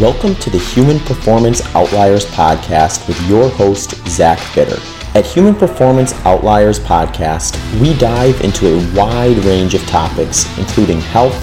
[0.00, 4.82] Welcome to the Human Performance Outliers podcast with your host, Zach Bitter.
[5.16, 11.36] At Human Performance Outliers podcast, we dive into a wide range of topics, including health,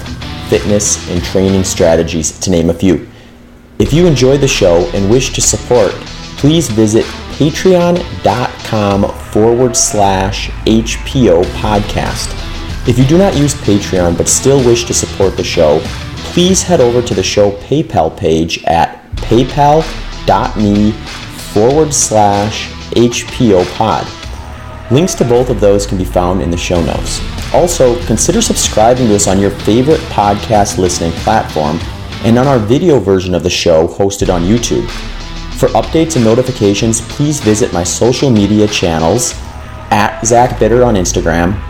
[0.50, 3.08] fitness, and training strategies, to name a few.
[3.78, 5.92] If you enjoy the show and wish to support,
[6.36, 7.06] please visit
[7.38, 12.38] patreon.com forward slash HPO podcast.
[12.86, 15.78] If you do not use Patreon but still wish to support the show,
[16.32, 20.92] please head over to the show PayPal page at paypal.me
[21.52, 24.06] forward slash HPO pod.
[24.90, 27.20] Links to both of those can be found in the show notes.
[27.52, 31.78] Also, consider subscribing to us on your favorite podcast listening platform
[32.24, 34.88] and on our video version of the show hosted on YouTube.
[35.58, 39.34] For updates and notifications, please visit my social media channels
[39.90, 41.60] at Zach Bitter on Instagram,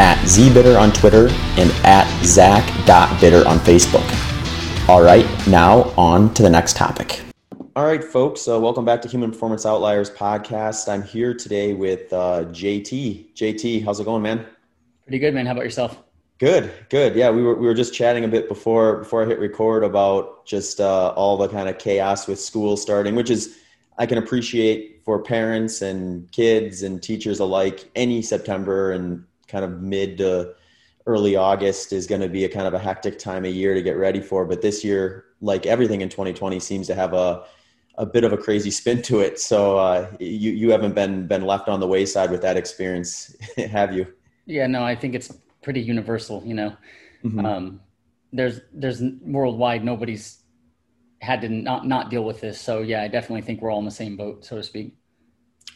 [0.00, 1.28] at zbitter on Twitter,
[1.58, 4.88] and at zach.bitter on Facebook.
[4.88, 7.20] All right, now on to the next topic.
[7.76, 10.88] All right, folks, uh, welcome back to Human Performance Outliers podcast.
[10.90, 13.34] I'm here today with uh, JT.
[13.34, 14.46] JT, how's it going, man?
[15.04, 15.44] Pretty good, man.
[15.44, 16.02] How about yourself?
[16.38, 17.14] Good, good.
[17.14, 20.46] Yeah, we were we were just chatting a bit before before I hit record about
[20.46, 23.58] just uh, all the kind of chaos with school starting, which is
[23.98, 27.90] I can appreciate for parents and kids and teachers alike.
[27.94, 30.54] Any September and kind of mid to
[31.06, 33.82] early August is going to be a kind of a hectic time of year to
[33.82, 34.44] get ready for.
[34.44, 37.44] But this year, like everything in 2020, seems to have a
[37.96, 39.38] a bit of a crazy spin to it.
[39.38, 43.94] So uh, you you haven't been been left on the wayside with that experience, have
[43.94, 44.06] you?
[44.46, 46.42] Yeah, no, I think it's pretty universal.
[46.44, 46.76] You know,
[47.24, 47.44] mm-hmm.
[47.44, 47.80] um,
[48.32, 50.38] there's there's worldwide nobody's
[51.20, 52.60] had to not not deal with this.
[52.60, 54.94] So yeah, I definitely think we're all in the same boat, so to speak.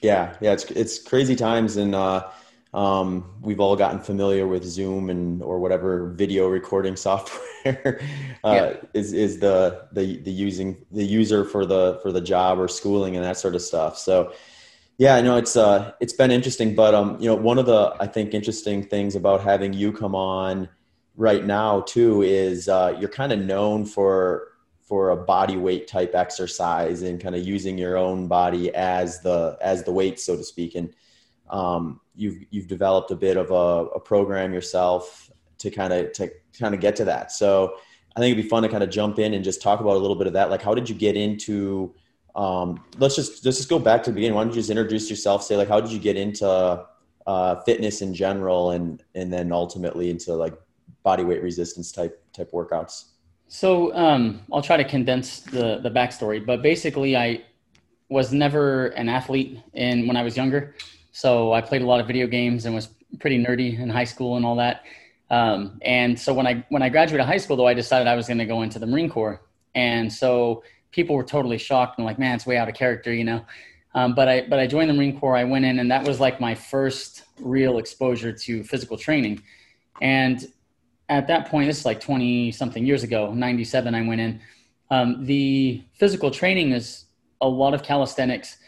[0.03, 2.29] Yeah, yeah, it's it's crazy times, and uh,
[2.75, 8.01] um, we've all gotten familiar with Zoom and or whatever video recording software
[8.45, 8.77] uh, yeah.
[8.93, 13.15] is is the the the using the user for the for the job or schooling
[13.15, 13.97] and that sort of stuff.
[13.97, 14.33] So
[14.99, 17.95] yeah, I know it's uh it's been interesting, but um you know one of the
[18.01, 20.69] I think interesting things about having you come on
[21.17, 24.49] right now too is uh, you're kind of known for
[24.83, 29.57] for a body weight type exercise and kind of using your own body as the
[29.61, 30.93] as the weight so to speak and
[31.55, 36.31] um, you've you've developed a bit of a, a program yourself to kind of to
[36.59, 37.31] kind of get to that.
[37.31, 37.77] So
[38.17, 39.99] I think it'd be fun to kind of jump in and just talk about a
[39.99, 40.51] little bit of that.
[40.51, 41.95] Like, how did you get into?
[42.35, 44.35] Um, let's just let's just go back to the beginning.
[44.35, 45.45] Why don't you just introduce yourself?
[45.45, 46.85] Say like, how did you get into
[47.27, 50.55] uh, fitness in general, and and then ultimately into like
[51.03, 53.11] body weight resistance type type workouts.
[53.47, 57.43] So um, I'll try to condense the the backstory, but basically, I
[58.09, 60.75] was never an athlete in when I was younger.
[61.15, 62.89] So I played a lot of video games and was
[63.21, 64.83] pretty nerdy in high school and all that.
[65.31, 68.27] Um, and so when I when I graduated high school, though, I decided I was
[68.27, 69.41] going to go into the Marine Corps.
[69.77, 73.23] And so people were totally shocked and like, man, it's way out of character, you
[73.23, 73.45] know.
[73.95, 75.37] Um, but I but I joined the Marine Corps.
[75.37, 79.41] I went in, and that was like my first real exposure to physical training.
[80.03, 80.45] And
[81.09, 83.95] at that point, this is like twenty something years ago, ninety seven.
[83.95, 84.41] I went in.
[84.91, 87.05] Um, the physical training is
[87.41, 88.59] a lot of calisthenics,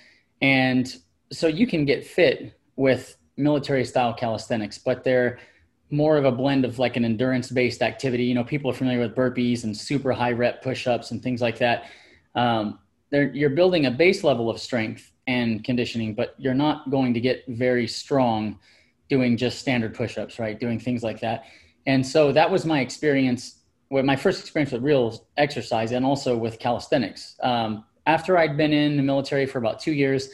[0.40, 0.96] and
[1.32, 5.38] so you can get fit with military style calisthenics, but they're
[5.90, 8.24] more of a blend of like an endurance based activity.
[8.24, 11.40] You know, people are familiar with burpees and super high rep push ups and things
[11.40, 11.84] like that.
[12.34, 17.20] Um, you're building a base level of strength and conditioning, but you're not going to
[17.20, 18.58] get very strong
[19.08, 20.58] doing just standard push ups, right?
[20.58, 21.44] Doing things like that.
[21.86, 23.60] And so that was my experience
[23.90, 27.36] with my first experience with real exercise and also with calisthenics.
[27.40, 30.28] Um, after I'd been in the military for about two years,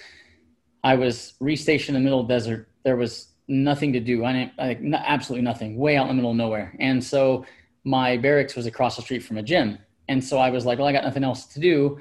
[0.84, 2.69] I was restationed in the middle of the desert.
[2.84, 4.25] There was nothing to do.
[4.25, 6.75] I didn't, like, absolutely nothing, way out in the middle of nowhere.
[6.81, 7.44] And so
[7.84, 9.78] my barracks was across the street from a gym.
[10.09, 12.00] And so I was like, well, I got nothing else to do.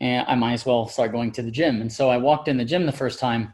[0.00, 1.80] And I might as well start going to the gym.
[1.80, 3.52] And so I walked in the gym the first time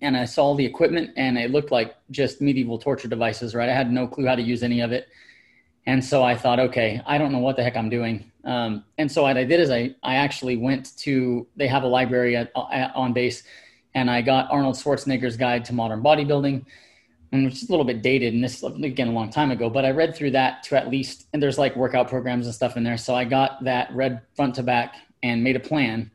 [0.00, 3.68] and I saw the equipment and it looked like just medieval torture devices, right?
[3.68, 5.08] I had no clue how to use any of it.
[5.86, 8.30] And so I thought, okay, I don't know what the heck I'm doing.
[8.44, 11.86] Um, and so what I did is I, I actually went to, they have a
[11.86, 13.42] library at, at, on base
[13.94, 16.64] and I got Arnold Schwarzenegger's Guide to Modern Bodybuilding,
[17.32, 19.68] and which is a little bit dated, and this again a long time ago.
[19.70, 22.76] But I read through that to at least, and there's like workout programs and stuff
[22.76, 22.96] in there.
[22.96, 26.10] So I got that read front to back and made a plan,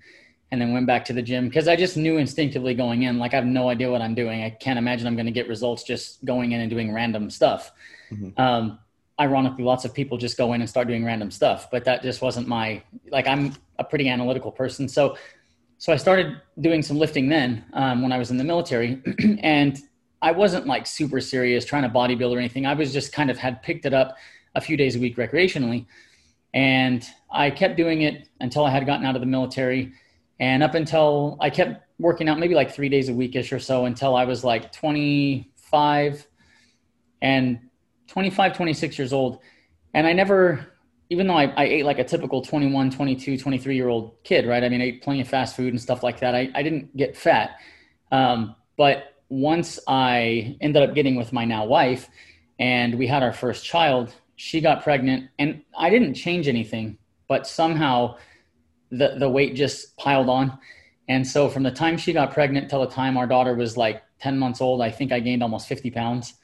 [0.52, 3.34] and then went back to the gym because I just knew instinctively going in, like
[3.34, 4.44] I have no idea what I'm doing.
[4.44, 7.72] I can't imagine I'm going to get results just going in and doing random stuff.
[8.12, 8.40] Mm-hmm.
[8.42, 8.80] Um,
[9.20, 12.22] ironically, lots of people just go in and start doing random stuff, but that just
[12.22, 13.28] wasn't my like.
[13.28, 15.18] I'm a pretty analytical person, so
[15.80, 19.02] so I started doing some lifting then um, when I was in the military,
[19.42, 19.80] and
[20.22, 22.66] I wasn't like super serious trying to bodybuild or anything.
[22.66, 24.18] I was just kind of had picked it up
[24.56, 25.86] a few days a week recreationally,
[26.54, 29.94] and I kept doing it until I had gotten out of the military.
[30.42, 33.86] And up until I kept working out maybe like three days a weekish or so
[33.86, 36.28] until I was like 25
[37.22, 37.60] and
[38.08, 39.40] 25, 26 years old.
[39.94, 40.68] And I never,
[41.10, 44.64] even though I, I ate like a typical 21, 22, 23 year old kid, right?
[44.64, 46.36] I mean, I ate plenty of fast food and stuff like that.
[46.36, 47.60] I, I didn't get fat.
[48.12, 52.10] Um, but once I ended up getting with my now wife
[52.60, 56.98] and we had our first child, she got pregnant and I didn't change anything,
[57.28, 58.18] but somehow
[58.92, 60.58] the, the weight just piled on.
[61.08, 64.04] And so from the time she got pregnant till the time our daughter was like
[64.20, 66.36] 10 months old, I think I gained almost 50 pounds.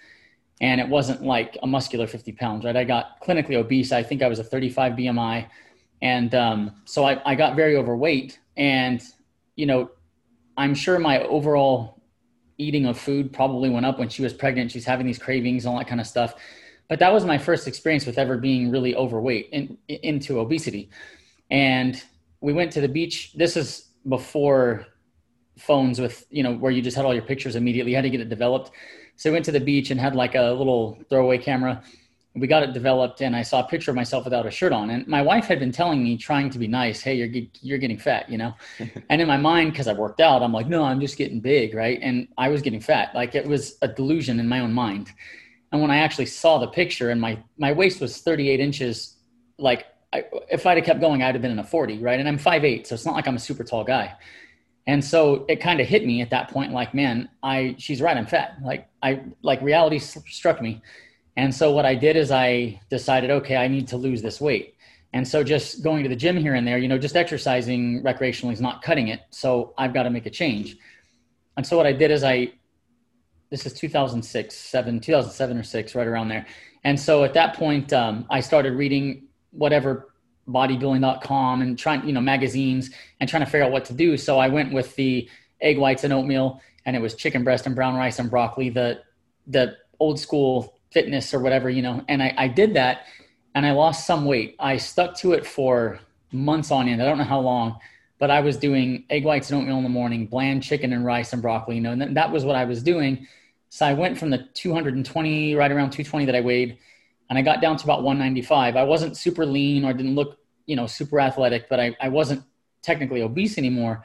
[0.62, 2.75] And it wasn't like a muscular 50 pounds, right?
[2.75, 3.92] I got clinically obese.
[3.92, 5.48] I think I was a 35 BMI.
[6.02, 8.40] And um, so I, I got very overweight.
[8.56, 9.02] And,
[9.56, 9.92] you know,
[10.57, 12.02] I'm sure my overall
[12.57, 14.72] eating of food probably went up when she was pregnant.
[14.72, 16.36] She's having these cravings, all that kind of stuff.
[16.88, 20.90] But that was my first experience with ever being really overweight in, into obesity.
[21.50, 22.02] And
[22.42, 23.34] we went to the beach.
[23.34, 24.86] This is before
[25.57, 27.92] phones with, you know, where you just had all your pictures immediately.
[27.92, 28.72] You had to get it developed.
[29.18, 31.84] So we went to the beach and had like a little throwaway camera
[32.36, 34.90] we got it developed and I saw a picture of myself without a shirt on.
[34.90, 37.98] And my wife had been telling me, trying to be nice, hey, you're, you're getting
[37.98, 38.54] fat, you know?
[39.10, 41.74] and in my mind, because I worked out, I'm like, no, I'm just getting big,
[41.74, 41.98] right?
[42.02, 43.16] And I was getting fat.
[43.16, 45.12] Like it was a delusion in my own mind.
[45.72, 49.16] And when I actually saw the picture and my, my waist was 38 inches,
[49.58, 52.20] like I, if I'd have kept going, I'd have been in a 40, right?
[52.20, 54.14] And I'm 5'8", so it's not like I'm a super tall guy.
[54.88, 58.16] And so it kind of hit me at that point, like, man, I, she's right,
[58.16, 58.58] I'm fat.
[58.64, 60.82] Like I, like reality struck me
[61.38, 64.76] and so what I did is I decided, okay, I need to lose this weight.
[65.14, 68.54] And so just going to the gym here and there, you know, just exercising recreationally
[68.54, 69.22] is not cutting it.
[69.32, 70.78] So I've got to make a change.
[71.58, 72.54] And so what I did is I,
[73.50, 76.46] this is 2006, seven, 2007 or six, right around there.
[76.84, 80.14] And so at that point, um, I started reading whatever
[80.50, 84.18] bodybuilding.com and trying, you know, magazines and trying to figure out what to do.
[84.18, 85.30] So I went with the
[85.62, 89.01] egg whites and oatmeal and it was chicken breast and brown rice and broccoli, the,
[89.47, 93.06] the old school fitness or whatever, you know, and I, I did that
[93.56, 94.56] and I lost some weight.
[94.59, 96.00] I stuck to it for
[96.31, 97.01] months on end.
[97.01, 97.80] I don't know how long,
[98.19, 101.33] but I was doing egg whites and oatmeal in the morning, bland chicken and rice
[101.33, 103.27] and broccoli, you know, and that was what I was doing.
[103.69, 106.77] So I went from the 220, right around 220 that I weighed,
[107.30, 108.75] and I got down to about 195.
[108.75, 112.44] I wasn't super lean or didn't look, you know, super athletic, but I, I wasn't
[112.81, 114.04] technically obese anymore.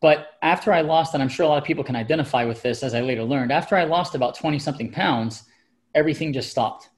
[0.00, 2.82] But after I lost, and I'm sure a lot of people can identify with this
[2.82, 5.44] as I later learned, after I lost about 20 something pounds,
[5.94, 6.90] everything just stopped.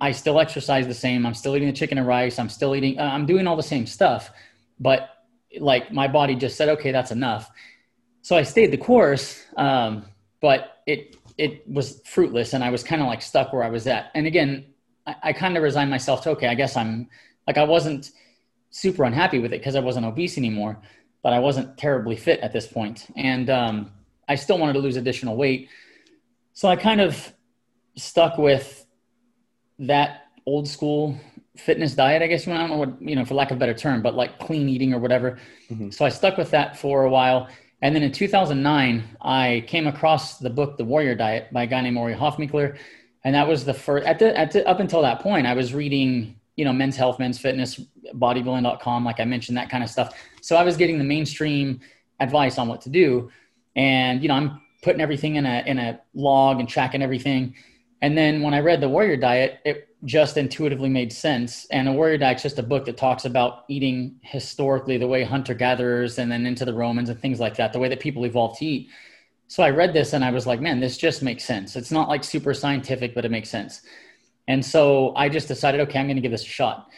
[0.00, 1.26] I still exercise the same.
[1.26, 2.38] I'm still eating the chicken and rice.
[2.38, 4.30] I'm still eating, uh, I'm doing all the same stuff.
[4.80, 5.10] But
[5.60, 7.50] like my body just said, okay, that's enough.
[8.22, 10.06] So I stayed the course, um,
[10.40, 13.86] but it, it was fruitless and I was kind of like stuck where I was
[13.86, 14.10] at.
[14.14, 14.66] And again,
[15.06, 17.08] I, I kind of resigned myself to, okay, I guess I'm
[17.46, 18.10] like, I wasn't
[18.70, 20.78] super unhappy with it because I wasn't obese anymore,
[21.22, 22.72] but I wasn't terribly fit at this.
[23.16, 23.92] And um,
[24.28, 25.68] I still wanted to lose additional weight.
[26.52, 27.32] So I kind of
[27.96, 28.86] stuck with
[29.78, 31.18] that old school
[31.56, 33.56] fitness diet, I guess you want, I don't know what, you know, for lack of
[33.56, 35.38] a better term, but like clean eating or whatever.
[35.70, 35.90] Mm-hmm.
[35.90, 37.48] So I stuck with that for a while.
[37.82, 41.80] And then in 2009, I came across the book, The Warrior Diet by a guy
[41.82, 42.78] named Ori Hofmekler.
[43.26, 45.74] And that was the first, at the, at the, up until that point, I was
[45.74, 47.80] reading, you know, men's health, men's fitness,
[48.14, 50.16] bodybuilding.com, like I mentioned, that kind of stuff.
[50.42, 51.80] So I was getting the mainstream
[52.20, 53.32] advice on what to do.
[53.74, 57.56] And, you know, I'm putting everything in a, in a log and tracking everything.
[58.00, 61.66] And then when I read the Warrior Diet, it just intuitively made sense.
[61.72, 65.24] And the Warrior Diet is just a book that talks about eating historically, the way
[65.24, 68.24] hunter gatherers and then into the Romans and things like that, the way that people
[68.24, 68.88] evolved to eat.
[69.48, 71.76] So I read this and I was like, man, this just makes sense.
[71.76, 73.82] It's not like super scientific, but it makes sense.
[74.48, 76.88] And so I just decided, okay, I'm going to give this a shot.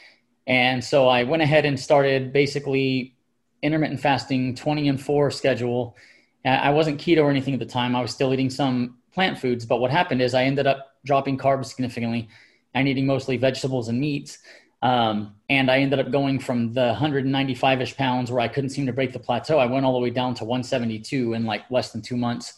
[0.46, 3.16] And so I went ahead and started basically
[3.62, 5.96] intermittent fasting, 20 and 4 schedule.
[6.44, 7.94] I wasn't keto or anything at the time.
[7.94, 9.66] I was still eating some plant foods.
[9.66, 12.28] But what happened is I ended up dropping carbs significantly
[12.74, 14.38] and eating mostly vegetables and meats.
[14.82, 18.86] Um, and I ended up going from the 195 ish pounds where I couldn't seem
[18.86, 19.58] to break the plateau.
[19.58, 22.54] I went all the way down to 172 in like less than two months.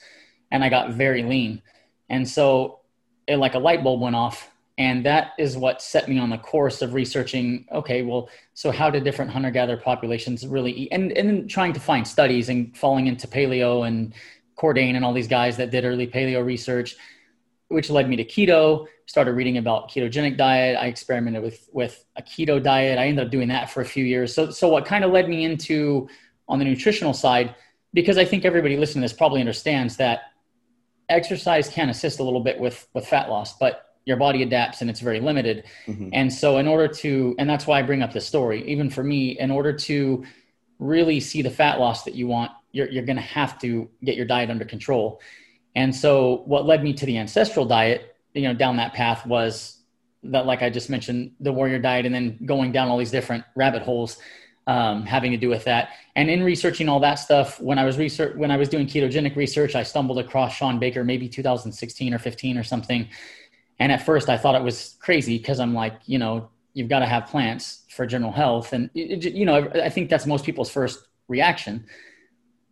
[0.51, 1.63] And I got very lean.
[2.09, 2.81] And so
[3.27, 4.51] it, like a light bulb went off.
[4.77, 8.91] And that is what set me on the course of researching okay, well, so how
[8.91, 10.89] did different hunter gatherer populations really eat?
[10.91, 14.15] And, and trying to find studies and falling into paleo and
[14.57, 16.97] Cordain and all these guys that did early paleo research,
[17.71, 18.87] which led me to keto.
[19.07, 20.77] Started reading about ketogenic diet.
[20.77, 22.99] I experimented with with a keto diet.
[22.99, 24.35] I ended up doing that for a few years.
[24.35, 26.09] So so what kind of led me into
[26.49, 27.55] on the nutritional side,
[27.95, 30.23] because I think everybody listening to this probably understands that
[31.09, 34.91] exercise can assist a little bit with with fat loss, but your body adapts and
[34.91, 35.65] it's very limited.
[35.87, 36.11] Mm-hmm.
[36.13, 39.05] And so, in order to, and that's why I bring up this story, even for
[39.05, 40.25] me, in order to
[40.79, 44.17] really see the fat loss that you want, you're, you're going to have to get
[44.17, 45.21] your diet under control.
[45.75, 49.79] And so, what led me to the ancestral diet, you know, down that path was
[50.25, 53.45] that, like I just mentioned, the warrior diet, and then going down all these different
[53.55, 54.19] rabbit holes
[54.67, 55.91] um, having to do with that.
[56.15, 59.37] And in researching all that stuff, when I was research when I was doing ketogenic
[59.37, 63.09] research, I stumbled across Shawn Baker, maybe 2016 or 15 or something.
[63.79, 67.01] And at first, I thought it was crazy because I'm like, you know, you've got
[67.01, 70.71] to have plants for general health, and it, you know, I think that's most people's
[70.71, 71.87] first reaction.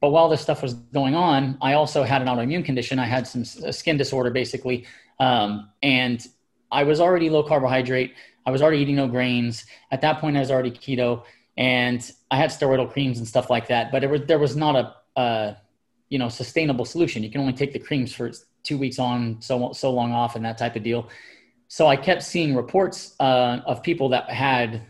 [0.01, 2.99] But while this stuff was going on, I also had an autoimmune condition.
[2.99, 4.87] I had some skin disorder, basically,
[5.19, 6.25] um, and
[6.71, 8.15] I was already low carbohydrate.
[8.47, 9.67] I was already eating no grains.
[9.91, 11.25] At that point, I was already keto
[11.57, 15.57] and I had steroidal creams and stuff like that, but was, there was not a,
[16.09, 17.23] you know, sustainable solution.
[17.23, 18.31] You can only take the creams for
[18.63, 21.09] two weeks on, so, so long off and that type of deal.
[21.67, 24.83] So I kept seeing reports uh, of people that had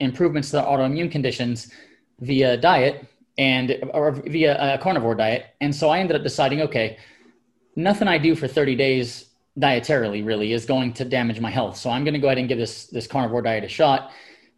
[0.00, 1.72] improvements to their autoimmune conditions
[2.20, 3.06] via diet
[3.38, 5.46] and or via a carnivore diet.
[5.60, 6.98] And so I ended up deciding, okay,
[7.74, 11.76] nothing I do for 30 days dietarily really is going to damage my health.
[11.76, 14.10] So I'm going to go ahead and give this this carnivore diet a shot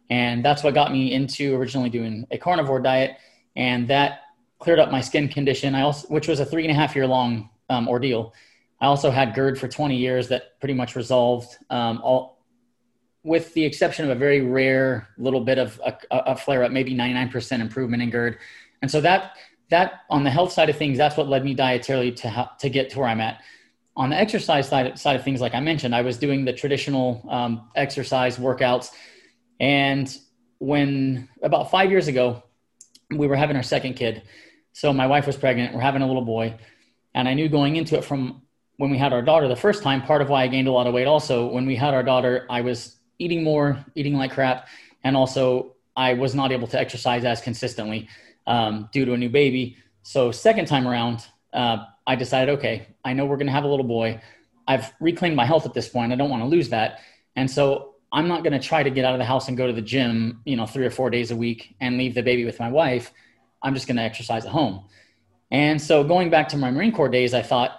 [0.09, 3.17] and that's what got me into originally doing a carnivore diet.
[3.55, 4.21] And that
[4.59, 5.75] cleared up my skin condition.
[5.75, 8.33] I also, which was a three and a half year long um, ordeal.
[8.81, 12.43] I also had GERD for 20 years that pretty much resolved um, all,
[13.23, 16.95] with the exception of a very rare little bit of a, a flare up, maybe
[16.95, 18.37] 99% improvement in GERD.
[18.81, 19.35] And so that,
[19.69, 22.69] that on the health side of things, that's what led me dietarily to, ha- to
[22.69, 23.41] get to where I'm at.
[23.95, 27.25] On the exercise side, side of things, like I mentioned, I was doing the traditional
[27.29, 28.91] um, exercise workouts
[29.59, 30.17] and
[30.59, 32.43] when about five years ago,
[33.09, 34.21] we were having our second kid.
[34.73, 35.73] So my wife was pregnant.
[35.73, 36.57] We're having a little boy.
[37.13, 38.43] And I knew going into it from
[38.77, 40.87] when we had our daughter the first time, part of why I gained a lot
[40.87, 44.67] of weight also, when we had our daughter, I was eating more, eating like crap.
[45.03, 48.07] And also, I was not able to exercise as consistently
[48.47, 49.75] um, due to a new baby.
[50.01, 53.67] So, second time around, uh, I decided, okay, I know we're going to have a
[53.67, 54.21] little boy.
[54.65, 56.13] I've reclaimed my health at this point.
[56.13, 57.01] I don't want to lose that.
[57.35, 59.67] And so I'm not going to try to get out of the house and go
[59.67, 62.45] to the gym, you know, three or four days a week and leave the baby
[62.45, 63.11] with my wife.
[63.61, 64.85] I'm just going to exercise at home.
[65.51, 67.71] And so going back to my Marine Corps days, I thought,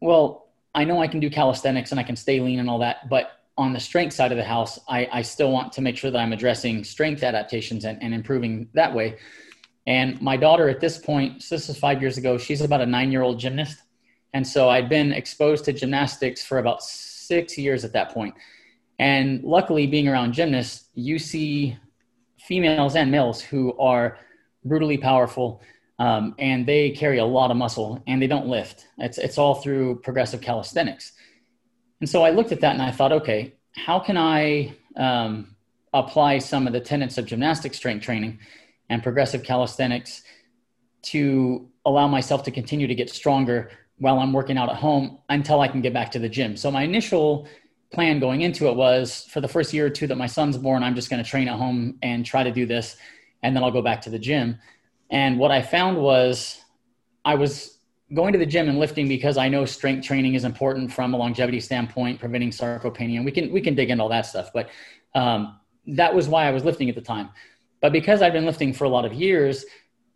[0.00, 3.08] well, I know I can do calisthenics and I can stay lean and all that,
[3.08, 6.10] but on the strength side of the house, I, I still want to make sure
[6.10, 9.18] that I'm addressing strength adaptations and, and improving that way.
[9.86, 12.86] And my daughter at this point, so this is five years ago, she's about a
[12.86, 13.82] nine year old gymnast.
[14.32, 18.34] And so I'd been exposed to gymnastics for about six years at that point.
[18.98, 21.76] And luckily, being around gymnasts, you see
[22.38, 24.18] females and males who are
[24.64, 25.60] brutally powerful
[25.98, 28.88] um, and they carry a lot of muscle and they don't lift.
[28.96, 31.12] It's, it's all through progressive calisthenics.
[32.00, 35.54] And so I looked at that and I thought, okay, how can I um,
[35.92, 38.38] apply some of the tenets of gymnastic strength training
[38.88, 40.22] and progressive calisthenics
[41.02, 45.60] to allow myself to continue to get stronger while I'm working out at home until
[45.60, 46.56] I can get back to the gym?
[46.56, 47.46] So my initial
[47.92, 50.82] plan going into it was for the first year or two that my son's born,
[50.82, 52.96] I'm just going to train at home and try to do this,
[53.42, 54.58] and then I'll go back to the gym.
[55.10, 56.60] And what I found was
[57.24, 57.78] I was
[58.12, 61.16] going to the gym and lifting because I know strength training is important from a
[61.16, 63.16] longevity standpoint, preventing sarcopenia.
[63.16, 64.70] And we can we can dig into all that stuff, but
[65.14, 67.30] um, that was why I was lifting at the time.
[67.80, 69.64] But because I've been lifting for a lot of years,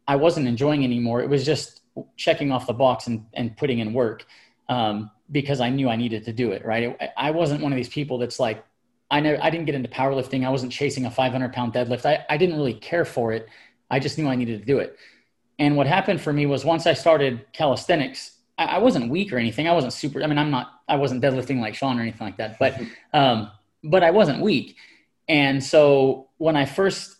[0.07, 1.23] I wasn't enjoying anymore.
[1.23, 1.81] It was just
[2.17, 4.27] checking off the box and, and putting in work.
[4.69, 6.65] Um, because I knew I needed to do it.
[6.65, 6.97] Right.
[7.17, 8.65] I wasn't one of these people that's like,
[9.11, 10.47] I know I didn't get into powerlifting.
[10.47, 12.05] I wasn't chasing a 500 pound deadlift.
[12.05, 13.49] I, I didn't really care for it.
[13.91, 14.97] I just knew I needed to do it.
[15.59, 19.39] And what happened for me was once I started calisthenics, I, I wasn't weak or
[19.39, 19.69] anything.
[19.69, 20.23] I wasn't super.
[20.23, 20.73] I mean, I'm not.
[20.89, 22.59] I wasn't deadlifting like Shawn or anything like that.
[22.59, 22.81] But
[23.13, 23.51] um,
[23.83, 24.77] but I wasn't weak.
[25.29, 27.17] And so when I first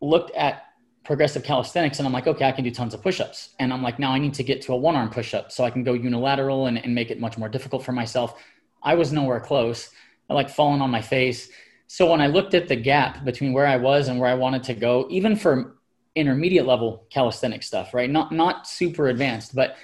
[0.00, 0.64] looked at
[1.04, 3.50] progressive calisthenics and I'm like, okay, I can do tons of push-ups.
[3.60, 5.70] And I'm like, now I need to get to a one arm push-up so I
[5.70, 8.42] can go unilateral and, and make it much more difficult for myself.
[8.82, 9.90] I was nowhere close.
[10.28, 11.48] I like falling on my face.
[11.86, 14.64] So when I looked at the gap between where I was and where I wanted
[14.64, 15.75] to go, even for
[16.16, 18.10] intermediate level calisthenic stuff, right?
[18.10, 19.76] Not not super advanced, but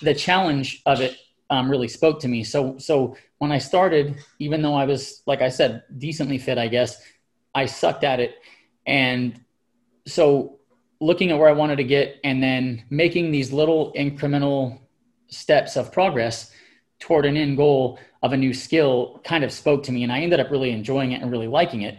[0.00, 1.16] the challenge of it
[1.50, 2.42] um, really spoke to me.
[2.42, 6.66] So so when I started, even though I was like I said decently fit, I
[6.66, 7.00] guess
[7.54, 8.36] I sucked at it,
[8.86, 9.38] and
[10.06, 10.58] so
[11.00, 14.78] looking at where I wanted to get and then making these little incremental
[15.28, 16.52] steps of progress
[17.00, 20.20] toward an end goal of a new skill kind of spoke to me and I
[20.20, 21.98] ended up really enjoying it and really liking it.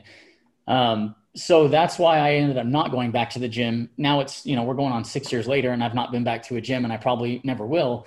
[0.67, 3.89] Um, so that's why I ended up not going back to the gym.
[3.97, 6.43] Now it's, you know, we're going on six years later and I've not been back
[6.43, 8.05] to a gym and I probably never will.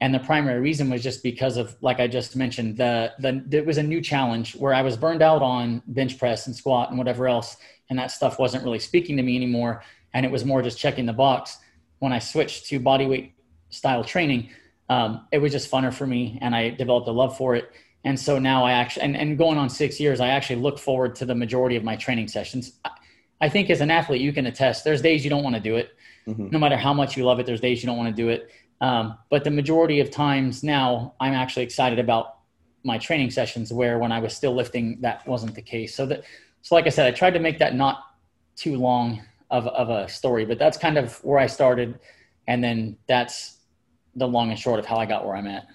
[0.00, 3.64] And the primary reason was just because of, like I just mentioned, the the it
[3.64, 6.98] was a new challenge where I was burned out on bench press and squat and
[6.98, 7.56] whatever else,
[7.88, 9.82] and that stuff wasn't really speaking to me anymore.
[10.12, 11.58] And it was more just checking the box.
[12.00, 13.34] When I switched to body weight
[13.70, 14.50] style training,
[14.88, 17.70] um, it was just funner for me, and I developed a love for it.
[18.04, 21.14] And so now I actually, and, and going on six years, I actually look forward
[21.16, 22.72] to the majority of my training sessions.
[23.40, 24.84] I think as an athlete, you can attest.
[24.84, 25.96] There's days you don't want to do it,
[26.26, 26.50] mm-hmm.
[26.50, 27.46] no matter how much you love it.
[27.46, 28.50] There's days you don't want to do it.
[28.80, 32.38] Um, but the majority of times now, I'm actually excited about
[32.82, 33.72] my training sessions.
[33.72, 35.94] Where when I was still lifting, that wasn't the case.
[35.94, 36.24] So that,
[36.62, 38.04] so like I said, I tried to make that not
[38.56, 41.98] too long of of a story, but that's kind of where I started,
[42.46, 43.58] and then that's
[44.16, 45.66] the long and short of how I got where I'm at.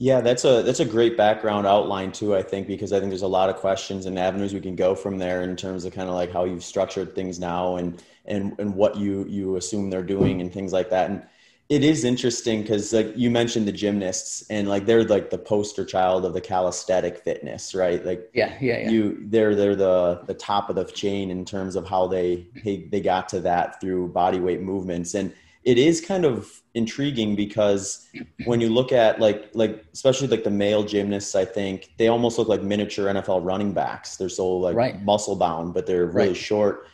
[0.00, 2.34] Yeah, that's a that's a great background outline too.
[2.34, 4.94] I think because I think there's a lot of questions and avenues we can go
[4.94, 8.58] from there in terms of kind of like how you've structured things now and and
[8.58, 11.10] and what you you assume they're doing and things like that.
[11.10, 11.22] And
[11.68, 15.84] it is interesting because like you mentioned the gymnasts and like they're like the poster
[15.84, 18.02] child of the calisthenic fitness, right?
[18.02, 18.88] Like yeah, yeah, yeah.
[18.88, 22.88] You they're they're the the top of the chain in terms of how they they,
[22.90, 28.08] they got to that through body weight movements and it is kind of intriguing because
[28.44, 32.38] when you look at like like especially like the male gymnasts i think they almost
[32.38, 35.02] look like miniature nfl running backs they're so like right.
[35.02, 36.36] muscle bound but they're really right.
[36.36, 36.86] short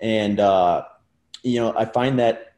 [0.00, 0.84] and uh
[1.42, 2.52] you know i find that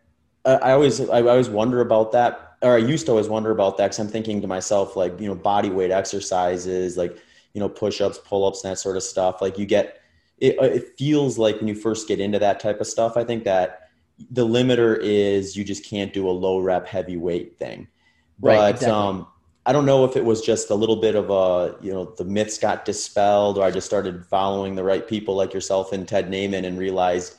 [0.45, 3.87] i always i always wonder about that or i used to always wonder about that
[3.87, 7.16] because i'm thinking to myself like you know body weight exercises like
[7.54, 10.02] you know push-ups pull-ups and that sort of stuff like you get
[10.38, 13.45] it, it feels like when you first get into that type of stuff i think
[13.45, 13.86] that
[14.30, 17.88] the limiter is you just can't do a low rep heavy weight thing.
[18.40, 18.92] Right, but exactly.
[18.92, 19.26] um,
[19.64, 22.25] I don't know if it was just a little bit of a, you know, the
[22.25, 26.30] myths got dispelled or I just started following the right people like yourself and Ted
[26.30, 27.35] Naiman and realized,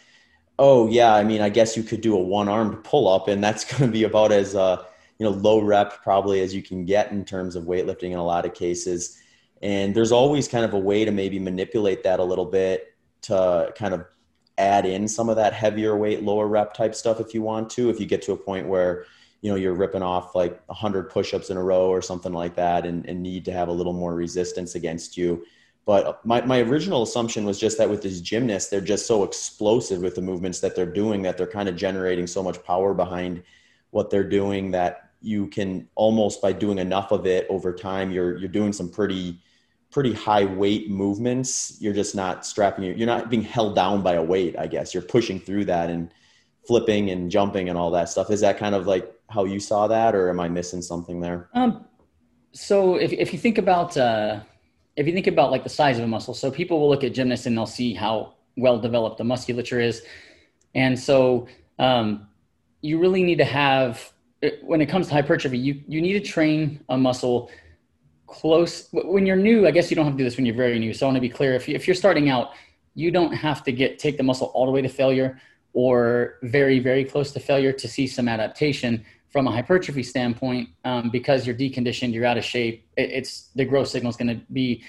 [0.59, 3.43] oh yeah, I mean, I guess you could do a one armed pull up and
[3.43, 4.83] that's going to be about as, uh,
[5.19, 8.25] you know, low rep probably as you can get in terms of weightlifting in a
[8.25, 9.17] lot of cases.
[9.61, 12.93] And there's always kind of a way to maybe manipulate that a little bit
[13.23, 14.05] to kind of
[14.57, 17.89] add in some of that heavier weight, lower rep type stuff if you want to.
[17.89, 19.05] If you get to a point where
[19.41, 22.85] you know you're ripping off like 100 push-ups in a row or something like that,
[22.85, 25.45] and, and need to have a little more resistance against you.
[25.85, 30.01] But my, my original assumption was just that with these gymnasts, they're just so explosive
[30.01, 33.41] with the movements that they're doing that they're kind of generating so much power behind
[33.91, 38.37] what they're doing that you can almost by doing enough of it over time, you're
[38.37, 39.39] you're doing some pretty
[39.97, 41.75] pretty high weight movements.
[41.79, 42.93] You're just not strapping you.
[42.93, 44.55] You're not being held down by a weight.
[44.55, 46.13] I guess you're pushing through that and
[46.67, 48.29] flipping and jumping and all that stuff.
[48.29, 51.49] Is that kind of like how you saw that, or am I missing something there?
[51.55, 51.83] Um,
[52.51, 54.41] so if if you think about uh,
[54.95, 57.15] if you think about like the size of a muscle, so people will look at
[57.15, 60.03] gymnasts and they'll see how well developed the musculature is,
[60.75, 61.47] and so
[61.79, 62.27] um,
[62.81, 64.13] you really need to have
[64.61, 67.49] when it comes to hypertrophy, you you need to train a muscle
[68.27, 70.77] close when you're new i guess you don't have to do this when you're very
[70.79, 70.93] new.
[70.93, 72.51] So i want to be clear if, you, if you're starting out
[72.93, 75.39] you don't have to get take the muscle all the way to failure
[75.73, 81.09] or very very close to failure to see some adaptation from a hypertrophy standpoint um,
[81.09, 84.41] because you're deconditioned you're out of shape it, it's the growth signal is going to
[84.51, 84.83] be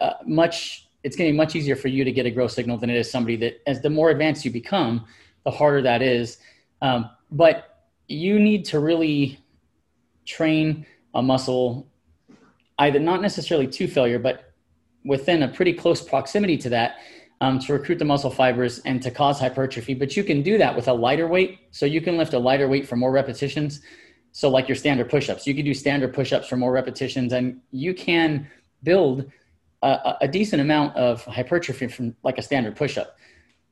[0.00, 2.76] uh, much it's going to be much easier for you to get a growth signal
[2.76, 5.06] than it is somebody that as the more advanced you become
[5.44, 6.38] the harder that is.
[6.82, 9.38] Um, but you need to really
[10.26, 11.89] train a muscle
[12.80, 14.52] either not necessarily to failure, but
[15.04, 16.96] within a pretty close proximity to that
[17.40, 19.94] um, to recruit the muscle fibers and to cause hypertrophy.
[19.94, 21.60] But you can do that with a lighter weight.
[21.70, 23.80] So you can lift a lighter weight for more repetitions.
[24.32, 27.32] So, like your standard push ups, you can do standard push ups for more repetitions,
[27.32, 28.48] and you can
[28.82, 29.30] build
[29.82, 33.16] a, a decent amount of hypertrophy from like a standard push up.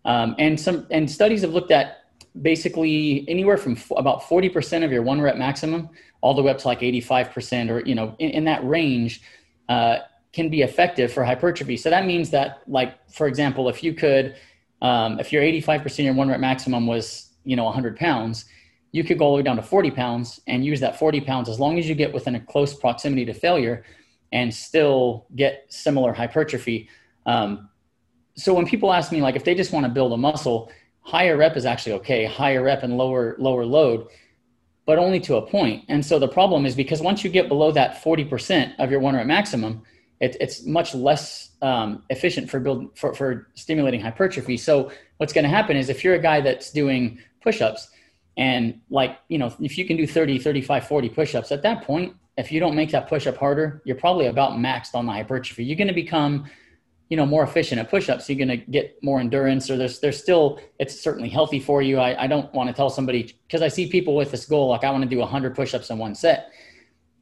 [0.05, 1.99] Um, and some and studies have looked at
[2.42, 5.90] basically anywhere from f- about 40% of your one rep maximum
[6.21, 9.23] all the way up to like 85% or, you know, in, in that range
[9.69, 9.99] uh,
[10.33, 11.77] can be effective for hypertrophy.
[11.77, 14.37] So that means that like, for example, if you could,
[14.83, 18.45] um, if your 85% your one rep maximum was, you know, 100 pounds,
[18.93, 21.49] you could go all the way down to 40 pounds and use that 40 pounds
[21.49, 23.85] as long as you get within a close proximity to failure
[24.33, 26.89] and still get similar hypertrophy.
[27.27, 27.69] Um,
[28.35, 30.71] so when people ask me like if they just want to build a muscle,
[31.03, 34.09] higher rep is actually okay, higher rep and lower lower load,
[34.88, 35.85] but only to a point.
[35.88, 39.14] And so the problem is because once you get below that 40% of your one
[39.14, 39.83] rep maximum,
[40.18, 44.57] it, it's much less um, efficient for build for, for stimulating hypertrophy.
[44.57, 47.90] So what's going to happen is if you're a guy that's doing push-ups
[48.38, 52.16] and like, you know, if you can do 30, 35, 40 push-ups at that point,
[52.38, 55.64] if you don't make that push-up harder, you're probably about maxed on the hypertrophy.
[55.64, 56.46] You're going to become
[57.09, 60.21] you know more efficient at push-ups you're going to get more endurance or there's there's
[60.21, 63.68] still it's certainly healthy for you i, I don't want to tell somebody because i
[63.68, 66.51] see people with this goal like i want to do 100 push-ups in one set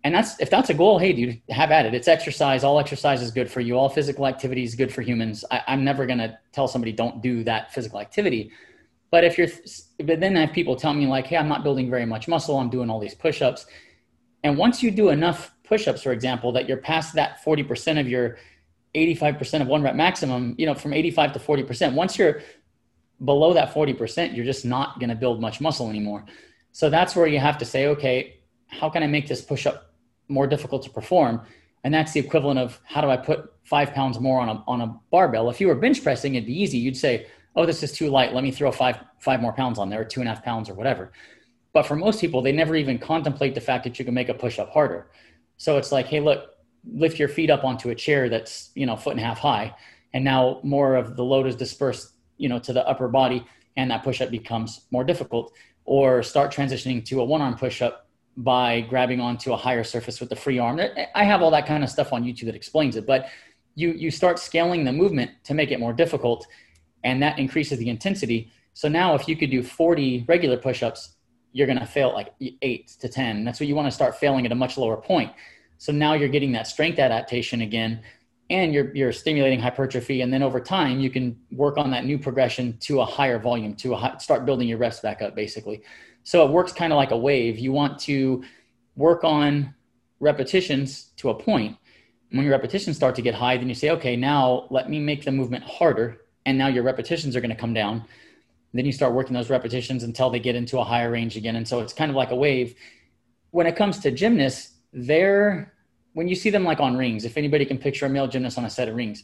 [0.06, 1.92] And that's if that's a goal, hey, dude, have at it.
[1.92, 2.62] It's exercise.
[2.62, 3.76] All exercise is good for you.
[3.76, 5.44] All physical activity is good for humans.
[5.50, 8.52] I, I'm never gonna tell somebody don't do that physical activity.
[9.10, 9.48] But if you're,
[10.04, 12.56] but then I have people tell me like, hey, I'm not building very much muscle.
[12.56, 13.66] I'm doing all these push-ups.
[14.44, 18.38] And once you do enough push-ups, for example, that you're past that 40% of your
[18.96, 21.94] 85% of one rep maximum, you know, from 85 to 40%.
[21.94, 22.40] Once you're
[23.24, 26.24] below that 40%, you're just not going to build much muscle anymore.
[26.72, 29.94] So that's where you have to say, okay, how can I make this push up
[30.28, 31.42] more difficult to perform?
[31.84, 34.80] And that's the equivalent of how do I put five pounds more on a, on
[34.80, 35.48] a barbell?
[35.50, 36.78] If you were bench pressing, it'd be easy.
[36.78, 38.34] You'd say, oh, this is too light.
[38.34, 40.68] Let me throw five, five more pounds on there, or two and a half pounds,
[40.68, 41.12] or whatever.
[41.72, 44.34] But for most people, they never even contemplate the fact that you can make a
[44.34, 45.10] push up harder.
[45.58, 46.55] So it's like, hey, look,
[46.92, 49.74] lift your feet up onto a chair that's you know foot and a half high
[50.14, 53.44] and now more of the load is dispersed you know to the upper body
[53.76, 55.52] and that push up becomes more difficult.
[55.84, 60.18] Or start transitioning to a one arm push up by grabbing onto a higher surface
[60.18, 60.80] with the free arm.
[61.14, 63.28] I have all that kind of stuff on youtube that explains it but
[63.76, 66.46] you you start scaling the movement to make it more difficult
[67.04, 68.50] and that increases the intensity.
[68.74, 71.14] So now if you could do 40 regular push-ups
[71.52, 74.44] you're going to fail like 8 to 10 that's what you want to start failing
[74.44, 75.32] at a much lower point
[75.78, 78.02] so now you're getting that strength adaptation again,
[78.48, 82.18] and you're you're stimulating hypertrophy, and then over time you can work on that new
[82.18, 85.82] progression to a higher volume, to high, start building your reps back up, basically.
[86.22, 87.58] So it works kind of like a wave.
[87.58, 88.44] You want to
[88.96, 89.74] work on
[90.20, 91.76] repetitions to a point.
[92.30, 95.24] When your repetitions start to get high, then you say, okay, now let me make
[95.24, 98.04] the movement harder, and now your repetitions are going to come down.
[98.72, 101.66] then you start working those repetitions until they get into a higher range again, and
[101.66, 102.74] so it's kind of like a wave.
[103.50, 105.72] When it comes to gymnasts, they're
[106.16, 108.64] when you see them like on rings, if anybody can picture a male gymnast on
[108.64, 109.22] a set of rings,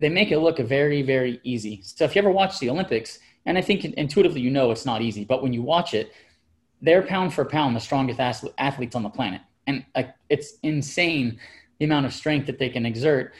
[0.00, 1.80] they make it look very, very easy.
[1.82, 5.00] So if you ever watch the Olympics, and I think intuitively you know it's not
[5.00, 6.12] easy, but when you watch it,
[6.82, 8.20] they're pound for pound the strongest
[8.58, 9.84] athletes on the planet, and
[10.28, 11.38] it's insane
[11.78, 13.32] the amount of strength that they can exert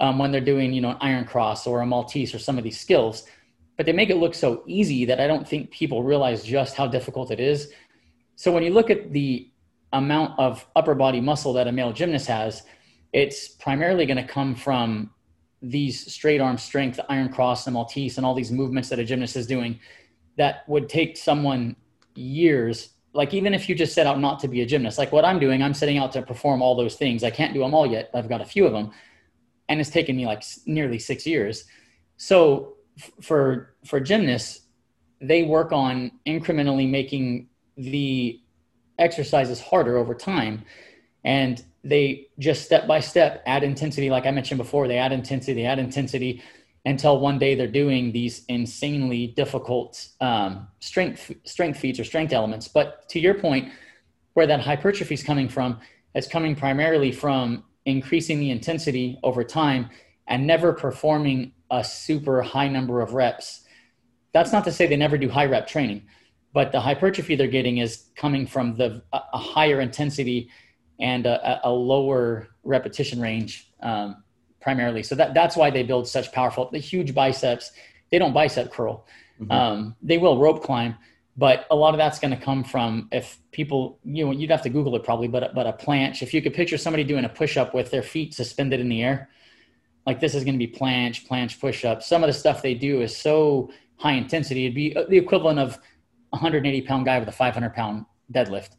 [0.00, 2.64] um, when they're doing you know an iron cross or a Maltese or some of
[2.64, 3.24] these skills.
[3.76, 6.86] But they make it look so easy that I don't think people realize just how
[6.86, 7.72] difficult it is.
[8.36, 9.50] So when you look at the
[9.94, 12.62] amount of upper body muscle that a male gymnast has,
[13.12, 15.10] it's primarily going to come from
[15.62, 19.36] these straight arm strength, iron cross, and Maltese, and all these movements that a gymnast
[19.36, 19.78] is doing
[20.36, 21.76] that would take someone
[22.14, 22.90] years.
[23.12, 25.38] Like, even if you just set out not to be a gymnast, like what I'm
[25.38, 27.22] doing, I'm setting out to perform all those things.
[27.22, 28.10] I can't do them all yet.
[28.12, 28.90] I've got a few of them.
[29.68, 31.64] And it's taken me like nearly six years.
[32.16, 32.74] So,
[33.22, 34.66] for for gymnasts,
[35.20, 38.40] they work on incrementally making the
[38.98, 40.64] exercises harder over time.
[41.24, 44.10] And they just step by step add intensity.
[44.10, 46.42] Like i mentioned before they add intensity they add intensity
[46.86, 52.68] until one day they're doing these insanely difficult um, strength strength feats or strength elements.
[52.68, 53.72] But to your point
[54.34, 55.80] where that hypertrophy is coming from
[56.14, 59.90] it's coming primarily from increasing the intensity over time
[60.26, 63.62] and never performing a super high number of reps.
[64.32, 66.06] That's not to say they never do high rep training
[66.54, 70.48] but the hypertrophy they're getting is coming from the a higher intensity
[71.00, 74.22] and a, a lower repetition range um,
[74.60, 75.02] primarily.
[75.02, 77.72] So that that's why they build such powerful, the huge biceps.
[78.10, 79.04] They don't bicep curl.
[79.40, 79.50] Mm-hmm.
[79.50, 80.94] Um, they will rope climb,
[81.36, 84.62] but a lot of that's going to come from if people you know you'd have
[84.62, 86.22] to Google it probably, but but a planche.
[86.22, 89.02] If you could picture somebody doing a push up with their feet suspended in the
[89.02, 89.28] air,
[90.06, 92.04] like this is going to be planche, planche push up.
[92.04, 94.66] Some of the stuff they do is so high intensity.
[94.66, 95.80] It'd be uh, the equivalent of
[96.34, 98.70] 180 pound guy with a 500 pound deadlift.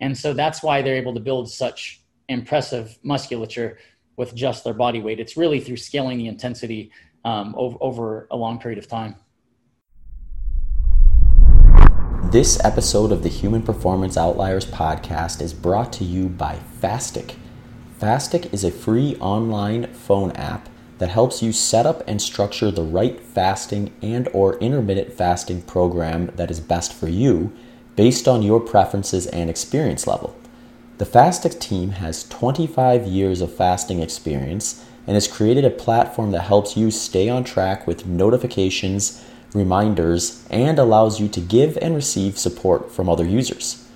[0.00, 3.78] And so that's why they're able to build such impressive musculature
[4.16, 5.18] with just their body weight.
[5.18, 6.92] It's really through scaling the intensity
[7.24, 9.16] um, over, over a long period of time.
[12.30, 17.34] This episode of the Human Performance Outliers podcast is brought to you by Fastic.
[17.98, 20.68] Fastic is a free online phone app
[21.00, 26.30] that helps you set up and structure the right fasting and or intermittent fasting program
[26.36, 27.50] that is best for you
[27.96, 30.36] based on your preferences and experience level.
[30.98, 36.42] The Fastic team has 25 years of fasting experience and has created a platform that
[36.42, 42.36] helps you stay on track with notifications, reminders, and allows you to give and receive
[42.36, 43.88] support from other users.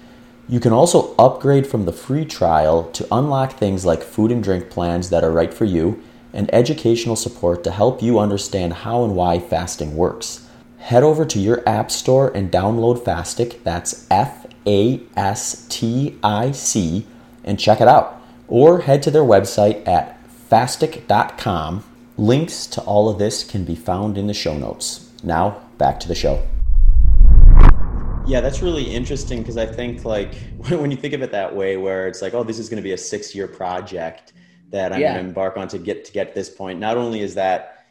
[0.48, 4.70] You can also upgrade from the free trial to unlock things like food and drink
[4.70, 6.02] plans that are right for you
[6.34, 10.46] and educational support to help you understand how and why fasting works.
[10.78, 16.50] Head over to your app store and download Fastic, that's F A S T I
[16.50, 17.06] C,
[17.42, 18.20] and check it out.
[18.48, 21.84] Or head to their website at fastic.com.
[22.18, 25.10] Links to all of this can be found in the show notes.
[25.22, 26.46] Now, back to the show.
[28.26, 30.34] Yeah, that's really interesting because I think like
[30.68, 32.82] when you think of it that way, where it's like, oh, this is going to
[32.82, 34.34] be a six-year project
[34.70, 35.12] that I'm yeah.
[35.12, 36.78] going to embark on to get to get this point.
[36.80, 37.86] Not only is that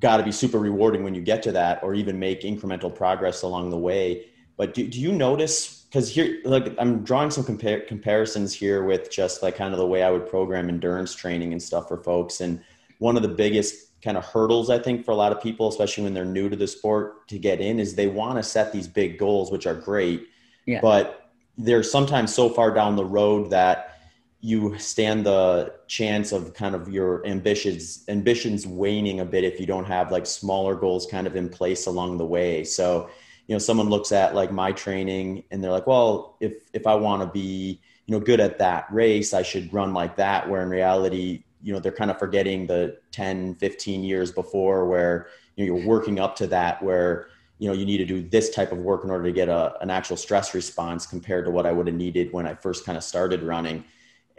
[0.00, 3.42] got to be super rewarding when you get to that, or even make incremental progress
[3.42, 4.26] along the way.
[4.56, 5.82] But do, do you notice?
[5.82, 9.86] Because here, like, I'm drawing some compar- comparisons here with just like kind of the
[9.86, 12.40] way I would program endurance training and stuff for folks.
[12.40, 12.62] And
[12.98, 16.04] one of the biggest kind of hurdles I think for a lot of people, especially
[16.04, 18.88] when they're new to the sport to get in, is they want to set these
[18.88, 20.28] big goals, which are great,
[20.66, 20.80] yeah.
[20.80, 23.91] but they're sometimes so far down the road that
[24.42, 29.66] you stand the chance of kind of your ambitions ambitions waning a bit if you
[29.66, 32.64] don't have like smaller goals kind of in place along the way.
[32.64, 33.08] So,
[33.46, 36.94] you know, someone looks at like my training and they're like, well, if if I
[36.96, 40.50] want to be you know good at that race, I should run like that.
[40.50, 45.28] Where in reality, you know they're kind of forgetting the 10 15 years before where
[45.56, 47.28] you know you're working up to that where
[47.58, 49.80] you know you need to do this type of work in order to get a,
[49.80, 52.98] an actual stress response compared to what i would have needed when i first kind
[52.98, 53.84] of started running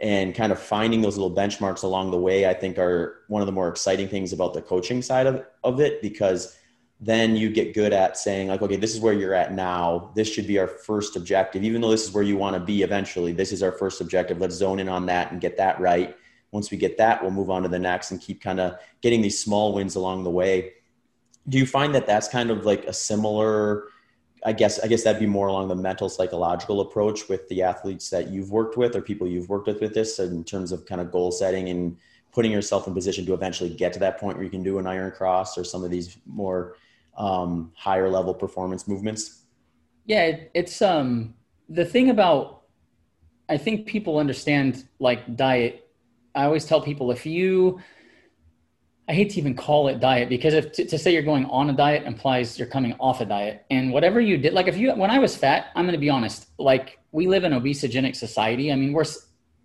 [0.04, 3.46] and kind of finding those little benchmarks along the way i think are one of
[3.46, 6.56] the more exciting things about the coaching side of, of it because
[7.00, 10.32] then you get good at saying like okay this is where you're at now this
[10.32, 13.32] should be our first objective even though this is where you want to be eventually
[13.32, 16.16] this is our first objective let's zone in on that and get that right
[16.54, 19.20] once we get that, we'll move on to the next and keep kind of getting
[19.20, 20.72] these small wins along the way.
[21.48, 23.88] Do you find that that's kind of like a similar?
[24.44, 28.10] I guess I guess that'd be more along the mental psychological approach with the athletes
[28.10, 31.00] that you've worked with or people you've worked with with this in terms of kind
[31.00, 31.96] of goal setting and
[32.32, 34.86] putting yourself in position to eventually get to that point where you can do an
[34.86, 36.76] iron cross or some of these more
[37.16, 39.44] um, higher level performance movements.
[40.04, 41.34] Yeah, it's um
[41.68, 42.62] the thing about
[43.48, 45.84] I think people understand like diet
[46.34, 47.80] I always tell people if you,
[49.08, 51.68] I hate to even call it diet because if to, to, say you're going on
[51.68, 53.64] a diet implies you're coming off a diet.
[53.70, 56.08] And whatever you did, like if you, when I was fat, I'm going to be
[56.08, 58.72] honest, like we live in obesogenic society.
[58.72, 59.04] I mean, we're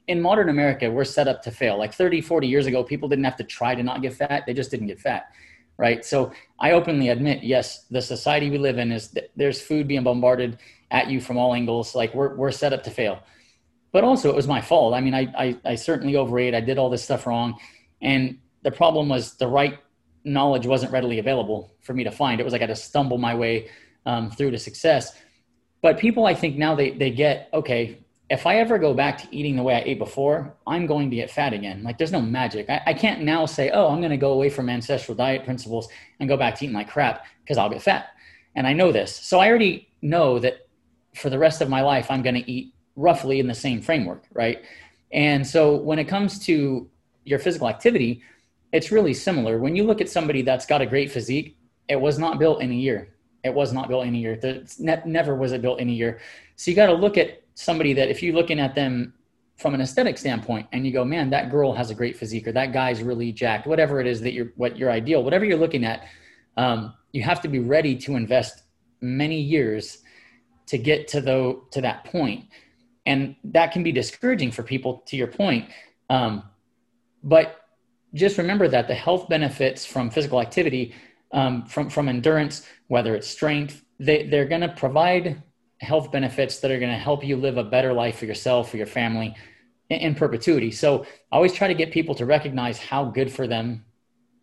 [0.08, 1.78] in modern America, we're set up to fail.
[1.78, 4.44] Like 30, 40 years ago, people didn't have to try to not get fat.
[4.46, 5.32] They just didn't get fat.
[5.78, 6.04] Right.
[6.04, 10.58] So I openly admit, yes, the society we live in is there's food being bombarded
[10.92, 11.96] at you from all angles.
[11.96, 13.24] Like we're, we're set up to fail
[13.92, 14.94] but also it was my fault.
[14.94, 16.54] I mean, I, I, I certainly overate.
[16.54, 17.60] I did all this stuff wrong.
[18.02, 19.80] And the problem was the right
[20.24, 22.40] knowledge wasn't readily available for me to find.
[22.40, 23.70] It was like I had to stumble my way
[24.06, 25.18] um, through to success.
[25.82, 29.28] But people, I think now they, they get, okay, if I ever go back to
[29.36, 31.84] eating the way I ate before, I'm going to get fat again.
[31.84, 32.70] Like there's no magic.
[32.70, 35.88] I, I can't now say, oh, I'm going to go away from ancestral diet principles
[36.20, 38.10] and go back to eating like crap because I'll get fat.
[38.56, 39.16] And I know this.
[39.16, 40.68] So I already know that
[41.16, 44.26] for the rest of my life, I'm going to eat roughly in the same framework,
[44.34, 44.64] right?
[45.12, 46.88] And so when it comes to
[47.24, 48.22] your physical activity,
[48.72, 49.58] it's really similar.
[49.60, 52.72] When you look at somebody that's got a great physique, it was not built in
[52.72, 53.16] a year.
[53.44, 54.40] It was not built in a year.
[54.80, 56.20] Ne- never was it built in a year.
[56.56, 59.14] So you got to look at somebody that if you're looking at them
[59.58, 62.52] from an aesthetic standpoint and you go, man, that girl has a great physique or
[62.52, 65.84] that guy's really jacked, whatever it is that you're, what your ideal, whatever you're looking
[65.84, 66.08] at,
[66.58, 68.64] um, you have to be ready to invest
[69.02, 70.00] many years
[70.68, 72.46] to get to the, to that point
[73.06, 75.68] and that can be discouraging for people to your point
[76.10, 76.44] um,
[77.24, 77.59] but
[78.14, 80.94] just remember that the health benefits from physical activity
[81.32, 85.42] um, from from endurance whether it's strength they, they're going to provide
[85.80, 88.78] health benefits that are going to help you live a better life for yourself for
[88.78, 89.36] your family
[89.90, 90.72] in, in, perpetuity.
[90.72, 93.86] So i always try to get people to recognize how good for them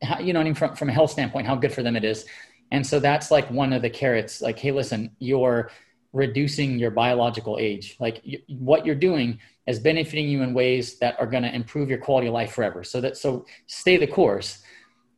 [0.03, 2.05] how, you know I mean, from, from a health standpoint how good for them it
[2.05, 2.25] is.
[2.71, 4.41] And so that's like one of the carrots.
[4.41, 5.71] Like hey listen you're
[6.13, 7.97] reducing your biological age.
[8.01, 11.99] Like what you're doing is benefiting you in ways that are going to improve your
[11.99, 12.85] quality of life forever.
[12.85, 14.63] So that so stay the course.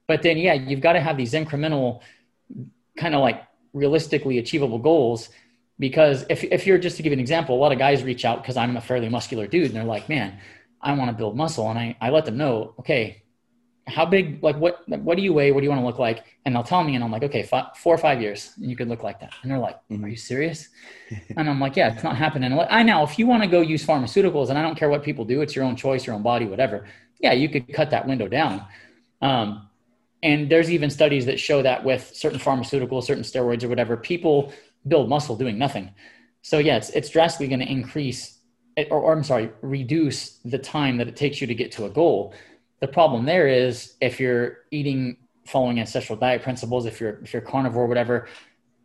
[0.06, 2.00] But then yeah, you've got to have these incremental
[2.96, 5.28] kind of like realistically achievable goals
[5.78, 8.42] because if if you're just to give an example, a lot of guys reach out
[8.42, 10.38] because I'm a fairly muscular dude and they're like, "Man,
[10.80, 13.22] I want to build muscle." And I I let them know, "Okay,
[13.88, 15.52] how big like what what do you weigh?
[15.52, 16.24] What do you want to look like?
[16.44, 18.76] And they'll tell me and i'm like okay five, four or five years and you
[18.76, 19.32] could look like that.
[19.42, 20.04] And they're like mm-hmm.
[20.04, 20.68] are you serious?
[21.36, 22.52] And i'm like yeah it's not happening.
[22.70, 25.24] I know if you want to go use pharmaceuticals and i don't care what people
[25.24, 26.86] do it's your own choice your own body whatever
[27.20, 28.64] yeah you could cut that window down.
[29.20, 29.68] Um,
[30.22, 34.52] and there's even studies that show that with certain pharmaceuticals certain steroids or whatever people
[34.86, 35.90] build muscle doing nothing.
[36.42, 38.38] So yeah it's, it's drastically going to increase
[38.90, 41.90] or, or i'm sorry reduce the time that it takes you to get to a
[41.90, 42.34] goal
[42.80, 47.42] the problem there is if you're eating following ancestral diet principles, if you're if you're
[47.42, 48.28] carnivore, whatever,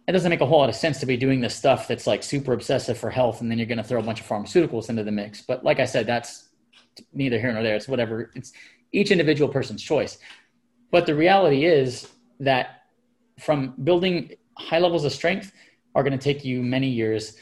[0.07, 2.23] it doesn't make a whole lot of sense to be doing this stuff that's like
[2.23, 5.03] super obsessive for health, and then you're going to throw a bunch of pharmaceuticals into
[5.03, 5.41] the mix.
[5.41, 6.49] But like I said, that's
[7.13, 7.75] neither here nor there.
[7.75, 8.31] It's whatever.
[8.35, 8.53] It's
[8.91, 10.17] each individual person's choice.
[10.91, 12.07] But the reality is
[12.39, 12.83] that
[13.39, 15.51] from building high levels of strength
[15.95, 17.37] are going to take you many years.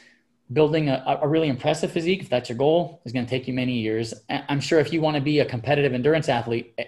[0.52, 3.54] Building a, a really impressive physique, if that's your goal, is going to take you
[3.54, 4.12] many years.
[4.28, 6.78] I'm sure if you want to be a competitive endurance athlete,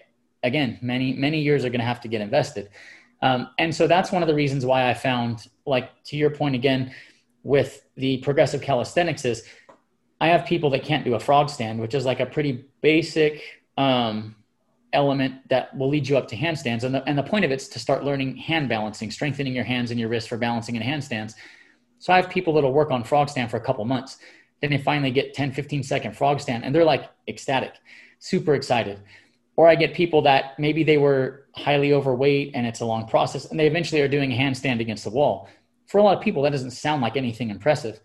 [0.43, 2.69] again, many, many years are going to have to get invested.
[3.23, 6.55] Um, and so that's one of the reasons why I found, like to your point
[6.55, 6.95] again,
[7.43, 9.45] with the progressive calisthenics is
[10.21, 13.43] I have people that can't do a frog stand, which is like a pretty basic
[13.77, 14.35] um,
[14.93, 16.85] element that will lead you up to handstands.
[16.85, 19.65] And the, and the point of it is to start learning hand balancing, strengthening your
[19.65, 21.35] hands and your wrists for balancing and handstands.
[22.05, 24.19] So I have people that'll work on frog stand for a couple months.
[24.61, 27.73] Then they finally get 10, 15 second frog stand and they're like ecstatic,
[28.19, 29.01] super excited.
[29.57, 33.47] Or I get people that maybe they were highly overweight and it's a long process
[33.47, 35.49] and they eventually are doing a handstand against the wall.
[35.87, 37.99] For a lot of people, that doesn't sound like anything impressive.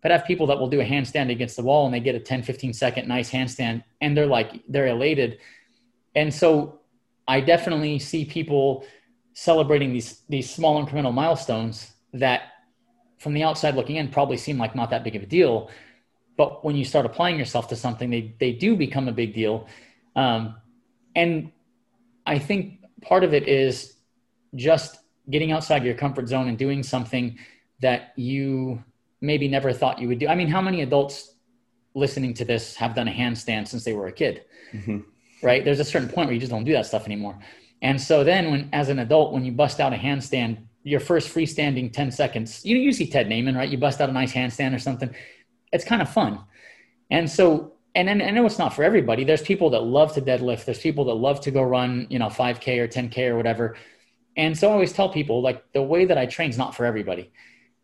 [0.00, 2.14] But I have people that will do a handstand against the wall and they get
[2.14, 5.38] a 10, 15 second nice handstand and they're like, they're elated
[6.14, 6.78] and so
[7.26, 8.84] I definitely see people
[9.34, 12.42] celebrating these these small incremental milestones that
[13.20, 15.70] from the outside looking in probably seem like not that big of a deal.
[16.36, 19.68] But when you start applying yourself to something they they do become a big deal.
[20.16, 20.56] Um,
[21.14, 21.52] and
[22.26, 23.96] i think part of it is
[24.54, 27.38] just getting outside your comfort zone and doing something
[27.80, 28.82] that you
[29.20, 30.28] maybe never thought you would do.
[30.28, 31.34] I mean how many adults
[31.94, 34.44] listening to this have done a handstand since they were a kid?
[34.72, 34.98] Mm-hmm.
[35.42, 35.64] Right?
[35.64, 37.38] There's a certain point where you just don't do that stuff anymore.
[37.82, 41.32] And so then when, as an adult, when you bust out a handstand, your first
[41.32, 43.68] freestanding 10 seconds, you, you see Ted Naiman, right?
[43.68, 45.14] You bust out a nice handstand or something.
[45.72, 46.40] It's kind of fun.
[47.10, 49.24] And so, and then I know it's not for everybody.
[49.24, 50.64] There's people that love to deadlift.
[50.64, 53.76] There's people that love to go run, you know, 5K or 10K or whatever.
[54.36, 56.84] And so I always tell people like the way that I train is not for
[56.86, 57.32] everybody.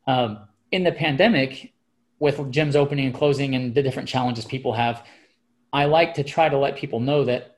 [0.06, 1.72] Um, in the pandemic,
[2.18, 5.04] with gyms opening and closing and the different challenges people have,
[5.72, 7.55] I like to try to let people know that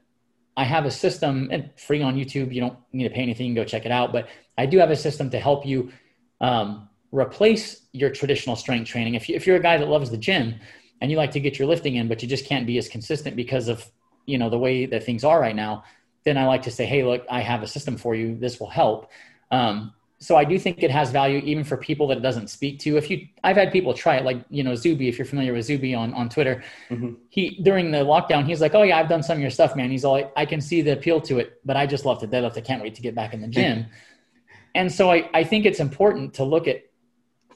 [0.59, 2.53] I have a system and free on YouTube.
[2.53, 3.55] You don't need to pay anything.
[3.55, 4.13] Go check it out.
[4.13, 5.93] But I do have a system to help you
[6.41, 9.15] um, replace your traditional strength training.
[9.15, 10.57] If, you, if you're a guy that loves the gym
[11.01, 13.37] and you like to get your lifting in, but you just can't be as consistent
[13.37, 13.87] because of,
[14.27, 15.85] you know, the way that things are right now,
[16.25, 18.37] then I like to say, Hey, look, I have a system for you.
[18.37, 19.13] This will help.
[19.53, 22.81] Um, so I do think it has value even for people that it doesn't speak
[22.81, 22.97] to.
[22.97, 25.65] If you, I've had people try it, like you know Zuby, if you're familiar with
[25.65, 27.15] Zuby on on Twitter, mm-hmm.
[27.29, 29.91] he during the lockdown, he's like, "Oh yeah, I've done some of your stuff, man."
[29.91, 32.57] He's all, "I can see the appeal to it, but I just love to deadlift.
[32.57, 33.87] I can't wait to get back in the gym."
[34.75, 36.83] and so I I think it's important to look at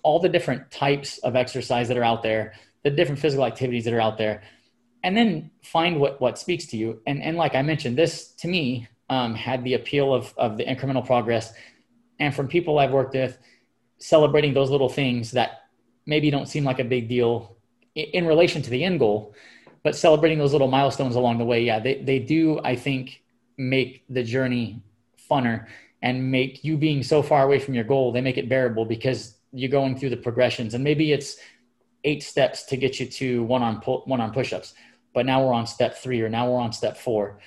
[0.05, 3.95] all the different types of exercise that are out there, the different physical activities that
[3.95, 4.43] are out there,
[5.03, 7.03] and then find what what speaks to you.
[7.09, 10.65] And and like I mentioned, this to me um, had the appeal of of the
[10.65, 11.53] incremental progress
[12.19, 13.39] and from people I've worked with,
[13.99, 15.63] celebrating those little things that
[16.07, 17.57] maybe don't seem like a big deal
[17.95, 19.35] in relation to the end goal,
[19.83, 23.23] but celebrating those little milestones along the way, yeah, they, they do, I think,
[23.59, 24.83] make the journey
[25.31, 25.67] funner
[26.03, 29.37] and make you being so far away from your goal, they make it bearable because
[29.53, 30.75] you're going through the progressions.
[30.75, 31.37] And maybe it's
[32.05, 34.75] eight steps to get you to one on one on push-ups,
[35.15, 37.39] but now we're on step three or now we're on step four.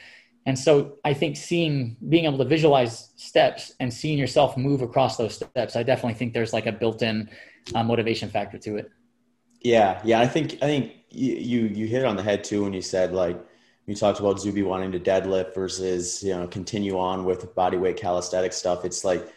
[0.46, 5.18] And so I think seeing, being able to visualize steps and seeing yourself move across
[5.18, 7.30] those steps, I definitely think there's like a built-in
[7.74, 8.92] uh, motivation factor to it.
[9.62, 10.20] Yeah, yeah.
[10.20, 13.14] I think I think you you hit it on the head too when you said
[13.14, 13.44] like
[13.88, 17.98] you talked about Zuby wanting to deadlift versus you know continue on with body weight
[17.98, 18.86] calisthenics stuff.
[18.86, 19.28] It's like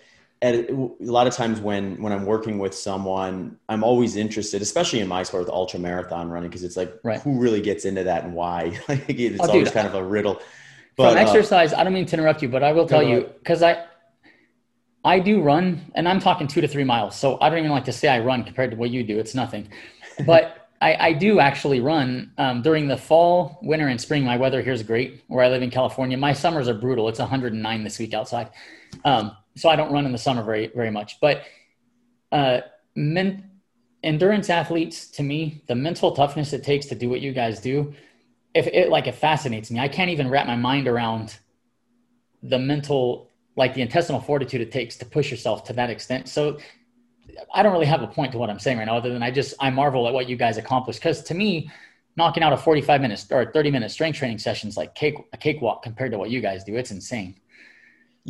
[0.42, 5.00] at, a lot of times when when I'm working with someone, I'm always interested, especially
[5.00, 7.20] in my sport with ultra marathon running, because it's like right.
[7.20, 8.78] who really gets into that and why.
[8.88, 10.40] like it's oh, always dude, kind of a riddle.
[10.98, 13.04] But, From uh, exercise, uh, I don't mean to interrupt you, but I will tell
[13.04, 13.84] you because I
[15.04, 17.14] I do run, and I'm talking two to three miles.
[17.14, 19.16] So I don't even like to say I run compared to what you do.
[19.16, 19.68] It's nothing.
[20.26, 24.24] But I, I, do actually run um, during the fall, winter, and spring.
[24.24, 26.16] My weather here is great where I live in California.
[26.16, 27.08] My summers are brutal.
[27.08, 28.50] It's 109 this week outside.
[29.04, 31.20] Um, so I don't run in the summer very, very much.
[31.20, 31.42] But
[32.32, 32.60] uh,
[32.94, 33.50] men,
[34.02, 37.94] endurance athletes, to me, the mental toughness it takes to do what you guys do
[38.54, 39.78] if it like it fascinates me.
[39.78, 41.38] I can't even wrap my mind around
[42.42, 46.28] the mental, like the intestinal fortitude it takes to push yourself to that extent.
[46.28, 46.58] So
[47.52, 49.30] I don't really have a point to what I'm saying right now, other than I
[49.30, 51.00] just I marvel at what you guys accomplished.
[51.00, 51.70] Because to me,
[52.16, 55.82] knocking out a 45 minutes or 30 minute strength training sessions like cake a cakewalk
[55.82, 56.76] compared to what you guys do.
[56.76, 57.36] It's insane.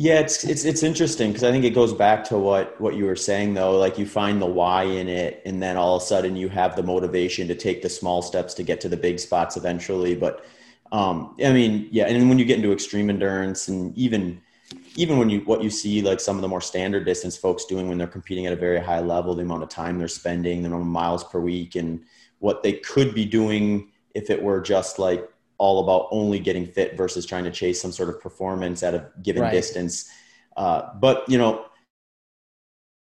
[0.01, 3.03] Yeah, it's it's it's interesting because I think it goes back to what what you
[3.03, 3.77] were saying though.
[3.77, 6.77] Like you find the why in it, and then all of a sudden you have
[6.77, 10.15] the motivation to take the small steps to get to the big spots eventually.
[10.15, 10.45] But
[10.93, 14.39] um, I mean, yeah, and when you get into extreme endurance, and even
[14.95, 17.89] even when you what you see like some of the more standard distance folks doing
[17.89, 20.67] when they're competing at a very high level, the amount of time they're spending, the
[20.67, 22.01] amount of miles per week, and
[22.37, 25.29] what they could be doing if it were just like
[25.59, 29.11] all about only getting fit versus trying to chase some sort of performance at a
[29.21, 29.51] given right.
[29.51, 30.09] distance.
[30.57, 31.65] Uh, but you know,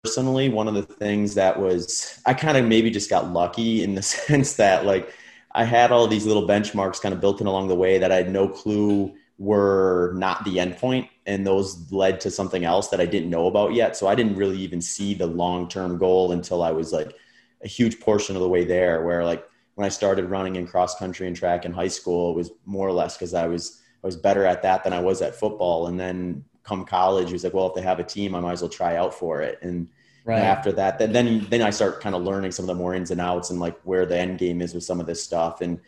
[0.04, 3.94] personally, one of the things that was, I kind of maybe just got lucky in
[3.94, 5.12] the sense that like
[5.54, 8.16] I had all these little benchmarks kind of built in along the way that I
[8.16, 11.08] had no clue were not the endpoint.
[11.26, 13.96] And those led to something else that I didn't know about yet.
[13.96, 17.14] So I didn't really even see the long term goal until I was like
[17.62, 20.98] a huge portion of the way there, where like when I started running in cross
[20.98, 24.06] country and track in high school, it was more or less because I was I
[24.06, 25.86] was better at that than I was at football.
[25.86, 28.52] And then come college, he was like, well, if they have a team, I might
[28.52, 29.58] as well try out for it.
[29.62, 29.88] And
[30.24, 30.40] right.
[30.40, 33.10] after that, then, then, then I start kind of learning some of the more ins
[33.10, 35.80] and outs and like where the end game is with some of this stuff and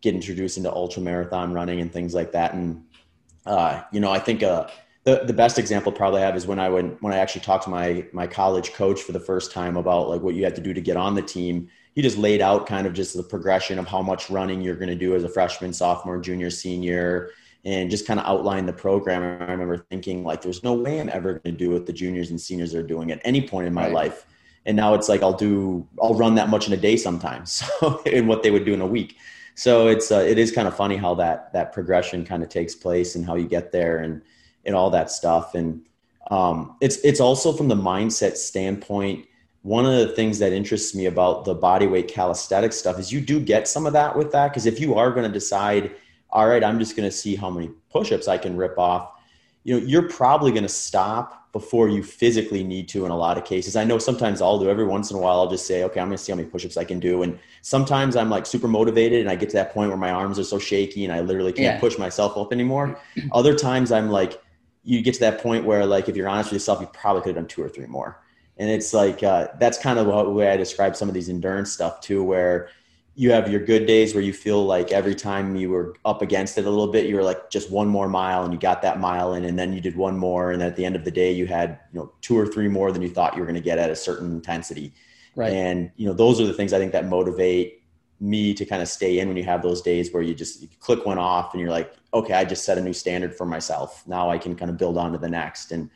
[0.00, 2.54] get introduced into ultra marathon running and things like that.
[2.54, 2.84] And,
[3.46, 4.68] uh, you know, I think, uh,
[5.04, 7.64] the, the best example probably I have is when I went, when I actually talked
[7.64, 10.60] to my, my college coach for the first time about like what you had to
[10.60, 11.70] do to get on the team.
[11.94, 14.88] He just laid out kind of just the progression of how much running you're going
[14.88, 17.30] to do as a freshman, sophomore, junior, senior,
[17.64, 19.22] and just kind of outline the program.
[19.22, 22.30] I remember thinking like, there's no way I'm ever going to do what the juniors
[22.30, 23.92] and seniors are doing at any point in my right.
[23.92, 24.26] life.
[24.66, 27.62] And now it's like I'll do, I'll run that much in a day sometimes.
[27.80, 29.16] So in what they would do in a week.
[29.54, 32.74] So it's uh, it is kind of funny how that that progression kind of takes
[32.74, 34.22] place and how you get there and
[34.64, 35.54] and all that stuff.
[35.54, 35.82] And
[36.30, 39.26] um, it's it's also from the mindset standpoint.
[39.62, 43.20] One of the things that interests me about the body weight calisthenics stuff is you
[43.20, 45.92] do get some of that with that because if you are going to decide
[46.32, 49.12] all right, I'm just going to see how many push-ups I can rip off.
[49.64, 53.36] You know, you're probably going to stop before you physically need to in a lot
[53.36, 53.74] of cases.
[53.74, 56.06] I know sometimes I'll do every once in a while, I'll just say, okay, I'm
[56.06, 57.24] going to see how many push-ups I can do.
[57.24, 60.38] And sometimes I'm like super motivated and I get to that point where my arms
[60.38, 61.80] are so shaky and I literally can't yeah.
[61.80, 62.98] push myself up anymore.
[63.32, 64.40] Other times I'm like,
[64.84, 67.34] you get to that point where like, if you're honest with yourself, you probably could
[67.34, 68.22] have done two or three more.
[68.60, 71.72] And it's like, uh, that's kind of the way I describe some of these endurance
[71.72, 72.68] stuff too, where
[73.14, 76.58] you have your good days where you feel like every time you were up against
[76.58, 79.00] it a little bit, you were like just one more mile and you got that
[79.00, 81.10] mile in, and then you did one more, and then at the end of the
[81.10, 83.54] day, you had you know two or three more than you thought you were going
[83.54, 84.92] to get at a certain intensity.
[85.34, 85.54] Right.
[85.54, 87.82] And you know those are the things I think that motivate
[88.20, 90.68] me to kind of stay in when you have those days where you just you
[90.80, 94.06] click one off and you're like, okay, I just set a new standard for myself.
[94.06, 95.90] Now I can kind of build on to the next, and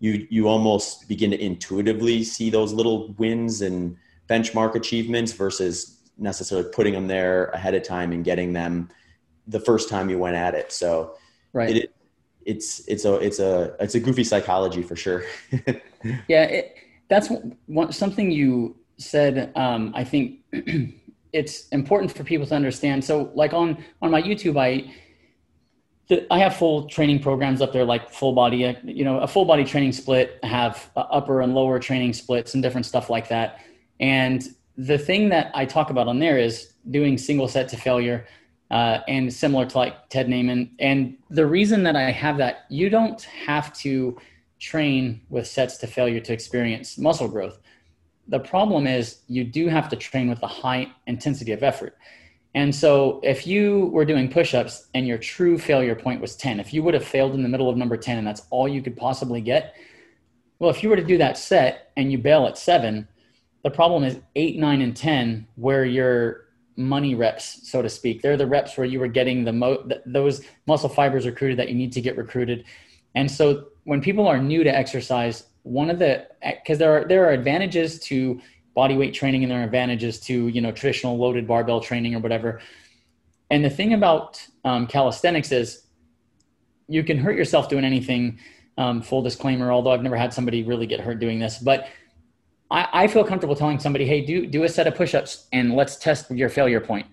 [0.00, 3.96] you you almost begin to intuitively see those little wins and
[4.28, 8.88] benchmark achievements versus necessarily putting them there ahead of time and getting them
[9.46, 10.72] the first time you went at it.
[10.72, 11.16] So
[11.52, 11.76] right.
[11.76, 11.94] It,
[12.46, 15.24] it's it's a it's a it's a goofy psychology for sure.
[16.26, 16.74] yeah, it,
[17.08, 17.28] that's
[17.66, 19.52] one, something you said.
[19.56, 20.40] Um, I think
[21.32, 23.04] it's important for people to understand.
[23.04, 24.90] So, like on on my YouTube, I
[26.30, 28.66] I have full training programs up there, like full body.
[28.66, 30.38] Uh, you know, a full body training split.
[30.42, 33.60] I have upper and lower training splits and different stuff like that.
[34.00, 34.42] And
[34.76, 38.26] the thing that I talk about on there is doing single set to failure
[38.70, 40.70] uh, and similar to like Ted Naiman.
[40.78, 44.18] And the reason that I have that, you don't have to
[44.58, 47.58] train with sets to failure to experience muscle growth.
[48.28, 51.96] The problem is you do have to train with a high intensity of effort.
[52.54, 56.74] And so if you were doing push-ups and your true failure point was 10, if
[56.74, 58.96] you would have failed in the middle of number 10 and that's all you could
[58.96, 59.76] possibly get,
[60.58, 63.06] well, if you were to do that set and you bail at seven,
[63.62, 66.46] the problem is eight, nine, and 10, where your
[66.76, 68.22] money reps, so to speak.
[68.22, 71.68] They're the reps where you were getting the mo- th- those muscle fibers recruited that
[71.68, 72.64] you need to get recruited.
[73.14, 77.04] And so when people are new to exercise, one of the eh, because there are
[77.06, 78.40] there are advantages to
[78.74, 82.60] body weight training and their advantages to you know traditional loaded barbell training or whatever.
[83.50, 85.86] And the thing about um, calisthenics is
[86.88, 88.38] you can hurt yourself doing anything.
[88.78, 91.88] Um, full disclaimer, although I've never had somebody really get hurt doing this, but
[92.70, 95.96] I, I feel comfortable telling somebody, hey, do do a set of push-ups and let's
[95.96, 97.06] test your failure point.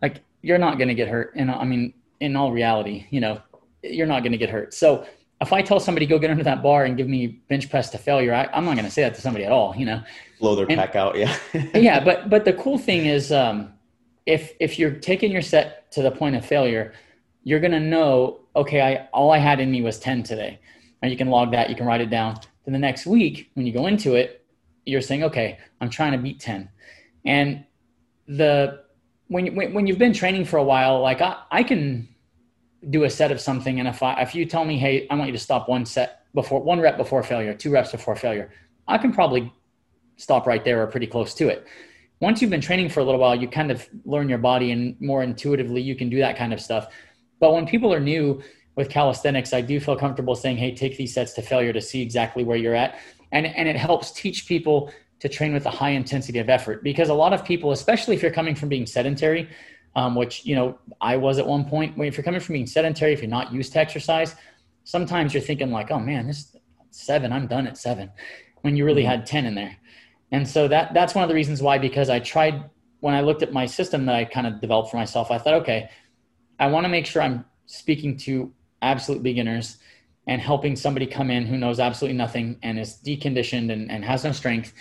[0.00, 1.32] Like you're not going to get hurt.
[1.36, 3.40] And I mean, in all reality, you know,
[3.82, 4.74] you're not going to get hurt.
[4.74, 5.06] So
[5.42, 7.98] if I tell somebody go get under that bar and give me bench press to
[7.98, 9.74] failure, I, am not going to say that to somebody at all.
[9.76, 10.02] You know,
[10.40, 11.16] blow their and, pack out.
[11.16, 11.36] Yeah.
[11.74, 13.72] yeah, but but the cool thing is, um,
[14.24, 16.94] if if you're taking your set to the point of failure,
[17.44, 20.60] you're going to know, okay, I all I had in me was 10 today,
[21.02, 21.68] and you can log that.
[21.68, 22.38] You can write it down.
[22.64, 24.44] Then the next week, when you go into it,
[24.86, 26.68] you're saying, okay, I'm trying to beat 10.
[27.24, 27.64] And
[28.28, 28.84] the,
[29.28, 32.08] when, when, when you've been training for a while, like I, I can
[32.90, 33.78] do a set of something.
[33.78, 36.24] And if I, if you tell me, Hey, I want you to stop one set
[36.34, 38.50] before one rep before failure, two reps before failure,
[38.88, 39.52] I can probably
[40.16, 41.66] stop right there or pretty close to it.
[42.20, 45.00] Once you've been training for a little while, you kind of learn your body and
[45.00, 46.92] more intuitively you can do that kind of stuff.
[47.40, 48.42] But when people are new
[48.76, 52.00] with calisthenics, I do feel comfortable saying, Hey, take these sets to failure to see
[52.00, 52.98] exactly where you're at
[53.32, 57.08] and, and it helps teach people to train with a high intensity of effort because
[57.08, 59.48] a lot of people especially if you're coming from being sedentary
[59.94, 62.66] um, which you know i was at one point when if you're coming from being
[62.66, 64.34] sedentary if you're not used to exercise
[64.84, 66.56] sometimes you're thinking like oh man this
[66.90, 68.10] seven i'm done at seven
[68.62, 69.10] when you really mm-hmm.
[69.10, 69.76] had 10 in there.
[70.30, 72.64] And so that that's one of the reasons why because I tried
[73.00, 75.54] when I looked at my system that I kind of developed for myself, I thought,
[75.54, 75.90] okay,
[76.58, 79.78] I want to make sure I'm speaking to absolute beginners
[80.28, 84.24] and helping somebody come in who knows absolutely nothing and is deconditioned and, and has
[84.24, 84.72] no strength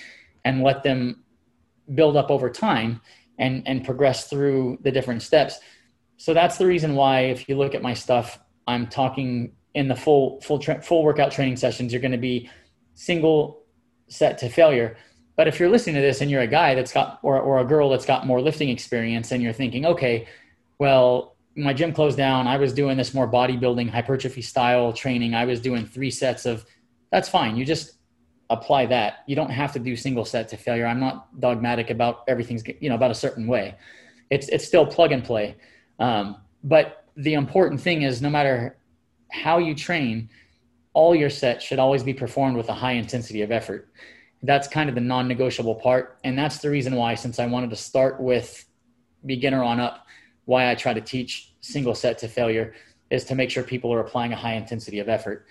[0.46, 1.24] and let them
[1.96, 3.02] build up over time
[3.38, 5.60] and and progress through the different steps.
[6.18, 9.96] So that's the reason why if you look at my stuff i'm talking in the
[9.96, 12.50] full full tra- full workout training sessions you're going to be
[12.94, 13.64] single
[14.08, 14.98] set to failure.
[15.38, 17.66] But if you're listening to this and you're a guy that's got or, or a
[17.66, 20.28] girl that's got more lifting experience and you're thinking okay
[20.78, 22.48] well my gym closed down.
[22.48, 25.34] I was doing this more bodybuilding hypertrophy style training.
[25.34, 26.66] I was doing three sets of
[27.12, 27.58] that's fine.
[27.58, 27.94] You just
[28.52, 29.24] apply that.
[29.28, 30.86] You don't have to do single set to failure.
[30.86, 33.76] I'm not dogmatic about everything's you know about a certain way.
[34.30, 35.56] It's it's still plug and play.
[36.00, 38.78] Um, but the important thing is no matter
[39.32, 40.30] how you train,
[40.94, 43.90] all your sets should always be performed with a high intensity of effort.
[44.44, 47.76] That's kind of the non-negotiable part, and that's the reason why, since I wanted to
[47.76, 48.66] start with
[49.26, 50.08] beginner on up,
[50.46, 52.74] why I try to teach single set to failure
[53.12, 55.46] is to make sure people are applying a high intensity of effort.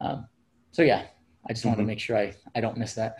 [0.00, 0.28] Um,
[0.70, 1.06] so yeah,
[1.48, 1.84] I just want mm-hmm.
[1.84, 3.18] to make sure I, I don't miss that.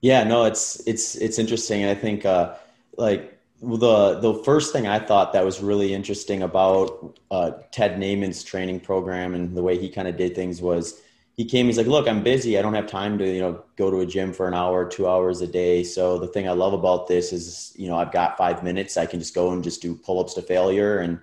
[0.00, 1.84] Yeah, no, it's it's it's interesting.
[1.84, 2.54] I think uh,
[2.98, 8.42] like the the first thing I thought that was really interesting about uh, Ted Naiman's
[8.42, 11.00] training program and the way he kind of did things was
[11.36, 11.66] he came.
[11.66, 12.58] He's like, "Look, I'm busy.
[12.58, 15.08] I don't have time to you know go to a gym for an hour, two
[15.08, 15.84] hours a day.
[15.84, 18.96] So the thing I love about this is you know I've got five minutes.
[18.96, 21.20] I can just go and just do pull ups to failure and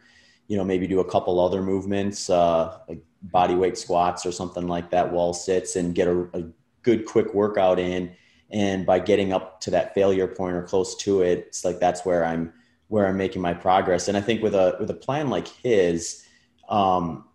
[0.50, 4.68] you know maybe do a couple other movements uh, like body weight squats or something
[4.68, 6.44] like that, wall sits, and get a, a
[6.82, 8.12] good quick workout in.
[8.52, 12.04] And by getting up to that failure point or close to it, it's like that's
[12.04, 12.52] where I'm
[12.88, 14.08] where I'm making my progress.
[14.08, 16.26] And I think with a with a plan like his,
[16.68, 17.26] um,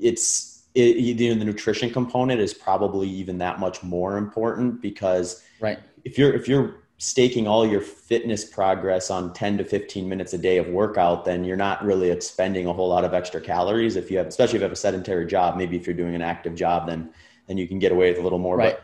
[0.00, 5.42] it's it, you know, the nutrition component is probably even that much more important because
[5.60, 10.32] right if you're if you're staking all your fitness progress on 10 to 15 minutes
[10.32, 13.96] a day of workout, then you're not really expending a whole lot of extra calories.
[13.96, 16.22] If you have, especially if you have a sedentary job, maybe if you're doing an
[16.22, 17.10] active job, then,
[17.48, 18.56] then you can get away with a little more.
[18.56, 18.78] Right.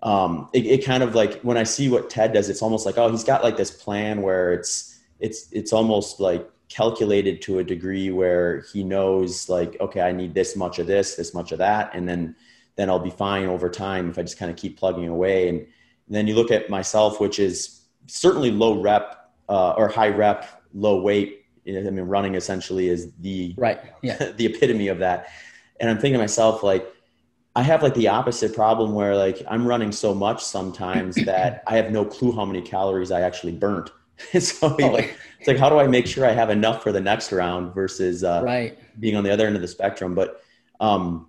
[0.00, 2.86] But um, it, it kind of like when I see what Ted does, it's almost
[2.86, 7.58] like, oh, he's got like this plan where it's, it's, it's almost like calculated to
[7.58, 11.50] a degree where he knows like, okay, I need this much of this, this much
[11.50, 11.90] of that.
[11.94, 12.36] And then,
[12.76, 15.48] then I'll be fine over time if I just kind of keep plugging away.
[15.48, 15.66] And,
[16.06, 20.62] and then you look at myself, which is certainly low rep uh, or high rep,
[20.74, 21.44] low weight.
[21.68, 25.28] I mean, running essentially is the right, yeah, the epitome of that.
[25.80, 26.86] And I'm thinking to myself, like,
[27.56, 31.76] I have like the opposite problem where like I'm running so much sometimes that I
[31.76, 33.90] have no clue how many calories I actually burnt.
[34.38, 34.86] so oh.
[34.88, 37.74] like, it's like, how do I make sure I have enough for the next round
[37.74, 38.78] versus uh, right.
[39.00, 40.14] being on the other end of the spectrum?
[40.14, 40.42] But
[40.80, 41.28] um,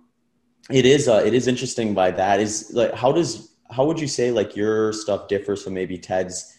[0.70, 4.08] it is uh, it is interesting by that is like how does how would you
[4.08, 6.56] say like your stuff differs from maybe Ted's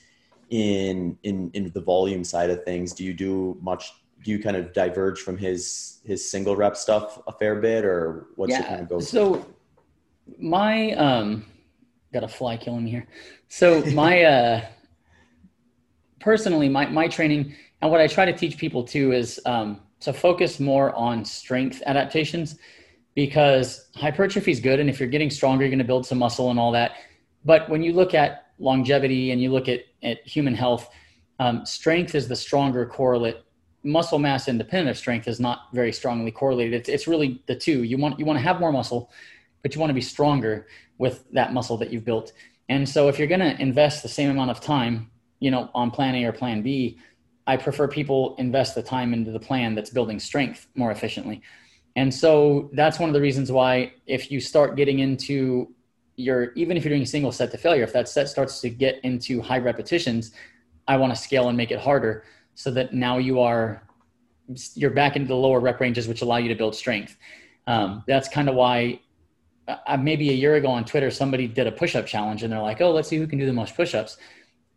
[0.50, 2.94] in in in the volume side of things?
[2.94, 3.92] Do you do much?
[4.24, 8.28] Do you kind of diverge from his his single rep stuff a fair bit, or
[8.36, 8.60] what's yeah.
[8.60, 9.00] your kind of go?
[9.00, 9.46] So
[10.38, 11.46] my um,
[12.14, 13.08] got a fly killing me here.
[13.48, 14.66] So my uh,
[16.20, 20.14] personally, my my training and what I try to teach people too is um, to
[20.14, 22.58] focus more on strength adaptations
[23.20, 24.80] because hypertrophy is good.
[24.80, 26.94] And if you're getting stronger, you're going to build some muscle and all that.
[27.44, 30.90] But when you look at longevity and you look at, at human health,
[31.38, 33.36] um, strength is the stronger correlate.
[33.84, 36.74] Muscle mass independent of strength is not very strongly correlated.
[36.74, 37.84] It's, it's really the two.
[37.84, 39.12] You want, you want to have more muscle,
[39.64, 40.68] but you want to be stronger
[40.98, 42.32] with that muscle that you've built.
[42.70, 45.12] And so if you're going to invest the same amount of time,
[45.42, 46.98] you know, on plan A or plan B,
[47.48, 51.42] I prefer people invest the time into the plan that's building strength more efficiently.
[52.00, 55.76] And so that's one of the reasons why if you start getting into
[56.16, 58.70] your even if you're doing a single set to failure, if that set starts to
[58.70, 60.32] get into high repetitions,
[60.88, 62.24] I want to scale and make it harder
[62.56, 63.84] so that now you are
[64.76, 67.18] you're back into the lower rep ranges, which allow you to build strength.
[67.68, 69.02] Um, that's kind of why
[69.68, 72.80] uh, maybe a year ago on Twitter, somebody did a push-up challenge, and they're like,
[72.80, 74.18] "Oh, let's see who can do the most push-ups."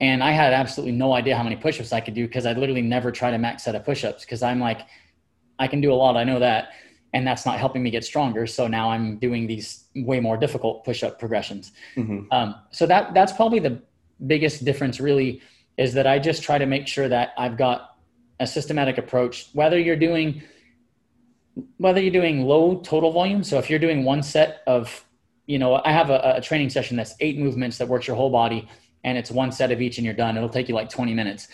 [0.01, 2.83] And I had absolutely no idea how many push-ups I could do because I literally
[2.83, 4.81] never tried a max set of push-ups because I'm like,
[5.61, 6.73] I can do a lot, I know that,
[7.13, 8.47] and that's not helping me get stronger.
[8.47, 11.73] So now I'm doing these way more difficult push-up progressions.
[11.97, 12.33] Mm-hmm.
[12.33, 13.81] Um, so that that's probably the
[14.27, 15.01] biggest difference.
[15.01, 15.43] Really,
[15.77, 17.97] is that I just try to make sure that I've got
[18.41, 19.49] a systematic approach.
[19.53, 20.43] Whether you're doing
[21.77, 25.05] whether you're doing low total volume, so if you're doing one set of,
[25.47, 28.31] you know, I have a, a training session that's eight movements that works your whole
[28.31, 28.67] body,
[29.05, 30.37] and it's one set of each, and you're done.
[30.37, 31.49] It'll take you like 20 minutes.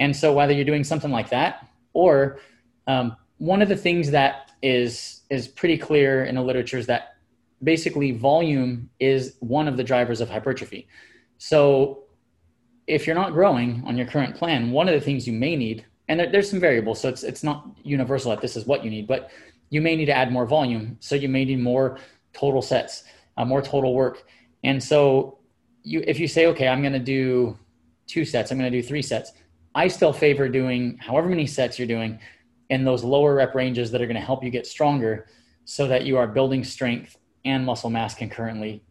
[0.00, 2.40] And so whether you're doing something like that or
[2.88, 7.16] um, one of the things that is is pretty clear in the literature is that
[7.62, 10.86] basically volume is one of the drivers of hypertrophy.
[11.38, 12.04] So
[12.86, 15.84] if you're not growing on your current plan, one of the things you may need,
[16.08, 18.90] and there, there's some variables, so it's it's not universal that this is what you
[18.90, 19.30] need, but
[19.70, 20.96] you may need to add more volume.
[21.00, 21.98] So you may need more
[22.32, 23.04] total sets,
[23.36, 24.26] uh, more total work.
[24.62, 25.38] And so
[25.82, 27.58] you if you say, okay, I'm going to do
[28.06, 29.32] two sets, I'm going to do three sets.
[29.74, 32.20] I still favor doing however many sets you're doing
[32.74, 35.26] in those lower rep ranges that are going to help you get stronger
[35.64, 38.82] so that you are building strength and muscle mass concurrently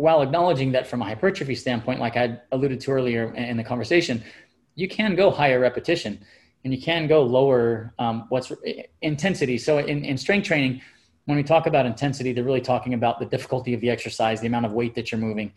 [0.00, 4.24] while acknowledging that from a hypertrophy standpoint, like I alluded to earlier in the conversation,
[4.74, 6.24] you can go higher repetition
[6.64, 8.50] and you can go lower um, what's
[9.02, 9.58] intensity.
[9.58, 10.80] So in, in strength training,
[11.26, 14.46] when we talk about intensity, they're really talking about the difficulty of the exercise, the
[14.46, 15.52] amount of weight that you're moving,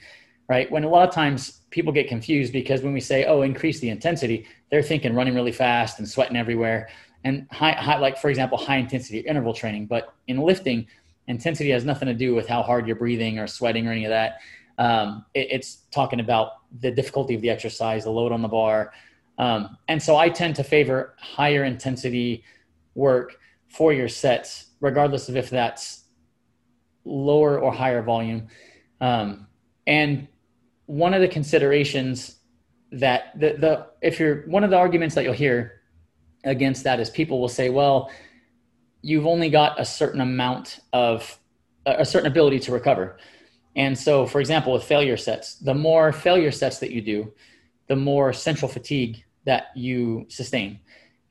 [0.49, 0.69] right?
[0.69, 3.89] When a lot of times people get confused because when we say, oh, increase the
[3.89, 6.89] intensity, they're thinking running really fast and sweating everywhere.
[7.23, 9.87] And high, high like, for example, high intensity interval training.
[9.87, 10.87] But in lifting,
[11.27, 14.09] intensity has nothing to do with how hard you're breathing or sweating or any of
[14.09, 14.39] that.
[14.77, 18.91] Um, it, it's talking about the difficulty of the exercise, the load on the bar.
[19.37, 22.43] Um, and so I tend to favor higher intensity
[22.95, 26.03] work for your sets, regardless of if that's
[27.05, 28.47] lower or higher volume.
[29.01, 29.47] Um,
[29.87, 30.27] and
[30.85, 32.37] one of the considerations
[32.91, 35.81] that the, the if you're one of the arguments that you'll hear
[36.43, 38.11] against that is people will say, well,
[39.01, 41.39] you've only got a certain amount of
[41.85, 43.17] a certain ability to recover.
[43.75, 47.33] And so, for example, with failure sets, the more failure sets that you do,
[47.87, 50.79] the more central fatigue that you sustain.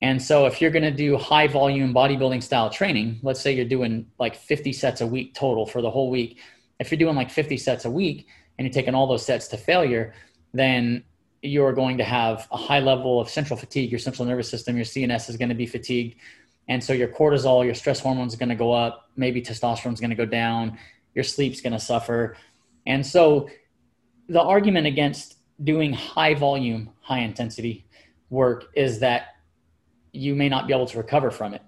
[0.03, 3.65] And so, if you're going to do high volume bodybuilding style training, let's say you're
[3.65, 6.41] doing like 50 sets a week total for the whole week.
[6.81, 8.27] If you're doing like 50 sets a week
[8.59, 10.13] and you're taking all those sets to failure,
[10.53, 11.05] then
[11.43, 13.90] you're going to have a high level of central fatigue.
[13.90, 16.16] Your central nervous system, your CNS is going to be fatigued.
[16.68, 19.11] And so your cortisol, your stress hormones is going to go up.
[19.16, 20.78] Maybe testosterone is going to go down.
[21.14, 22.36] Your sleep's going to suffer.
[22.86, 23.49] And so
[24.28, 27.84] the argument against doing high volume, high intensity
[28.30, 29.36] work is that
[30.12, 31.62] you may not be able to recover from it.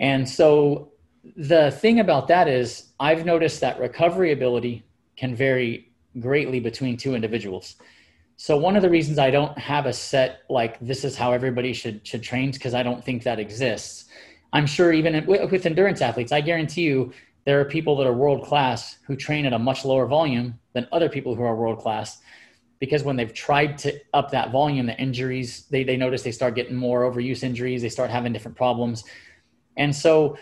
[0.00, 0.92] And so
[1.36, 4.84] the thing about that is, I've noticed that recovery ability
[5.16, 7.76] can vary greatly between two individuals.
[8.36, 11.72] So one of the reasons I don't have a set like this is how everybody
[11.72, 14.06] should should train because I don't think that exists.
[14.52, 17.12] I'm sure even with endurance athletes, I guarantee you
[17.44, 20.88] there are people that are world class who train at a much lower volume than
[20.92, 22.20] other people who are world class
[22.78, 26.54] because when they've tried to up that volume, the injuries, they, they notice they start
[26.54, 29.04] getting more overuse injuries, they start having different problems.
[29.76, 30.36] And so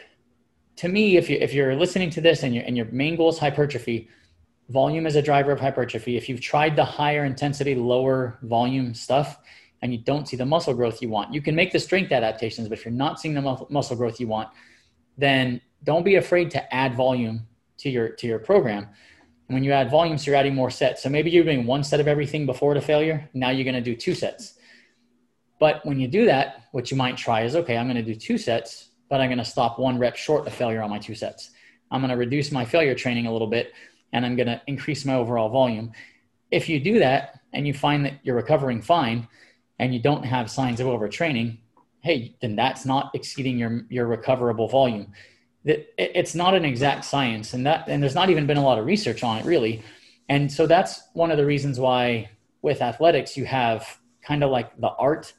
[0.77, 3.31] to me, if you if you're listening to this and your and your main goal
[3.31, 4.09] is hypertrophy,
[4.69, 6.17] volume is a driver of hypertrophy.
[6.17, 9.39] If you've tried the higher intensity, lower volume stuff
[9.83, 12.69] and you don't see the muscle growth you want, you can make the strength adaptations,
[12.69, 14.49] but if you're not seeing the muscle growth you want,
[15.19, 17.47] then don't be afraid to add volume
[17.79, 18.89] to your to your program.
[19.49, 21.03] When you add volume, so you're adding more sets.
[21.03, 23.29] So maybe you're doing one set of everything before the failure.
[23.35, 24.55] Now you're going to do two sets.
[25.59, 28.19] But when you do that, what you might try is okay, I'm going to do
[28.19, 31.15] two sets, but I'm going to stop one rep short of failure on my two
[31.15, 31.51] sets.
[31.91, 33.73] I'm going to reduce my failure training a little bit
[34.13, 35.93] and I'm going to increase my overall volume.
[36.51, 39.29] If you do that and you find that you're recovering fine
[39.79, 41.59] and you don't have signs of overtraining,
[42.01, 45.13] hey, then that's not exceeding your, your recoverable volume.
[45.65, 48.85] It's not an exact science, and that and there's not even been a lot of
[48.85, 49.81] research on it really.
[50.29, 52.31] And so that's one of the reasons why
[52.63, 55.33] with athletics you have kind of like the art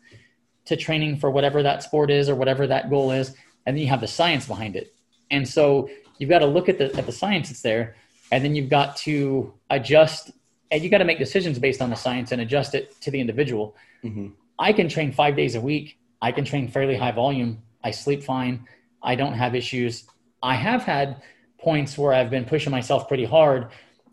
[0.66, 3.90] to training for whatever that sport is or whatever that goal is, and then you
[3.90, 4.94] have the science behind it.
[5.30, 7.98] And so you've got to look at the at the science that's there
[8.34, 10.32] and then you've got to adjust
[10.72, 13.20] and you got to make decisions based on the science and adjust it to the
[13.20, 13.76] individual.
[14.04, 14.30] Mm-hmm.
[14.58, 16.00] i can train five days a week.
[16.20, 17.62] I can train fairly high volume.
[17.84, 18.68] I sleep fine.
[19.04, 20.06] I don't have issues.
[20.42, 21.22] I have had
[21.60, 23.62] points where i've been pushing myself pretty hard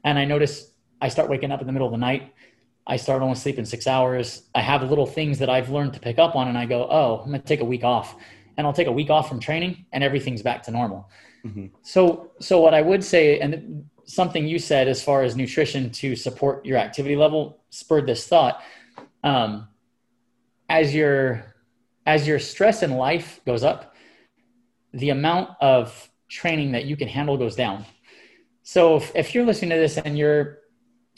[0.04, 0.54] and i notice
[1.00, 2.34] i start waking up in the middle of the night.
[2.86, 4.26] I start only sleeping six hours.
[4.54, 7.20] I have little things that i've learned to pick up on and i go oh
[7.22, 8.08] i'm going to take a week off.
[8.56, 11.08] And i'll take a week off from training and everything's back to normal.
[11.46, 11.68] Mm-hmm.
[11.80, 12.00] so
[12.38, 16.66] so what i would say and something you said as far as nutrition to support
[16.66, 18.62] your activity level spurred this thought.
[19.22, 19.68] Um,
[20.68, 21.44] as your
[22.06, 23.94] as your stress in life goes up,
[24.92, 27.84] the amount of training that you can handle goes down.
[28.62, 30.58] So if, if you're listening to this and you're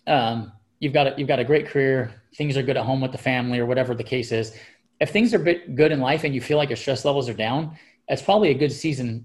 [0.07, 3.12] um, you've got a, you've got a great career, things are good at home with
[3.12, 4.55] the family or whatever the case is.
[5.01, 7.76] If things are good in life and you feel like your stress levels are down,
[8.09, 9.24] it's probably a good season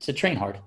[0.00, 0.58] to train hard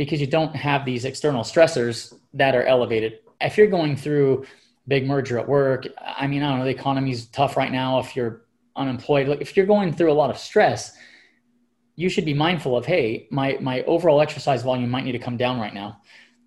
[0.00, 3.18] because you don't have these external stressors that are elevated.
[3.38, 4.46] If you're going through
[4.88, 5.86] big merger at work,
[6.22, 7.98] I mean, I don't know, the economy's tough right now.
[7.98, 8.46] If you're
[8.76, 10.96] unemployed, like if you're going through a lot of stress,
[11.96, 15.36] you should be mindful of, hey, my my overall exercise volume might need to come
[15.36, 16.00] down right now.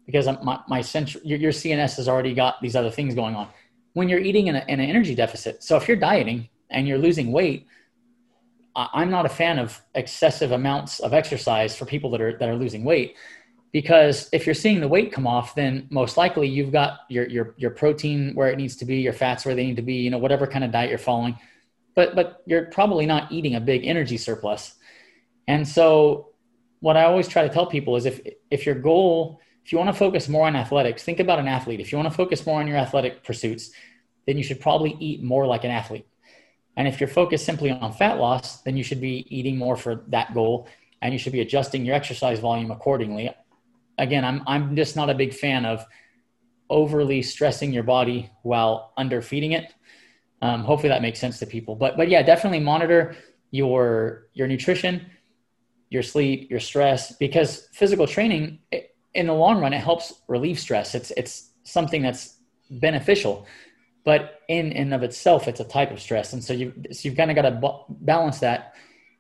[0.08, 3.48] because my, my central, your, your CNS has already got these other things going on.
[3.94, 6.98] When you're eating in, a, in an energy deficit, so if you're dieting and you're
[6.98, 7.68] losing weight,
[8.76, 12.56] I'm not a fan of excessive amounts of exercise for people that are that are
[12.56, 13.16] losing weight
[13.74, 17.54] because if you're seeing the weight come off then most likely you've got your your
[17.58, 20.10] your protein where it needs to be your fats where they need to be you
[20.10, 21.38] know whatever kind of diet you're following.
[21.96, 24.76] But but you're probably not eating a big energy surplus.
[25.48, 26.30] And so
[26.80, 28.22] what i always try to tell people is if
[28.52, 31.80] if your goal if you want to focus more on athletics think about an athlete.
[31.80, 33.72] If you want to focus more on your athletic pursuits
[34.26, 36.08] then you should probably eat more like an athlete.
[36.76, 40.04] And if you're focused simply on fat loss, then you should be eating more for
[40.08, 40.68] that goal.
[41.02, 43.30] And you should be adjusting your exercise volume accordingly.
[43.98, 45.86] Again, I'm, I'm just not a big fan of
[46.70, 49.74] overly stressing your body while underfeeding it.
[50.42, 51.76] Um, hopefully that makes sense to people.
[51.76, 53.16] But, but yeah, definitely monitor
[53.52, 55.06] your, your nutrition,
[55.90, 58.60] your sleep, your stress, because physical training
[59.14, 60.96] in the long run, it helps relieve stress.
[60.96, 62.38] It's, it's something that's
[62.70, 63.46] beneficial
[64.04, 66.34] but in and of itself, it's a type of stress.
[66.34, 68.74] And so, you, so you've kind of got to balance that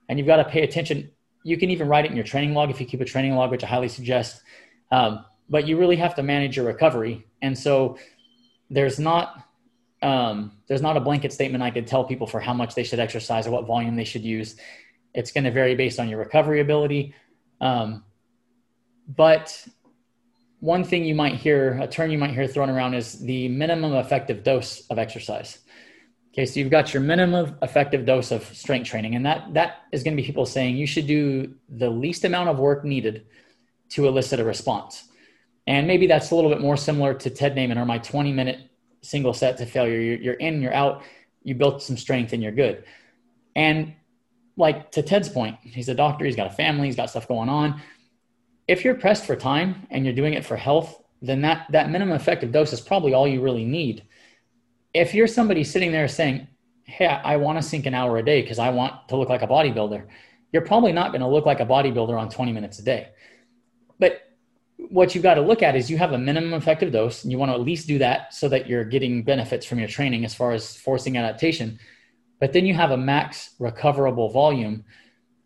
[0.09, 1.09] and you've got to pay attention.
[1.43, 3.51] You can even write it in your training log if you keep a training log,
[3.51, 4.41] which I highly suggest.
[4.93, 7.25] Um, but you really have to manage your recovery.
[7.41, 7.97] And so
[8.69, 9.43] there's not,
[10.03, 12.99] um, there's not a blanket statement I could tell people for how much they should
[12.99, 14.55] exercise or what volume they should use.
[15.15, 17.15] It's going to vary based on your recovery ability.
[17.59, 18.03] Um,
[19.07, 19.67] but
[20.59, 23.93] one thing you might hear, a term you might hear thrown around is the minimum
[23.93, 25.57] effective dose of exercise.
[26.33, 30.01] Okay, so you've got your minimum effective dose of strength training, and that that is
[30.03, 33.25] going to be people saying you should do the least amount of work needed
[33.93, 35.09] to elicit a response.
[35.65, 38.69] And maybe that's a little bit more similar to Ted Naiman or my 20 minute
[39.01, 39.99] single set to failure.
[39.99, 41.03] You're, you're in, you're out,
[41.43, 42.83] you built some strength, and you're good.
[43.55, 43.93] And
[44.57, 47.49] like to Ted's point, he's a doctor, he's got a family, he's got stuff going
[47.49, 47.81] on
[48.67, 52.15] if you're pressed for time and you're doing it for health, then that, that minimum
[52.15, 54.03] effective dose is probably all you really need.
[54.93, 56.47] If you're somebody sitting there saying,
[56.85, 59.41] Hey, I want to sink an hour a day because I want to look like
[59.41, 60.05] a bodybuilder,
[60.51, 63.09] you're probably not going to look like a bodybuilder on 20 minutes a day.
[64.89, 67.37] What you've got to look at is you have a minimum effective dose and you
[67.37, 70.35] want to at least do that so that you're getting benefits from your training as
[70.35, 71.79] far as forcing adaptation.
[72.39, 74.83] But then you have a max recoverable volume.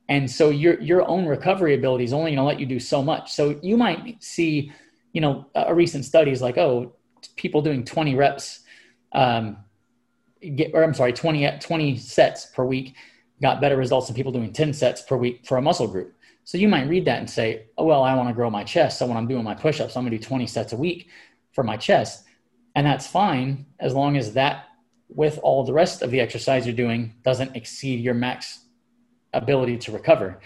[0.10, 3.04] And so your your own recovery ability is only going to let you do so
[3.04, 3.32] much.
[3.32, 4.72] So you might see
[5.18, 6.94] you know a recent study is like oh
[7.36, 8.60] people doing 20 reps
[9.14, 9.58] um,
[10.56, 12.96] get or i'm sorry 20 20 sets per week
[13.42, 16.14] got better results than people doing 10 sets per week for a muscle group
[16.48, 18.98] so you might read that and say oh well i want to grow my chest
[18.98, 21.10] so when i'm doing my push-ups i'm going to do 20 sets a week
[21.52, 22.24] for my chest
[22.76, 24.68] and that's fine as long as that
[25.10, 28.60] with all the rest of the exercise you're doing doesn't exceed your max
[29.34, 30.40] ability to recover.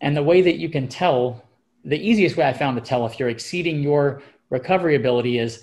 [0.00, 1.44] And the way that you can tell,
[1.84, 5.62] the easiest way I found to tell if you're exceeding your recovery ability is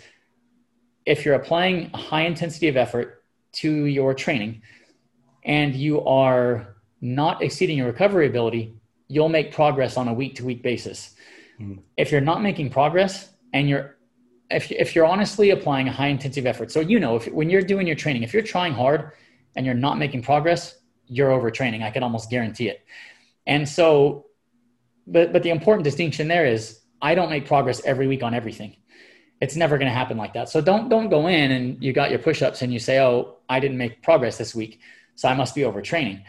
[1.06, 4.62] if you're applying a high intensity of effort to your training
[5.44, 8.76] and you are not exceeding your recovery ability,
[9.12, 11.16] you'll make progress on a week to week basis.
[11.60, 11.82] Mm-hmm.
[11.98, 13.98] If you're not making progress and you're
[14.50, 17.62] if, if you're honestly applying a high intensive effort, so you know, if when you're
[17.62, 19.12] doing your training, if you're trying hard
[19.56, 21.84] and you're not making progress, you're overtraining.
[21.84, 22.86] I can almost guarantee it.
[23.48, 24.28] And so,
[25.08, 28.78] but but the important distinction there is I don't make progress every week on everything.
[29.42, 30.50] It's never going to happen like that.
[30.50, 33.60] So don't don't go in and you got your push-ups and you say, "Oh, I
[33.60, 34.80] didn't make progress this week,
[35.16, 36.24] so I must be overtraining."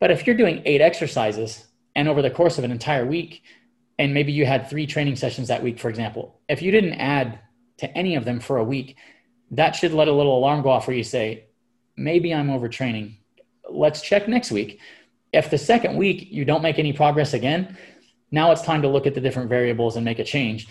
[0.00, 3.42] But if you're doing 8 exercises and over the course of an entire week
[3.98, 7.38] and maybe you had 3 training sessions that week, for example, if you didn't add
[7.78, 8.96] to any of them for a week,
[9.52, 11.44] that should let a little alarm go off where you say,
[11.96, 13.18] "Maybe I'm overtraining
[13.70, 14.80] let's check next week.
[15.32, 17.76] If the second week you don't make any progress again,
[18.30, 20.68] now it's time to look at the different variables and make a change.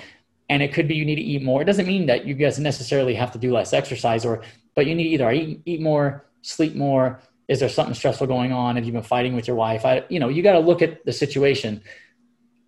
[0.49, 1.61] And it could be you need to eat more.
[1.61, 4.43] It doesn't mean that you guys necessarily have to do less exercise or,
[4.76, 7.21] but you need either eat, eat more, sleep more.
[7.47, 8.75] Is there something stressful going on?
[8.75, 9.85] Have you been fighting with your wife?
[9.85, 11.81] I, you know, you got to look at the situation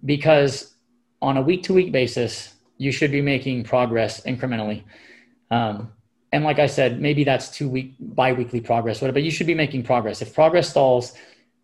[0.03, 0.73] because
[1.21, 4.83] on a week to week basis, you should be making progress incrementally.
[5.49, 5.91] Um,
[6.31, 9.15] and like I said, maybe that's two week bi-weekly progress, whatever.
[9.15, 10.21] But you should be making progress.
[10.21, 11.13] If progress stalls,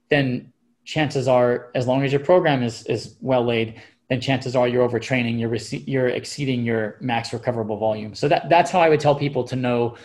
[0.09, 0.53] then
[0.85, 4.87] chances are, as long as your program is is well laid, then chances are you're
[4.87, 8.15] overtraining, you're rece- you're exceeding your max recoverable volume.
[8.15, 9.97] So that that's how I would tell people to know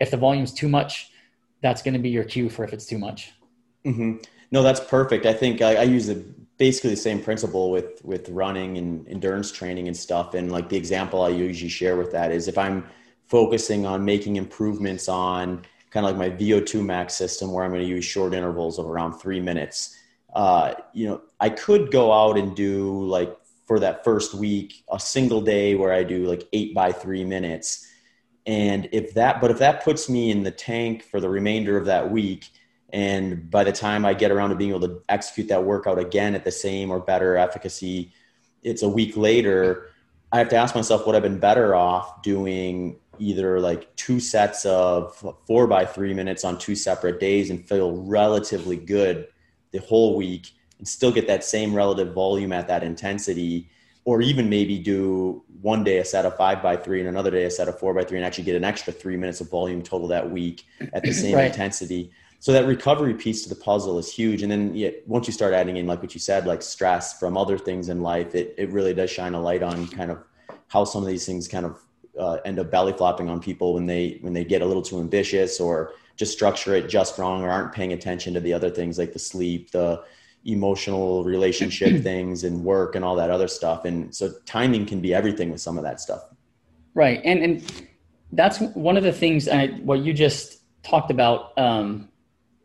[0.00, 1.11] if the volume's too much.
[1.62, 3.32] That's going to be your cue for if it's too much.
[3.84, 4.18] Mm-hmm.
[4.50, 5.24] No, that's perfect.
[5.26, 6.22] I think I, I use the
[6.58, 10.34] basically the same principle with with running and endurance training and stuff.
[10.34, 12.84] And like the example I usually share with that is if I'm
[13.26, 17.82] focusing on making improvements on kind of like my VO2 max system where I'm going
[17.82, 19.96] to use short intervals of around three minutes.
[20.34, 23.36] Uh, you know, I could go out and do like
[23.66, 27.86] for that first week a single day where I do like eight by three minutes.
[28.46, 31.86] And if that, but if that puts me in the tank for the remainder of
[31.86, 32.50] that week,
[32.92, 36.34] and by the time I get around to being able to execute that workout again
[36.34, 38.12] at the same or better efficacy,
[38.62, 39.90] it's a week later.
[40.30, 44.64] I have to ask myself, would I've been better off doing either like two sets
[44.66, 49.28] of four by three minutes on two separate days and feel relatively good
[49.70, 53.70] the whole week and still get that same relative volume at that intensity
[54.04, 57.44] or even maybe do one day a set of five by three and another day
[57.44, 59.82] a set of four by three and actually get an extra three minutes of volume
[59.82, 61.46] total that week at the same right.
[61.46, 65.32] intensity so that recovery piece to the puzzle is huge and then yeah, once you
[65.32, 68.54] start adding in like what you said like stress from other things in life it,
[68.58, 70.18] it really does shine a light on kind of
[70.66, 71.80] how some of these things kind of
[72.18, 74.98] uh, end up belly flopping on people when they when they get a little too
[74.98, 78.98] ambitious or just structure it just wrong or aren't paying attention to the other things
[78.98, 80.02] like the sleep the
[80.44, 83.84] emotional relationship things and work and all that other stuff.
[83.84, 86.22] And so timing can be everything with some of that stuff.
[86.94, 87.20] Right.
[87.24, 87.88] And and
[88.32, 92.08] that's one of the things I, what you just talked about um,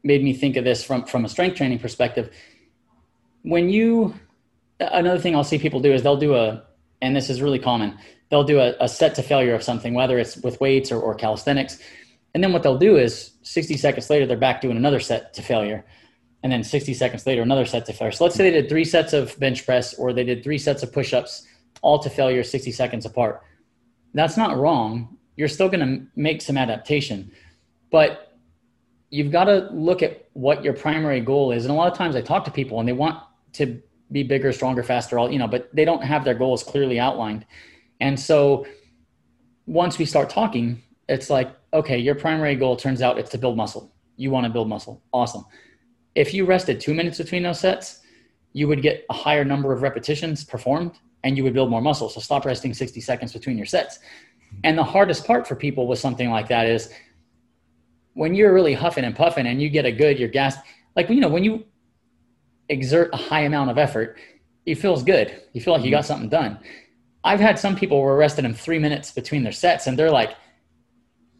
[0.03, 2.33] made me think of this from from a strength training perspective.
[3.43, 4.13] When you
[4.79, 6.63] another thing i'll see people do is they'll do a
[7.01, 7.97] and this is really common
[8.29, 11.15] they'll do a, a set to failure of something whether it's with weights or, or
[11.15, 11.79] calisthenics.
[12.33, 15.41] And then what they'll do is 60 seconds later they're back doing another set to
[15.41, 15.85] failure
[16.47, 18.85] and then 60 seconds later another set to failure so let's say they did three
[18.85, 21.45] sets of bench press or they did three sets of push-ups
[21.81, 23.41] all to failure 60 seconds apart
[24.13, 27.29] that's not wrong you're still going to make some adaptation
[27.91, 28.27] but
[29.09, 31.65] you've got to look at what your primary goal is.
[31.65, 33.21] And a lot of times I talk to people and they want
[33.53, 33.81] to
[34.11, 37.45] be bigger, stronger, faster, all, you know, but they don't have their goals clearly outlined.
[37.99, 38.65] And so
[39.65, 43.57] once we start talking, it's like, okay, your primary goal turns out it's to build
[43.57, 43.93] muscle.
[44.17, 45.01] You want to build muscle.
[45.13, 45.45] Awesome.
[46.17, 47.99] If you rested two minutes between those sets,
[48.51, 50.93] you would get a higher number of repetitions performed
[51.23, 52.09] and you would build more muscle.
[52.09, 53.99] So stop resting 60 seconds between your sets.
[54.63, 56.91] And the hardest part for people with something like that is
[58.13, 60.57] when you're really huffing and puffing and you get a good, you're gas,
[60.95, 61.63] like, you know, when you
[62.67, 64.17] exert a high amount of effort,
[64.65, 65.39] it feels good.
[65.53, 66.07] You feel like you got mm-hmm.
[66.07, 66.57] something done.
[67.23, 70.35] I've had some people were arrested in three minutes between their sets and they're like,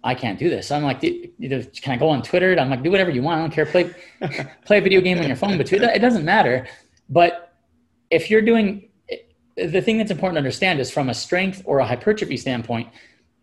[0.08, 0.72] I can't do this.
[0.72, 2.58] I'm like, can I go on Twitter?
[2.58, 3.40] I'm like, do whatever you want.
[3.40, 3.66] I don't care.
[3.66, 3.94] Play,
[4.66, 6.66] play a video game on your phone, but it doesn't matter.
[7.10, 7.54] But
[8.10, 8.88] if you're doing
[9.58, 12.88] the thing that's important to understand is from a strength or a hypertrophy standpoint,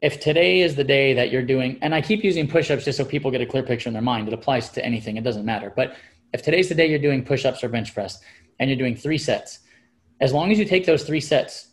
[0.01, 3.05] if today is the day that you're doing, and I keep using push-ups just so
[3.05, 5.71] people get a clear picture in their mind, it applies to anything, it doesn't matter.
[5.77, 5.97] But
[6.33, 8.21] if today's the day you're doing push-ups or bench press
[8.59, 9.59] and you're doing three sets,
[10.23, 11.69] as long as you take those three sets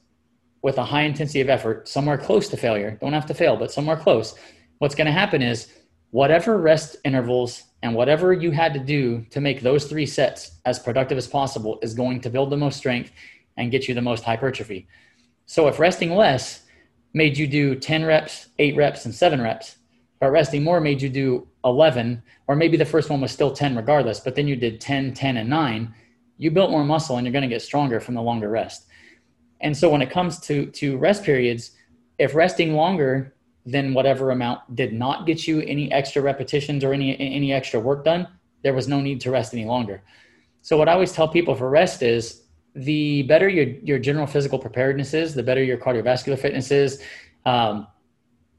[0.63, 3.71] with a high intensity of effort, somewhere close to failure, don't have to fail, but
[3.71, 4.35] somewhere close,
[4.81, 5.71] what's going to happen is
[6.09, 10.79] whatever rest intervals and whatever you had to do to make those three sets as
[10.79, 13.11] productive as possible is going to build the most strength
[13.57, 14.87] and get you the most hypertrophy.
[15.45, 16.63] So if resting less
[17.13, 19.77] made you do 10 reps, eight reps, and seven reps.
[20.19, 23.75] But resting more made you do 11, or maybe the first one was still 10
[23.75, 25.93] regardless, but then you did 10, 10, and nine.
[26.39, 28.87] You built more muscle and you're going to get stronger from the longer rest.
[29.59, 31.71] And so when it comes to, to rest periods,
[32.17, 33.35] if resting longer
[33.65, 38.03] than whatever amount did not get you any extra repetitions or any, any extra work
[38.03, 38.27] done,
[38.63, 40.01] there was no need to rest any longer.
[40.61, 42.43] So what I always tell people for rest is
[42.75, 47.01] the better your, your general physical preparedness is, the better your cardiovascular fitness is,
[47.45, 47.87] um,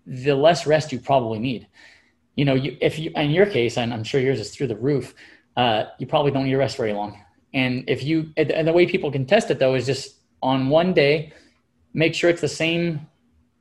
[0.07, 1.67] the less rest you probably need.
[2.37, 4.77] You know, you, if you, in your case, and I'm sure yours is through the
[4.77, 5.15] roof,
[5.57, 7.23] uh, you probably don't need to rest very long.
[7.55, 10.95] And if you, and the way people can test it though is just on one
[10.95, 11.33] day,
[11.93, 13.07] make sure it's the same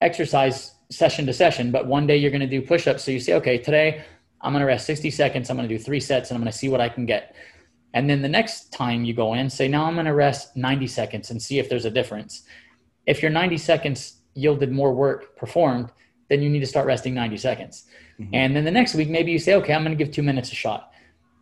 [0.01, 3.03] exercise session to session, but one day you're going to do push-ups.
[3.03, 4.03] So you say, okay, today
[4.41, 5.49] I'm going to rest 60 seconds.
[5.49, 7.35] I'm going to do three sets and I'm going to see what I can get.
[7.93, 10.87] And then the next time you go in, say, now I'm going to rest 90
[10.87, 12.43] seconds and see if there's a difference.
[13.05, 15.91] If your 90 seconds yielded more work performed,
[16.29, 17.87] then you need to start resting 90 seconds.
[18.19, 18.35] Mm-hmm.
[18.35, 20.51] And then the next week, maybe you say, okay, I'm going to give two minutes
[20.51, 20.90] a shot.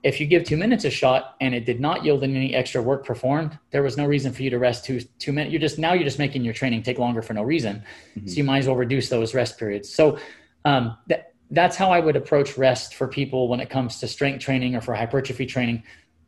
[0.02, 3.06] If you give two minutes a shot and it did not yield any extra work
[3.06, 5.52] performed, there was no reason for you to rest two two minutes.
[5.52, 7.84] You're just now you're just making your training take longer for no reason.
[8.16, 8.28] Mm-hmm.
[8.28, 9.90] So you might as well reduce those rest periods.
[9.94, 10.18] So
[10.64, 14.42] um, that, that's how I would approach rest for people when it comes to strength
[14.42, 15.84] training or for hypertrophy training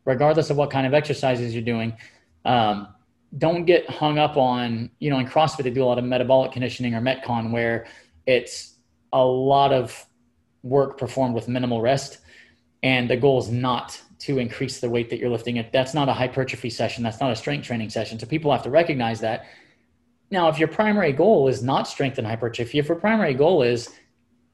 [0.05, 1.95] regardless of what kind of exercises you're doing.
[2.45, 2.88] Um,
[3.38, 6.51] don't get hung up on, you know, in CrossFit, they do a lot of metabolic
[6.51, 7.88] conditioning or Metcon where
[8.26, 8.76] it's
[9.13, 10.05] a lot of
[10.63, 12.19] work performed with minimal rest.
[12.84, 15.63] And the goal is not to increase the weight that you're lifting.
[15.71, 17.03] That's not a hypertrophy session.
[17.03, 18.19] That's not a strength training session.
[18.19, 19.45] So people have to recognize that.
[20.29, 23.89] Now, if your primary goal is not strength and hypertrophy, if your primary goal is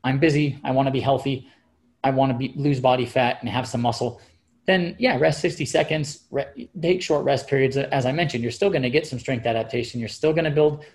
[0.03, 1.49] I'm busy, I want to be healthy,
[2.03, 4.21] I want to be, lose body fat and have some muscle,
[4.65, 7.77] then yeah, rest 60 seconds, re- take short rest periods.
[7.77, 9.99] As I mentioned, you're still going to get some strength adaptation.
[9.99, 10.85] You're still going to build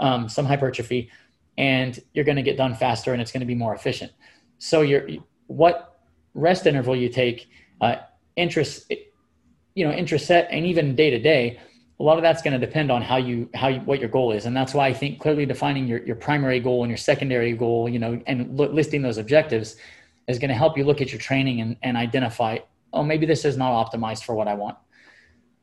[0.00, 1.10] um, some hypertrophy
[1.58, 4.12] and you're going to get done faster and it's going to be more efficient.
[4.58, 5.08] So you're,
[5.46, 5.91] what
[6.34, 7.48] rest interval you take,
[7.80, 7.96] uh,
[8.36, 8.92] interest,
[9.74, 11.60] you know, intraset and even day to day,
[12.00, 14.32] a lot of that's going to depend on how you, how you, what your goal
[14.32, 14.46] is.
[14.46, 17.88] And that's why I think clearly defining your, your primary goal and your secondary goal,
[17.88, 19.76] you know, and lo- listing those objectives
[20.26, 22.58] is going to help you look at your training and, and identify
[22.92, 24.76] oh, maybe this is not optimized for what I want.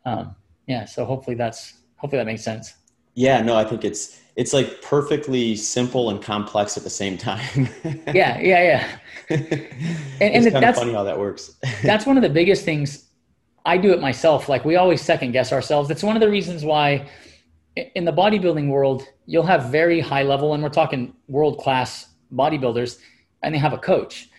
[0.05, 0.35] Um,
[0.67, 0.85] yeah.
[0.85, 2.73] So hopefully that's, hopefully that makes sense.
[3.19, 7.67] Yeah, no, I think it's, it's like perfectly simple and complex at the same time.
[8.13, 8.39] yeah.
[8.39, 8.41] Yeah.
[8.41, 8.97] Yeah.
[10.21, 11.55] And, and it's kind that's of funny how that works.
[11.83, 13.05] that's one of the biggest things
[13.63, 14.49] I do it myself.
[14.49, 15.87] Like we always second guess ourselves.
[15.87, 17.07] That's one of the reasons why
[17.75, 22.99] in the bodybuilding world, you'll have very high level, and we're talking world class bodybuilders,
[23.43, 24.29] and they have a coach.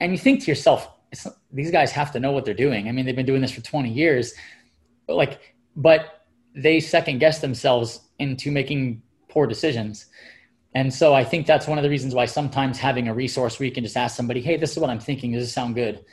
[0.00, 0.88] And you think to yourself,
[1.52, 2.88] these guys have to know what they're doing.
[2.88, 4.34] I mean, they've been doing this for 20 years,
[5.06, 6.15] but like, but
[6.56, 10.06] they second guess themselves into making poor decisions.
[10.74, 13.66] And so I think that's one of the reasons why sometimes having a resource where
[13.66, 15.32] you can just ask somebody, Hey, this is what I'm thinking.
[15.32, 16.04] Does this sound good?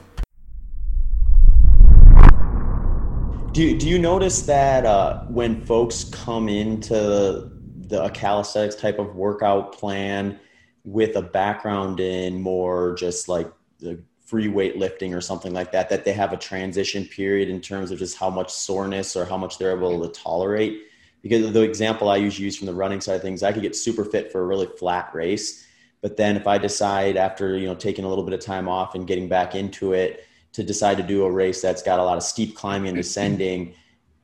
[3.52, 7.50] Do you, do you notice that uh, when folks come into
[7.86, 10.38] the calisthenics type of workout plan,
[10.84, 15.88] with a background in more just like the free weight lifting or something like that,
[15.88, 19.36] that they have a transition period in terms of just how much soreness or how
[19.36, 20.82] much they're able to tolerate.
[21.20, 23.76] Because the example I usually use from the running side of things, I could get
[23.76, 25.66] super fit for a really flat race.
[26.00, 28.94] But then if I decide after, you know, taking a little bit of time off
[28.94, 32.16] and getting back into it to decide to do a race that's got a lot
[32.16, 33.02] of steep climbing and mm-hmm.
[33.02, 33.74] descending,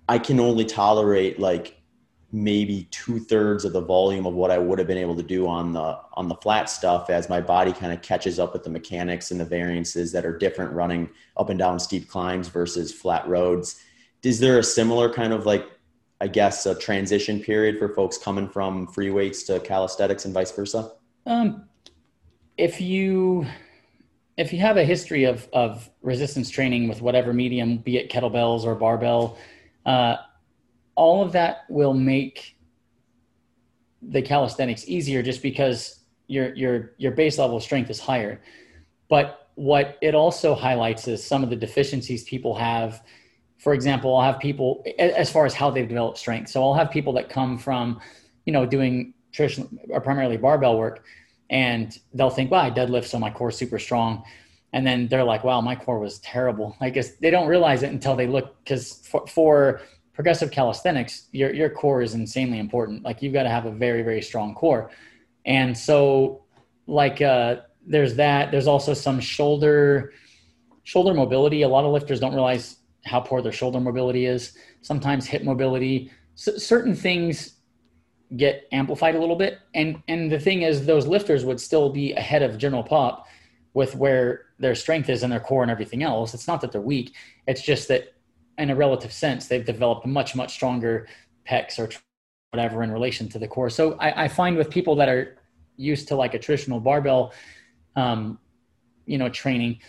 [0.08, 1.76] I can only tolerate like
[2.32, 5.46] maybe two thirds of the volume of what I would have been able to do
[5.46, 8.70] on the on the flat stuff as my body kind of catches up with the
[8.70, 13.26] mechanics and the variances that are different running up and down steep climbs versus flat
[13.28, 13.80] roads.
[14.22, 15.66] Is there a similar kind of like
[16.20, 20.50] I guess a transition period for folks coming from free weights to calisthenics and vice
[20.50, 20.92] versa?
[21.26, 21.68] Um,
[22.56, 23.46] if you
[24.36, 28.64] if you have a history of of resistance training with whatever medium, be it kettlebells
[28.64, 29.38] or barbell,
[29.84, 30.16] uh,
[30.96, 32.56] all of that will make
[34.02, 38.40] the calisthenics easier just because your your your base level of strength is higher.
[39.08, 43.02] But what it also highlights is some of the deficiencies people have.
[43.58, 46.50] For example i'll have people as far as how they've developed strength.
[46.50, 48.00] So i'll have people that come from
[48.44, 51.04] you know doing traditional or primarily barbell work
[51.50, 54.24] and they'll think wow i deadlift so my core is super strong.
[54.72, 56.76] And then they're like wow my core was terrible.
[56.80, 59.80] I guess they don't realize it until they look because for, for
[60.16, 63.04] progressive calisthenics, your your core is insanely important.
[63.04, 64.90] Like you've got to have a very very strong core,
[65.44, 66.42] and so
[66.86, 67.56] like uh,
[67.86, 68.50] there's that.
[68.50, 70.12] There's also some shoulder
[70.82, 71.62] shoulder mobility.
[71.62, 74.56] A lot of lifters don't realize how poor their shoulder mobility is.
[74.80, 76.10] Sometimes hip mobility.
[76.34, 77.56] Certain things
[78.36, 79.58] get amplified a little bit.
[79.74, 83.26] And and the thing is, those lifters would still be ahead of general pop
[83.74, 86.32] with where their strength is and their core and everything else.
[86.32, 87.14] It's not that they're weak.
[87.46, 88.14] It's just that
[88.58, 91.06] in a relative sense, they've developed much much stronger
[91.48, 91.88] pecs or
[92.52, 93.70] whatever in relation to the core.
[93.70, 95.36] So I, I find with people that are
[95.76, 97.32] used to like a traditional barbell,
[97.96, 98.38] um,
[99.04, 99.80] you know, training,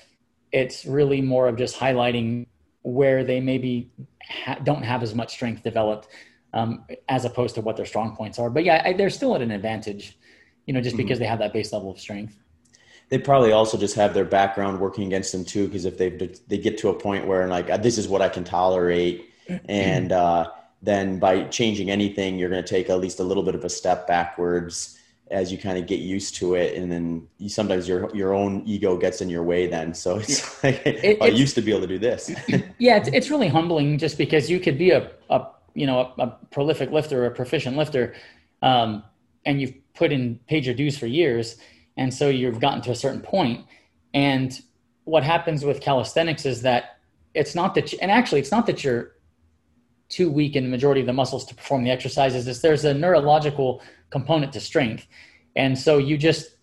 [0.51, 2.47] it's really more of just highlighting
[2.81, 3.91] where they maybe
[4.21, 6.07] ha- don't have as much strength developed
[6.53, 8.49] um, as opposed to what their strong points are.
[8.49, 10.17] But yeah, I, they're still at an advantage,
[10.65, 11.03] you know, just mm-hmm.
[11.03, 12.35] because they have that base level of strength.
[13.09, 16.09] They probably also just have their background working against them too, because if they
[16.47, 19.29] they get to a point where like this is what I can tolerate,
[19.69, 20.51] and uh,
[20.81, 23.69] then by changing anything, you're going to take at least a little bit of a
[23.69, 24.97] step backwards
[25.31, 28.63] as you kind of get used to it and then you, sometimes your your own
[28.65, 29.93] ego gets in your way then.
[29.93, 32.31] So it's like it, i used to be able to do this.
[32.79, 36.23] Yeah it's, it's really humbling just because you could be a, a you know a,
[36.23, 38.15] a prolific lifter or a proficient lifter
[38.61, 39.03] um,
[39.45, 41.57] and you've put in paid your dues for years
[41.97, 43.65] and so you've gotten to a certain point
[44.13, 44.61] and
[45.03, 46.97] what happens with calisthenics is that
[47.33, 49.13] it's not that you, and actually it's not that you're
[50.09, 52.93] too weak in the majority of the muscles to perform the exercises is there's a
[52.93, 55.07] neurological component to strength.
[55.55, 56.57] And so you just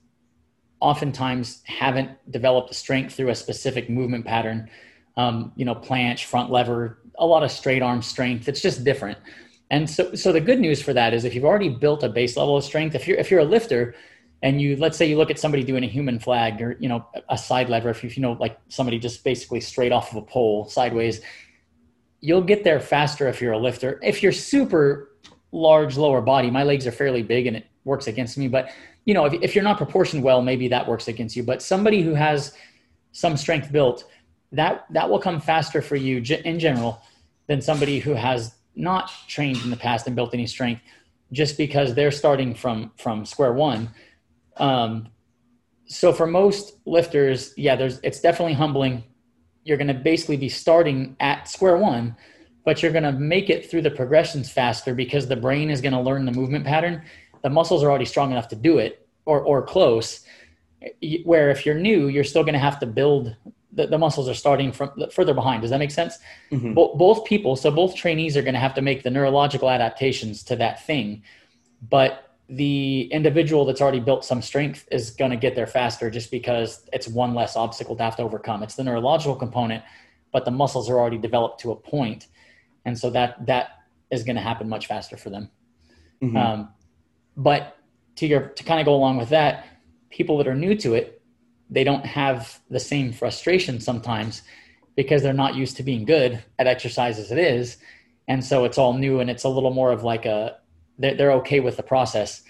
[0.80, 4.68] oftentimes haven't developed the strength through a specific movement pattern.
[5.16, 8.49] Um, you know, planche, front lever, a lot of straight arm strength.
[8.49, 9.16] It's just different.
[9.70, 12.37] And so, so the good news for that is if you've already built a base
[12.37, 13.95] level of strength, if you're, if you're a lifter
[14.43, 17.07] and you, let's say you look at somebody doing a human flag or, you know,
[17.30, 20.18] a side lever, if you, if you know, like somebody just basically straight off of
[20.18, 21.20] a pole sideways,
[22.20, 23.99] you'll get there faster if you're a lifter.
[24.03, 25.11] If you're super
[25.53, 28.49] large lower body, my legs are fairly big and it works against me.
[28.49, 28.70] But
[29.05, 31.43] you know, if, if you're not proportioned well, maybe that works against you.
[31.43, 32.55] But somebody who has
[33.12, 34.05] some strength built,
[34.53, 37.03] that that will come faster for you in general
[37.47, 40.82] than somebody who has not trained in the past and built any strength,
[41.32, 43.91] just because they're starting from from square one.
[44.57, 45.09] Um,
[45.87, 49.05] so for most lifters, yeah, there's it's definitely humbling
[49.65, 52.15] you're going to basically be starting at square one,
[52.65, 55.93] but you're going to make it through the progressions faster because the brain is going
[55.93, 57.03] to learn the movement pattern.
[57.43, 60.25] The muscles are already strong enough to do it or, or close.
[61.25, 63.35] Where if you're new, you're still going to have to build
[63.73, 65.63] the, the, muscles are starting from further behind.
[65.63, 66.19] Does that make sense?
[66.53, 66.75] Mm-hmm.
[66.75, 70.45] Bo- both people, so both trainees are going to have to make the neurological adaptations
[70.45, 71.25] to that thing.
[71.83, 76.31] But the individual that's already built some strength is going to get there faster just
[76.31, 78.63] because it's one less obstacle to have to overcome.
[78.63, 79.83] It's the neurological component,
[80.31, 82.27] but the muscles are already developed to a point,
[82.85, 85.51] and so that that is going to happen much faster for them.
[86.23, 86.37] Mm-hmm.
[86.37, 86.69] Um,
[87.37, 87.79] but
[88.17, 89.67] to your to kind of go along with that,
[90.11, 91.23] people that are new to it,
[91.71, 94.43] they don't have the same frustration sometimes
[94.97, 97.79] because they're not used to being good at exercise as it is,
[98.29, 100.59] and so it's all new and it's a little more of like a
[100.99, 102.43] they're, they're okay with the process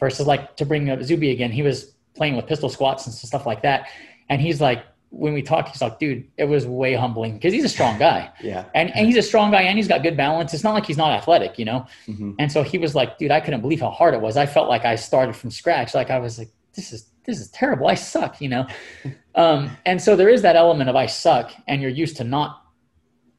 [0.00, 3.46] versus like to bring up Zuby again, he was playing with pistol squats and stuff
[3.46, 3.88] like that.
[4.28, 7.64] And he's like, when we talk, he's like, dude, it was way humbling because he's
[7.64, 8.30] a strong guy.
[8.40, 8.64] yeah.
[8.74, 10.54] And, and he's a strong guy and he's got good balance.
[10.54, 11.86] It's not like he's not athletic, you know?
[12.08, 12.32] Mm-hmm.
[12.38, 14.36] And so he was like, dude, I couldn't believe how hard it was.
[14.36, 15.94] I felt like I started from scratch.
[15.94, 17.86] Like I was like, this is, this is terrible.
[17.86, 18.66] I suck, you know?
[19.34, 22.64] um, and so there is that element of I suck and you're used to not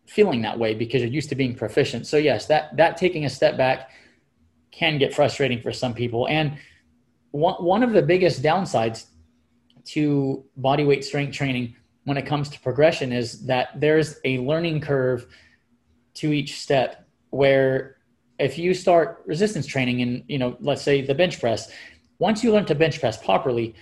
[0.06, 2.06] feeling that way because you're used to being proficient.
[2.06, 3.90] So yes, that, that taking a step back
[4.74, 6.28] can get frustrating for some people.
[6.28, 6.58] And
[7.32, 9.06] one, one of the biggest downsides
[9.86, 14.82] to body weight strength training when it comes to progression is that there's a learning
[14.82, 15.28] curve
[16.16, 17.98] to each step where
[18.40, 21.72] if you start resistance training and you know let's say the bench press
[22.20, 23.74] once you learn to bench press properly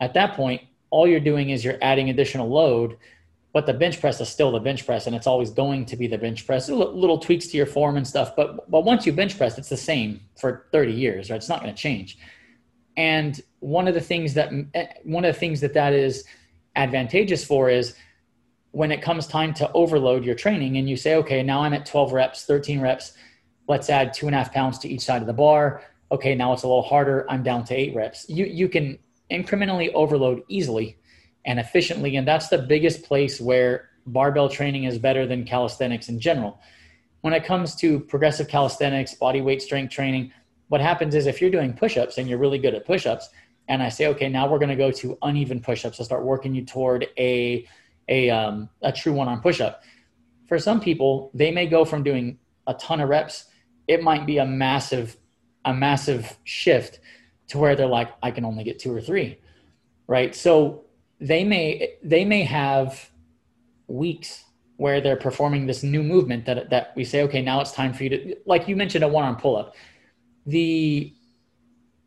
[0.00, 2.96] at that point all you're doing is you're adding additional load
[3.54, 6.08] but the bench press is still the bench press and it's always going to be
[6.08, 6.68] the bench press.
[6.68, 9.76] Little, tweaks to your form and stuff but but once you bench press it's the
[9.76, 11.36] same for 30 years right?
[11.36, 12.18] It's not going to change.
[12.96, 16.24] And one of the things that eh, one of the things that that is
[16.76, 17.94] advantageous for is
[18.72, 21.86] when it comes time to overload your training and you say okay now i'm at
[21.86, 23.12] 12 reps 13 reps
[23.68, 25.82] let's add two and a half pounds to each side of the bar.
[26.10, 28.28] Okay now it's a little harder i'm down to eight reps.
[28.28, 28.98] You you can
[29.30, 30.98] incrementally overload easily
[31.44, 32.16] and efficiently.
[32.16, 36.60] And that's the biggest place where barbell training is better than calisthenics in general.
[37.20, 40.32] When it comes to progressive calisthenics, body weight strength training,
[40.68, 43.28] what happens is if you're doing push ups and you're really good at push ups,
[43.68, 46.22] and I say, okay, now we're going to go to uneven push ups to start
[46.22, 47.66] working you toward a,
[48.08, 49.82] a, um, a true one arm push up.
[50.48, 53.46] For some people, they may go from doing a ton of reps,
[53.88, 55.16] it might be a massive,
[55.64, 57.00] a massive shift
[57.48, 59.38] to where they're like, I can only get two or three.
[60.06, 60.34] Right.
[60.34, 60.83] So
[61.30, 63.10] they may they may have
[63.86, 64.44] weeks
[64.76, 68.04] where they're performing this new movement that that we say okay now it's time for
[68.04, 69.74] you to like you mentioned a one arm pull up
[70.46, 71.12] the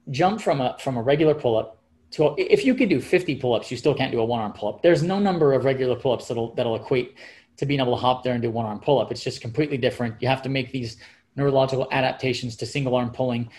[0.10, 1.77] jump from a from a regular pull up
[2.11, 4.53] to if you could do 50 pull ups, you still can't do a one arm
[4.53, 4.81] pull up.
[4.81, 7.18] There's no number of regular pull ups that'll that'll equate
[7.57, 9.11] to being able to hop there and do one arm pull up.
[9.11, 10.15] It's just completely different.
[10.22, 10.98] You have to make these
[11.35, 13.49] neurological adaptations to single arm pulling.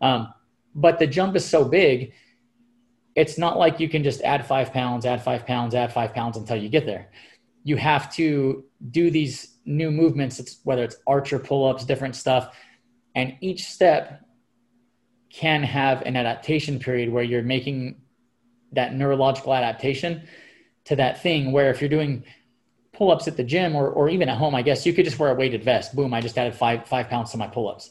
[0.00, 0.32] Um,
[0.74, 2.12] but the jump is so big,
[3.14, 6.36] it's not like you can just add five pounds, add five pounds, add five pounds
[6.36, 7.10] until you get there.
[7.64, 12.56] You have to do these new movements, it's, whether it's archer pull ups, different stuff.
[13.14, 14.22] And each step
[15.30, 18.00] can have an adaptation period where you're making
[18.72, 20.26] that neurological adaptation
[20.84, 21.52] to that thing.
[21.52, 22.24] Where if you're doing
[22.92, 25.18] pull ups at the gym or, or even at home, I guess you could just
[25.18, 25.94] wear a weighted vest.
[25.94, 27.90] Boom, I just added five, five pounds to my pull ups.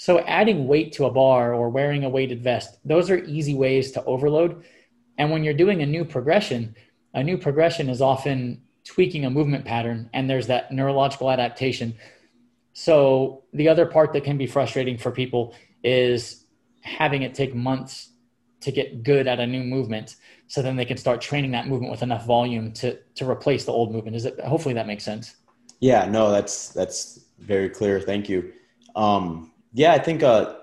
[0.00, 3.90] So adding weight to a bar or wearing a weighted vest, those are easy ways
[3.92, 4.64] to overload.
[5.18, 6.74] And when you're doing a new progression,
[7.12, 11.94] a new progression is often tweaking a movement pattern and there's that neurological adaptation.
[12.72, 15.54] So the other part that can be frustrating for people
[15.84, 16.46] is
[16.80, 18.08] having it take months
[18.60, 20.16] to get good at a new movement
[20.46, 23.72] so then they can start training that movement with enough volume to to replace the
[23.72, 25.36] old movement is it hopefully that makes sense
[25.80, 28.52] yeah no that's that's very clear thank you
[28.96, 30.54] um, yeah i think uh,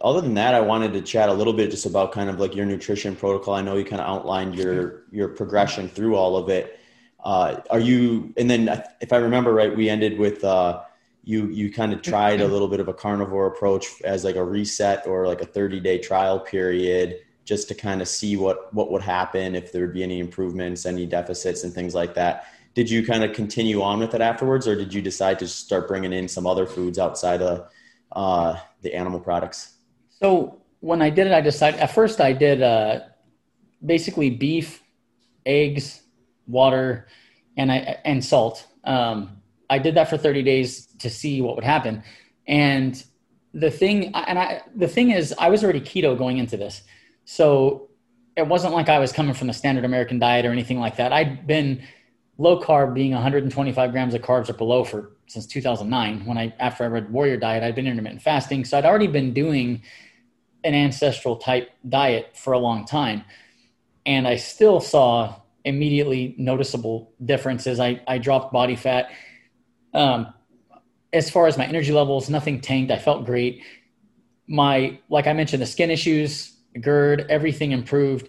[0.00, 2.54] other than that i wanted to chat a little bit just about kind of like
[2.54, 3.54] your nutrition protocol.
[3.54, 6.78] I know you kind of outlined your your progression through all of it.
[7.22, 10.82] Uh, are you and then if i remember right we ended with uh,
[11.24, 14.44] you you kind of tried a little bit of a carnivore approach as like a
[14.44, 18.90] reset or like a 30 day trial period just to kind of see what what
[18.90, 22.46] would happen if there would be any improvements, any deficits, and things like that.
[22.74, 25.88] Did you kind of continue on with it afterwards, or did you decide to start
[25.88, 27.68] bringing in some other foods outside of
[28.12, 29.74] uh, the animal products?
[30.08, 33.00] So when I did it, I decided at first I did uh,
[33.84, 34.82] basically beef,
[35.46, 36.02] eggs,
[36.46, 37.08] water,
[37.56, 38.66] and I and salt.
[38.84, 39.38] Um,
[39.70, 42.02] I did that for 30 days to see what would happen,
[42.46, 43.02] and
[43.54, 46.82] the thing and I the thing is I was already keto going into this.
[47.24, 47.88] So
[48.36, 51.12] it wasn't like I was coming from the standard American diet or anything like that.
[51.12, 51.82] I'd been
[52.38, 56.26] low carb, being 125 grams of carbs or below for since 2009.
[56.26, 59.32] When I after I read Warrior Diet, I'd been intermittent fasting, so I'd already been
[59.32, 59.82] doing
[60.64, 63.24] an ancestral type diet for a long time,
[64.06, 67.80] and I still saw immediately noticeable differences.
[67.80, 69.10] I I dropped body fat.
[69.94, 70.32] Um,
[71.12, 72.90] as far as my energy levels, nothing tanked.
[72.90, 73.62] I felt great.
[74.46, 78.28] My like I mentioned, the skin issues GERD, everything improved.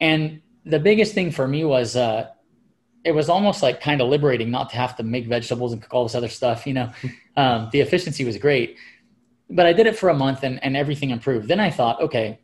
[0.00, 2.28] And the biggest thing for me was uh,
[3.08, 5.94] it was almost like kind of liberating not to have to make vegetables and cook
[5.94, 6.66] all this other stuff.
[6.66, 6.92] You know,
[7.36, 8.76] um, the efficiency was great,
[9.48, 11.48] but I did it for a month and, and everything improved.
[11.48, 12.38] Then I thought, okay,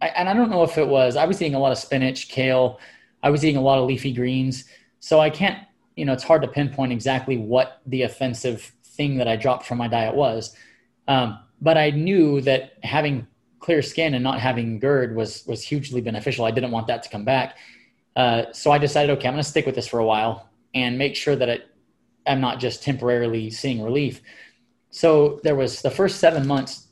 [0.00, 2.28] I, and I don't know if it was I was eating a lot of spinach,
[2.28, 2.80] kale,
[3.22, 4.64] I was eating a lot of leafy greens,
[5.00, 5.58] so I can't.
[5.96, 9.78] You know, it's hard to pinpoint exactly what the offensive thing that I dropped from
[9.78, 10.54] my diet was.
[11.08, 13.26] Um, but I knew that having
[13.60, 16.44] clear skin and not having GERD was was hugely beneficial.
[16.46, 17.56] I didn't want that to come back,
[18.16, 20.98] uh, so I decided, okay, I'm going to stick with this for a while and
[20.98, 21.70] make sure that it,
[22.26, 24.22] I'm not just temporarily seeing relief.
[24.90, 26.88] So there was the first seven months.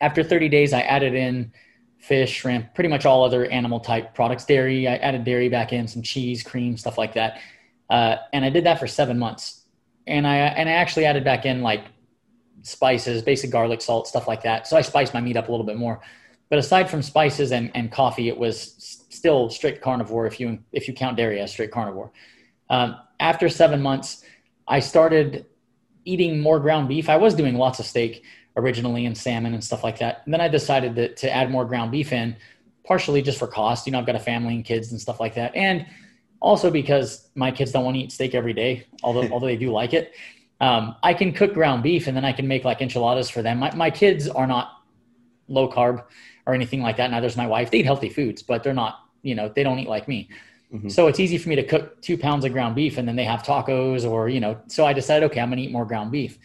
[0.00, 1.52] After 30 days, I added in
[1.98, 4.86] fish, shrimp, pretty much all other animal type products, dairy.
[4.86, 7.40] I added dairy back in, some cheese, cream, stuff like that,
[7.90, 9.64] uh, and I did that for seven months.
[10.06, 11.84] And I and I actually added back in like
[12.62, 14.66] spices, basic garlic, salt, stuff like that.
[14.66, 16.00] So I spiced my meat up a little bit more.
[16.48, 20.88] But aside from spices and, and coffee, it was still strict carnivore if you if
[20.88, 22.10] you count dairy as strict carnivore.
[22.68, 24.24] Um, after seven months,
[24.66, 25.46] I started
[26.04, 27.08] eating more ground beef.
[27.08, 28.24] I was doing lots of steak
[28.56, 30.22] originally and salmon and stuff like that.
[30.24, 32.36] And then I decided to, to add more ground beef in,
[32.84, 33.86] partially just for cost.
[33.86, 35.54] You know, I've got a family and kids and stuff like that.
[35.54, 35.86] And
[36.40, 39.70] also because my kids don't want to eat steak every day, although although they do
[39.70, 40.14] like it
[40.60, 43.58] um, I can cook ground beef and then I can make like enchiladas for them.
[43.58, 44.82] My, my kids are not
[45.48, 46.04] low carb
[46.46, 47.10] or anything like that.
[47.10, 47.70] Neither is my wife.
[47.70, 50.28] They eat healthy foods, but they're not, you know, they don't eat like me.
[50.72, 50.88] Mm-hmm.
[50.88, 53.24] So it's easy for me to cook two pounds of ground beef and then they
[53.24, 56.12] have tacos or, you know, so I decided, okay, I'm going to eat more ground
[56.12, 56.38] beef.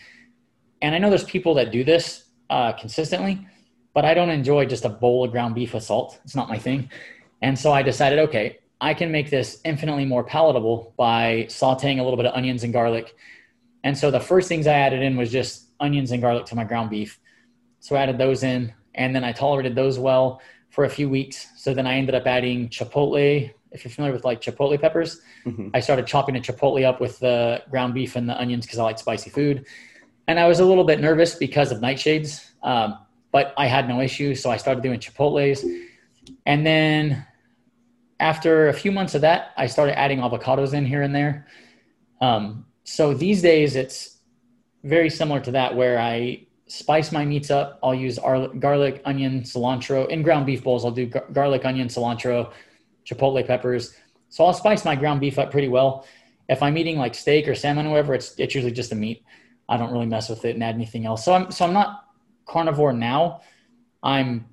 [0.82, 3.46] And I know there's people that do this uh, consistently,
[3.94, 6.20] but I don't enjoy just a bowl of ground beef with salt.
[6.24, 6.90] It's not my thing.
[7.42, 12.04] And so I decided, okay, I can make this infinitely more palatable by sauteing a
[12.04, 13.16] little bit of onions and garlic
[13.86, 16.64] and so the first things I added in was just onions and garlic to my
[16.64, 17.20] ground beef.
[17.80, 20.42] So I added those in, and then I tolerated those well
[20.76, 21.48] for a few weeks.
[21.56, 23.50] So then I ended up adding chipotle.
[23.72, 25.70] If you're familiar with like chipotle peppers, mm-hmm.
[25.74, 28.84] I started chopping the chipotle up with the ground beef and the onions because I
[28.84, 29.66] like spicy food.
[30.28, 32.98] And I was a little bit nervous because of nightshades, um,
[33.32, 34.36] but I had no issue.
[34.36, 35.64] So I started doing chipotles.
[36.46, 37.26] And then
[38.20, 41.48] after a few months of that, I started adding avocados in here and there.
[42.20, 44.18] Um, so these days it's
[44.84, 47.80] very similar to that where I spice my meats up.
[47.84, 50.08] I'll use ar- garlic, onion, cilantro.
[50.10, 52.52] In ground beef bowls, I'll do gar- garlic, onion, cilantro,
[53.06, 53.96] chipotle peppers.
[54.30, 56.06] So I'll spice my ground beef up pretty well.
[56.50, 59.24] If I'm eating like steak or salmon or whatever, it's it's usually just the meat.
[59.68, 61.26] I don't really mess with it and add anything else.
[61.26, 62.06] So I'm so I'm not
[62.46, 63.42] carnivore now.
[64.04, 64.46] I'm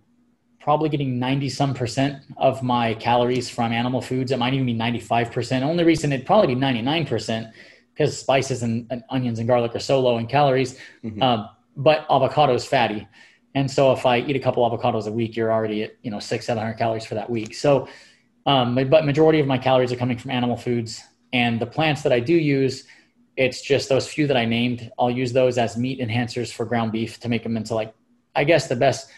[0.60, 4.30] probably getting 90 some percent of my calories from animal foods.
[4.30, 5.62] It might even be 95%.
[5.62, 7.52] Only reason it'd probably be 99%
[7.93, 10.78] because spices and, and, onions and garlic are so low in calories.
[11.05, 11.20] Mm-hmm.
[11.20, 13.07] Um, but avocado is fatty.
[13.55, 16.19] And so if I eat a couple avocados a week, you're already at, you know,
[16.19, 17.55] six, 700 calories for that week.
[17.55, 17.89] So,
[18.47, 22.12] um, but majority of my calories are coming from animal foods and the plants that
[22.12, 22.85] I do use,
[23.36, 24.90] it's just those few that I named.
[24.99, 27.94] I'll use those as meat enhancers for ground beef to make them into like,
[28.35, 29.11] I guess the best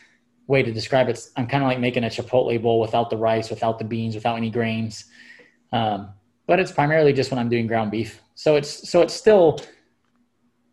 [0.46, 1.20] way to describe it.
[1.36, 4.36] I'm kind of like making a Chipotle bowl without the rice, without the beans, without
[4.36, 5.06] any grains.
[5.72, 6.10] Um,
[6.46, 8.20] but it's primarily just when I'm doing ground beef.
[8.34, 9.60] So it's so it's still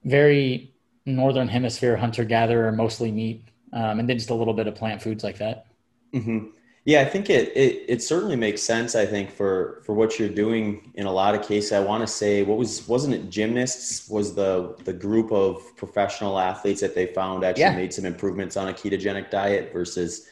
[0.04, 0.71] very
[1.06, 5.02] northern hemisphere hunter gatherer, mostly meat, um, and then just a little bit of plant
[5.02, 5.68] foods like that.
[6.14, 6.48] Mm-hmm.
[6.84, 8.96] Yeah, I think it, it it certainly makes sense.
[8.96, 12.08] I think for for what you're doing in a lot of cases, I want to
[12.08, 17.06] say what was wasn't it gymnasts was the the group of professional athletes that they
[17.06, 17.76] found actually yeah.
[17.76, 20.28] made some improvements on a ketogenic diet versus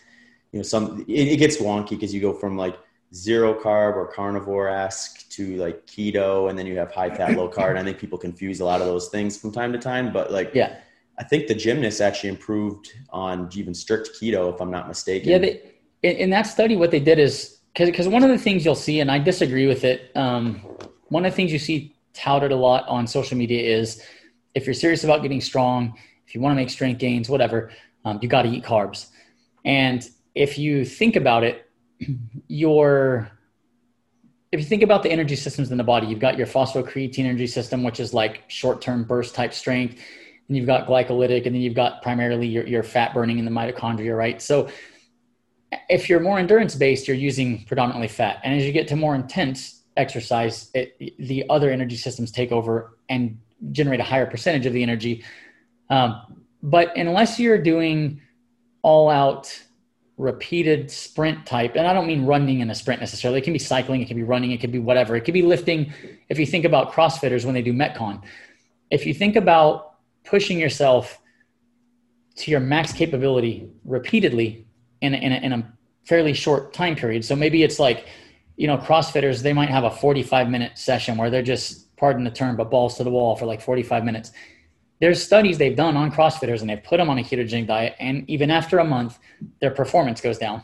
[0.52, 2.76] you know some it, it gets wonky because you go from like
[3.14, 7.50] zero carb or carnivore esque to like keto, and then you have high fat, low
[7.50, 7.78] carb.
[7.78, 10.52] I think people confuse a lot of those things from time to time, but like
[10.54, 10.78] yeah.
[11.18, 15.30] I think the gymnasts actually improved on even strict keto, if I'm not mistaken.
[15.30, 18.76] Yeah, they, in, that study, what they did is because one of the things you'll
[18.76, 20.12] see, and I disagree with it.
[20.16, 20.62] Um,
[21.10, 24.02] one of the things you see touted a lot on social media is
[24.56, 25.94] if you're serious about getting strong,
[26.26, 27.72] if you want to make strength gains, whatever,
[28.06, 29.08] um, you got to eat carbs.
[29.66, 31.69] And if you think about it,
[32.48, 33.32] your
[34.52, 37.46] if you think about the energy systems in the body, you've got your phosphocreatine energy
[37.46, 40.02] system, which is like short-term burst type strength,
[40.48, 43.52] and you've got glycolytic, and then you've got primarily your, your fat burning in the
[43.52, 44.42] mitochondria, right?
[44.42, 44.68] So
[45.88, 48.40] if you're more endurance based, you're using predominantly fat.
[48.44, 52.98] And as you get to more intense exercise, it, the other energy systems take over
[53.08, 53.40] and
[53.72, 55.24] generate a higher percentage of the energy.
[55.92, 58.22] Um, but unless you're doing
[58.82, 59.64] all out
[60.20, 63.60] repeated sprint type, and I don't mean running in a sprint necessarily, it can be
[63.60, 65.92] cycling, it can be running, it can be whatever, it could be lifting.
[66.28, 68.22] If you think about CrossFitters when they do Metcon,
[68.92, 71.20] if you think about pushing yourself
[72.36, 74.68] to your max capability repeatedly
[75.02, 75.74] in a, in a, in a
[76.06, 77.24] fairly short time period.
[77.24, 78.08] So maybe it's like,
[78.56, 82.32] you know, CrossFitters, they might have a 45 minute session where they're just, pardon the
[82.32, 84.32] term, but balls to the wall for like 45 minutes.
[85.00, 87.96] There's studies they've done on CrossFitters and they've put them on a ketogenic diet.
[88.00, 89.18] And even after a month,
[89.62, 90.64] their performance goes down.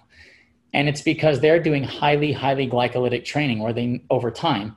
[0.74, 4.76] And it's because they're doing highly, highly glycolytic training where they, over time.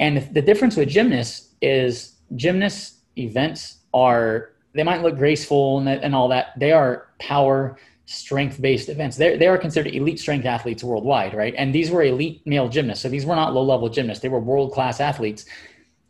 [0.00, 6.14] And the difference with gymnasts is gymnasts events are, they might look graceful and, and
[6.14, 6.58] all that.
[6.58, 9.16] They are power, strength based events.
[9.16, 11.54] They're, they are considered elite strength athletes worldwide, right?
[11.56, 13.02] And these were elite male gymnasts.
[13.02, 14.22] So these were not low level gymnasts.
[14.22, 15.44] They were world class athletes.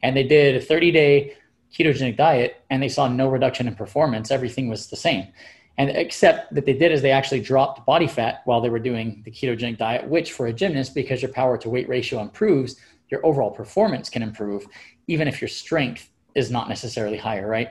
[0.03, 1.35] And they did a 30 day
[1.77, 4.31] ketogenic diet and they saw no reduction in performance.
[4.31, 5.29] Everything was the same.
[5.77, 9.23] And except that they did is they actually dropped body fat while they were doing
[9.25, 12.77] the ketogenic diet, which for a gymnast, because your power to weight ratio improves,
[13.11, 14.67] your overall performance can improve,
[15.07, 17.71] even if your strength is not necessarily higher, right?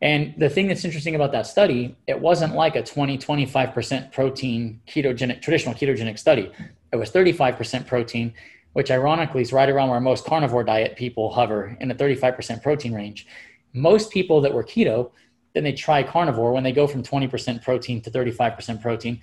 [0.00, 4.80] And the thing that's interesting about that study, it wasn't like a 20, 25% protein
[4.86, 6.50] ketogenic, traditional ketogenic study.
[6.92, 8.34] It was 35% protein,
[8.74, 12.92] which ironically is right around where most carnivore diet people hover in the 35% protein
[12.92, 13.26] range.
[13.72, 15.10] Most people that were keto,
[15.54, 19.20] then they try carnivore when they go from 20% protein to 35% protein.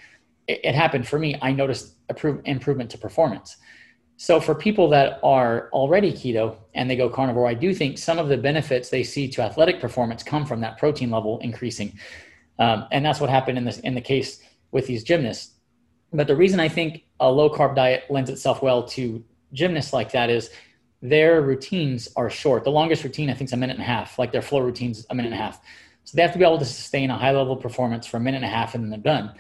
[0.47, 1.37] It, it happened for me.
[1.41, 1.95] I noticed
[2.45, 3.57] improvement to performance.
[4.15, 8.19] So for people that are already keto and they go carnivore, I do think some
[8.19, 11.97] of the benefits they see to athletic performance come from that protein level increasing,
[12.59, 14.41] um, and that's what happened in this in the case
[14.71, 15.55] with these gymnasts.
[16.13, 19.23] But the reason I think a low carb diet lends itself well to
[19.53, 20.49] gymnasts like that is
[21.01, 22.63] their routines are short.
[22.63, 25.05] The longest routine I think is a minute and a half, like their flow routines
[25.09, 25.59] a minute and a half.
[26.03, 28.37] So they have to be able to sustain a high level performance for a minute
[28.37, 29.33] and a half and then they're done.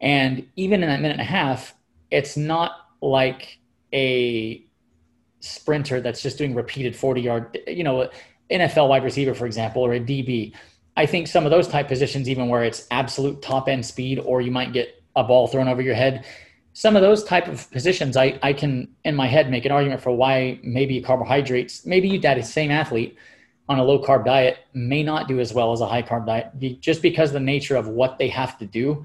[0.00, 1.74] And even in that minute and a half,
[2.10, 3.58] it's not like
[3.92, 4.64] a
[5.40, 8.08] sprinter that's just doing repeated 40 yard, you know,
[8.50, 10.52] NFL wide receiver, for example, or a DB.
[10.96, 14.40] I think some of those type positions, even where it's absolute top end speed, or
[14.40, 16.24] you might get a ball thrown over your head.
[16.72, 20.00] Some of those type of positions, I, I can in my head make an argument
[20.00, 23.16] for why maybe carbohydrates, maybe you that same athlete
[23.68, 26.80] on a low carb diet may not do as well as a high carb diet,
[26.80, 29.04] just because the nature of what they have to do.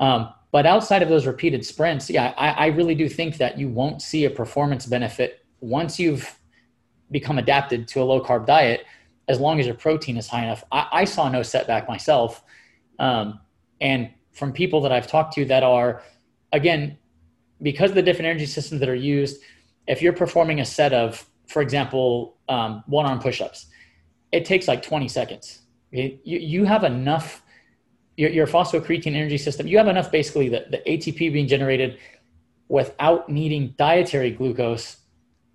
[0.00, 3.68] Um, but outside of those repeated sprints, yeah, I, I really do think that you
[3.68, 6.38] won't see a performance benefit once you've
[7.10, 8.86] become adapted to a low carb diet.
[9.28, 10.64] as long as your protein is high enough.
[10.70, 12.42] I, I saw no setback myself.
[12.98, 13.40] Um,
[13.80, 16.02] and from people that I've talked to that are,
[16.54, 16.96] again,
[17.60, 19.42] because of the different energy systems that are used,
[19.86, 23.66] if you're performing a set of, for example, um, one arm push ups,
[24.32, 25.62] it takes like 20 seconds.
[25.90, 27.42] you, you have enough,
[28.16, 31.98] your, your phosphocreatine energy system, you have enough basically the, the ATP being generated
[32.68, 34.96] without needing dietary glucose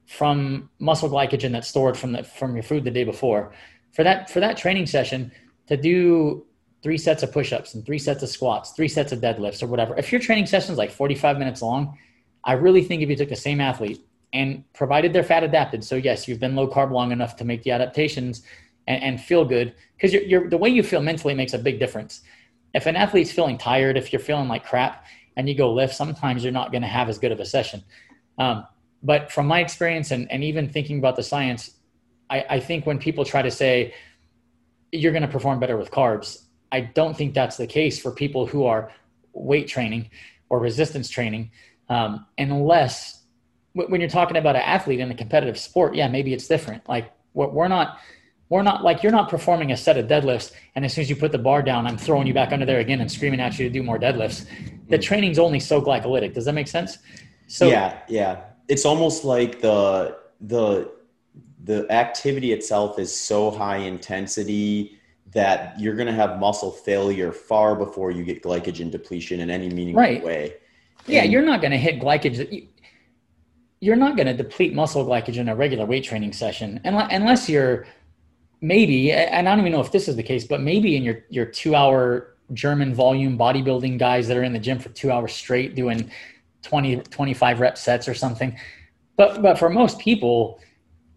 [0.06, 3.54] from muscle glycogen that's stored from the from your food the day before.
[3.92, 5.32] For that for that training session
[5.68, 6.46] to do
[6.82, 9.98] three sets of push-ups and three sets of squats, three sets of deadlifts or whatever.
[9.98, 11.98] If your training session is like 45 minutes long,
[12.44, 14.02] I really think if you took the same athlete
[14.32, 17.64] and provided they're fat adapted, so yes, you've been low carb long enough to make
[17.64, 18.44] the adaptations
[18.88, 21.80] and, and feel good because you're, you're, the way you feel mentally makes a big
[21.80, 22.22] difference.
[22.74, 26.44] If an athlete's feeling tired, if you're feeling like crap and you go lift, sometimes
[26.44, 27.84] you're not going to have as good of a session.
[28.38, 28.66] Um,
[29.04, 31.72] but from my experience and, and even thinking about the science,
[32.30, 33.94] I, I think when people try to say
[34.92, 38.46] you're going to perform better with carbs, I don't think that's the case for people
[38.46, 38.92] who are
[39.34, 40.10] weight training
[40.50, 41.52] or resistance training,
[41.90, 43.24] um, unless
[43.74, 46.88] when you're talking about an athlete in a competitive sport, yeah, maybe it's different.
[46.90, 48.00] Like we're not,
[48.50, 51.16] we're not like you're not performing a set of deadlifts, and as soon as you
[51.16, 53.68] put the bar down, I'm throwing you back under there again and screaming at you
[53.68, 54.46] to do more deadlifts.
[54.90, 55.02] The mm.
[55.02, 56.34] training's only so glycolytic.
[56.34, 56.98] Does that make sense?
[57.48, 60.92] So yeah, yeah, it's almost like the the
[61.64, 64.99] the activity itself is so high intensity
[65.34, 69.70] that you're going to have muscle failure far before you get glycogen depletion in any
[69.70, 70.24] meaningful right.
[70.24, 70.56] way.
[71.06, 72.68] Yeah, you're not going to hit glycogen.
[73.80, 77.88] You're not going to deplete muscle glycogen in a regular weight training session unless you're
[78.62, 81.24] maybe, and I don't even know if this is the case, but maybe in your,
[81.30, 85.34] your two hour German volume bodybuilding guys that are in the gym for two hours
[85.34, 86.12] straight doing
[86.64, 88.58] 20, 25 rep sets or something.
[89.16, 90.60] But, but for most people,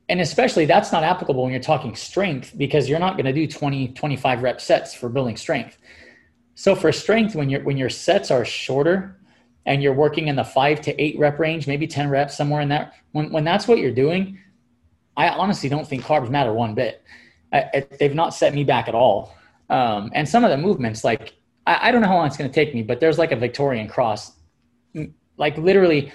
[0.09, 3.47] and especially that's not applicable when you're talking strength because you're not going to do
[3.47, 5.79] 20 25 rep sets for building strength.
[6.55, 9.19] So for strength when your when your sets are shorter
[9.65, 12.69] and you're working in the five to eight rep range maybe 10 reps somewhere in
[12.69, 14.39] that when, when that's what you're doing
[15.17, 17.03] i honestly don't think carbs matter one bit.
[17.53, 19.37] I, they've not set me back at all.
[19.69, 21.35] Um, and some of the movements like
[21.67, 23.37] I, I don't know how long it's going to take me but there's like a
[23.37, 24.33] victorian cross
[25.39, 26.13] like literally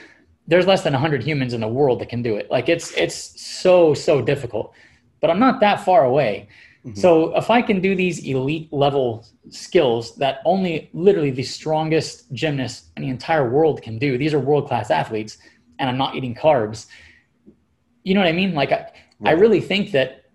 [0.48, 2.50] there's less than 100 humans in the world that can do it.
[2.50, 4.74] Like it's it's so so difficult
[5.20, 6.48] but i'm not that far away.
[6.86, 7.00] Mm-hmm.
[7.00, 12.90] so if i can do these elite level skills that only literally the strongest gymnasts
[12.96, 15.38] in the entire world can do these are world class athletes
[15.80, 16.86] and i'm not eating carbs
[18.04, 18.54] you know what i mean?
[18.54, 18.90] Like i,
[19.26, 20.26] I really think that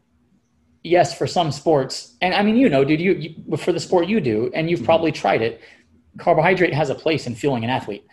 [0.83, 4.09] yes for some sports and i mean you know dude you, you for the sport
[4.09, 4.87] you do and you've mm-hmm.
[4.87, 5.61] probably tried it
[6.19, 8.05] carbohydrate has a place in fueling an athlete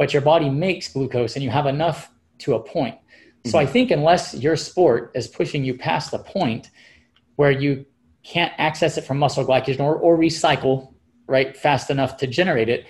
[0.00, 2.96] but your body makes glucose and you have enough to a point.
[3.44, 3.58] So mm-hmm.
[3.58, 6.70] I think unless your sport is pushing you past the point
[7.36, 7.84] where you
[8.22, 10.94] can't access it from muscle glycogen or, or recycle
[11.26, 12.86] right fast enough to generate it,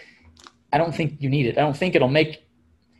[0.72, 1.58] I don't think you need it.
[1.58, 2.46] I don't think it'll make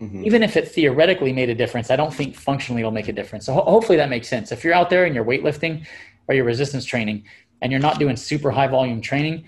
[0.00, 0.24] Mm-hmm.
[0.24, 3.44] even if it theoretically made a difference, I don't think functionally it'll make a difference.
[3.44, 4.50] So ho- hopefully that makes sense.
[4.50, 5.86] If you're out there and you're weightlifting
[6.26, 7.24] or you're resistance training
[7.60, 9.44] and you're not doing super high volume training,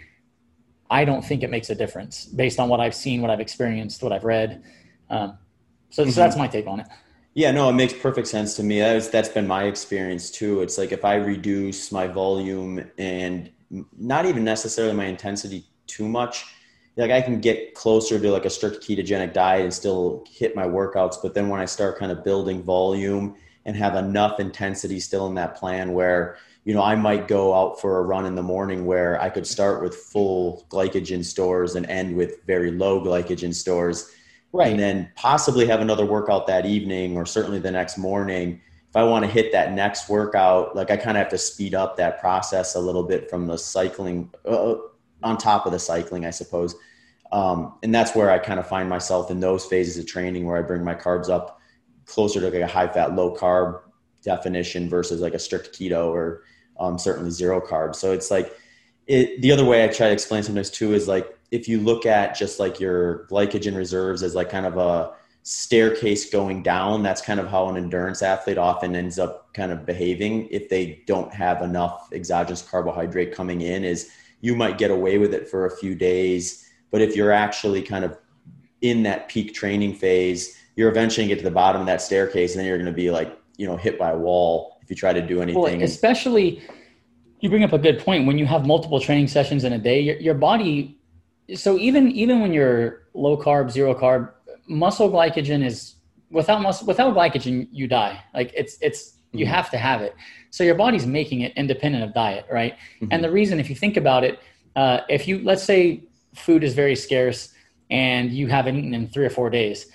[0.93, 4.03] I don't think it makes a difference based on what I've seen, what I've experienced,
[4.03, 4.63] what I've read.
[5.09, 5.39] Um,
[5.89, 6.13] so, mm-hmm.
[6.13, 6.87] so that's my take on it.
[7.35, 8.81] Yeah, no, it makes perfect sense to me.
[8.81, 10.61] That was, that's been my experience too.
[10.61, 13.51] It's like if I reduce my volume and
[13.99, 16.45] not even necessarily my intensity too much,
[16.99, 20.67] like I can get closer to like a strict ketogenic diet and still hit my
[20.67, 21.17] workouts.
[21.23, 25.35] But then when I start kind of building volume and have enough intensity still in
[25.37, 28.85] that plan where you know, I might go out for a run in the morning
[28.87, 34.11] where I could start with full glycogen stores and end with very low glycogen stores.
[34.53, 34.71] Right.
[34.71, 38.61] And then possibly have another workout that evening or certainly the next morning.
[38.91, 41.75] If I want to hit that next workout, like I kind of have to speed
[41.75, 44.75] up that process a little bit from the cycling uh,
[45.23, 46.77] on top of the cycling, I suppose.
[47.33, 50.59] Um, and that's where I kind of find myself in those phases of training where
[50.59, 51.59] I bring my carbs up
[52.05, 53.81] closer to like a high fat, low carb
[54.23, 56.45] definition versus like a strict keto or
[56.79, 57.97] um, certainly zero carbs.
[57.97, 58.57] So it's like
[59.07, 62.07] it, the other way I try to explain sometimes too is like if you look
[62.07, 65.13] at just like your glycogen reserves as like kind of a
[65.43, 69.85] staircase going down, that's kind of how an endurance athlete often ends up kind of
[69.85, 75.19] behaving if they don't have enough exogenous carbohydrate coming in is you might get away
[75.19, 78.17] with it for a few days, but if you're actually kind of
[78.81, 82.61] in that peak training phase, you're eventually get to the bottom of that staircase and
[82.61, 85.13] then you're going to be like, you know, hit by a wall if you try
[85.13, 85.63] to do anything.
[85.63, 86.63] Well, especially,
[87.41, 88.27] you bring up a good point.
[88.27, 90.99] When you have multiple training sessions in a day, your, your body.
[91.55, 94.33] So even even when you're low carb, zero carb,
[94.67, 95.97] muscle glycogen is
[96.31, 98.23] without muscle without glycogen you die.
[98.35, 99.55] Like it's it's You mm-hmm.
[99.55, 100.15] have to have it.
[100.51, 102.75] So your body's making it independent of diet, right?
[102.75, 103.09] Mm-hmm.
[103.11, 104.39] And the reason, if you think about it,
[104.77, 106.05] uh, if you let's say
[106.35, 107.41] food is very scarce
[107.91, 109.87] and you haven't eaten in three or four days,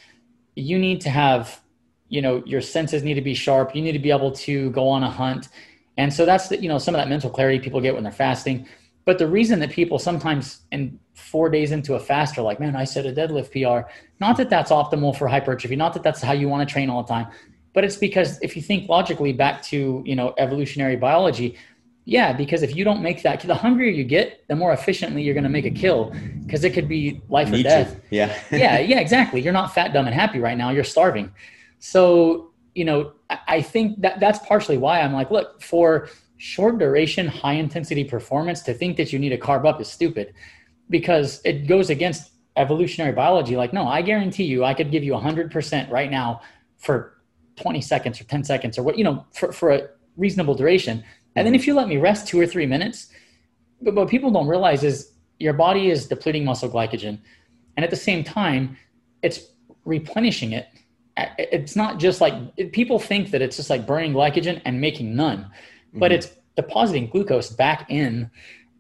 [0.56, 1.62] you need to have,
[2.10, 3.76] you know, your senses need to be sharp.
[3.76, 5.50] You need to be able to go on a hunt.
[5.98, 8.12] And so that's the, you know, some of that mental clarity people get when they're
[8.12, 8.68] fasting.
[9.06, 12.76] But the reason that people sometimes in four days into a fast are like, man,
[12.76, 13.90] I set a deadlift PR.
[14.20, 17.04] Not that that's optimal for hypertrophy, not that that's how you want to train all
[17.04, 17.28] the time,
[17.74, 21.58] but it's because if you think logically back to, you know, evolutionary biology,
[22.04, 25.34] yeah, because if you don't make that, the hungrier you get, the more efficiently you're
[25.34, 26.14] going to make a kill
[26.46, 28.00] because it could be life or death.
[28.10, 28.38] Yeah.
[28.52, 29.42] yeah, yeah, exactly.
[29.42, 30.70] You're not fat, dumb, and happy right now.
[30.70, 31.32] You're starving.
[31.80, 37.28] So, you know, I think that that's partially why I'm like, look, for short duration,
[37.28, 40.34] high intensity performance, to think that you need to carb up is stupid
[40.90, 43.56] because it goes against evolutionary biology.
[43.58, 46.42] Like, no, I guarantee you, I could give you 100% right now
[46.78, 47.18] for
[47.58, 51.04] 20 seconds or 10 seconds or what, you know, for, for a reasonable duration.
[51.36, 51.60] And then mm-hmm.
[51.60, 53.12] if you let me rest two or three minutes,
[53.82, 57.20] but what people don't realize is your body is depleting muscle glycogen.
[57.76, 58.78] And at the same time,
[59.22, 59.52] it's
[59.86, 60.68] replenishing it.
[61.38, 62.34] It's not just like
[62.72, 65.50] people think that it's just like burning glycogen and making none,
[65.94, 66.16] but mm-hmm.
[66.16, 68.30] it's depositing glucose back in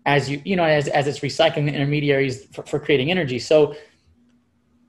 [0.07, 3.75] as you you know as, as it's recycling the intermediaries for, for creating energy so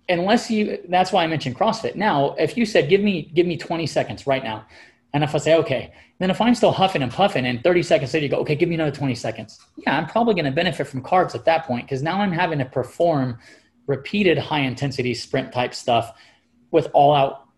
[0.09, 3.57] unless you that's why i mentioned crossfit now if you said give me give me
[3.57, 4.65] 20 seconds right now
[5.13, 8.15] and if i say okay then if i'm still huffing and puffing and 30 seconds
[8.15, 10.87] later you go okay give me another 20 seconds yeah i'm probably going to benefit
[10.87, 13.39] from carbs at that point because now i'm having to perform
[13.87, 16.17] repeated high intensity sprint type stuff
[16.71, 17.49] with all out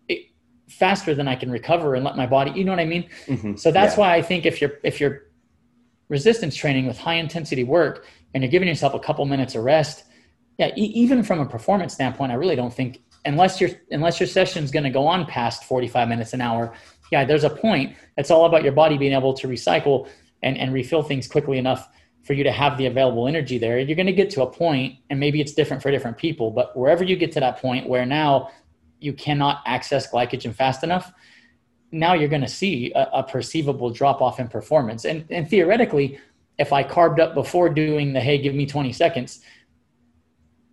[0.69, 3.55] faster than i can recover and let my body you know what i mean mm-hmm.
[3.55, 3.99] so that's yeah.
[3.99, 5.23] why i think if you're if you're
[6.11, 10.03] resistance training with high intensity work and you're giving yourself a couple minutes of rest,
[10.59, 14.27] yeah, e- even from a performance standpoint, I really don't think unless your unless your
[14.27, 16.73] session is going to go on past 45 minutes an hour,
[17.11, 17.95] yeah, there's a point.
[18.17, 20.09] It's all about your body being able to recycle
[20.43, 21.87] and, and refill things quickly enough
[22.23, 23.79] for you to have the available energy there.
[23.79, 26.77] You're going to get to a point, and maybe it's different for different people, but
[26.77, 28.51] wherever you get to that point where now
[29.01, 31.11] you cannot access glycogen fast enough,
[31.91, 35.03] now you're going to see a, a perceivable drop off in performance.
[35.03, 36.19] And, and theoretically,
[36.57, 39.41] if I carbed up before doing the, hey, give me 20 seconds,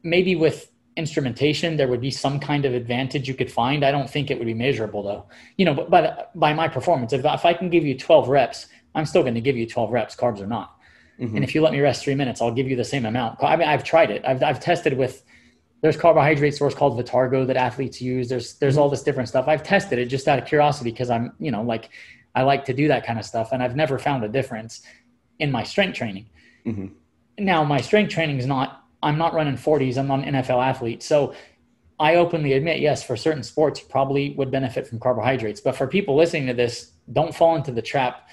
[0.02, 3.84] maybe with instrumentation, there would be some kind of advantage you could find.
[3.84, 5.26] I don't think it would be measurable though.
[5.56, 8.66] You know, but by, by my performance, if, if I can give you 12 reps,
[8.94, 10.76] I'm still going to give you 12 reps, carbs or not.
[11.18, 11.36] Mm-hmm.
[11.36, 13.42] And if you let me rest three minutes, I'll give you the same amount.
[13.42, 14.24] I mean, I've tried it.
[14.24, 15.24] I've, I've tested with
[15.80, 18.28] there's carbohydrate source called Vitargo that athletes use.
[18.28, 19.46] There's there's all this different stuff.
[19.48, 21.90] I've tested it just out of curiosity because I'm you know like
[22.34, 24.82] I like to do that kind of stuff, and I've never found a difference
[25.38, 26.26] in my strength training.
[26.66, 26.86] Mm-hmm.
[27.44, 28.84] Now my strength training is not.
[29.00, 29.96] I'm not running 40s.
[29.96, 31.32] I'm not an NFL athlete, so
[32.00, 35.60] I openly admit, yes, for certain sports, you probably would benefit from carbohydrates.
[35.60, 38.28] But for people listening to this, don't fall into the trap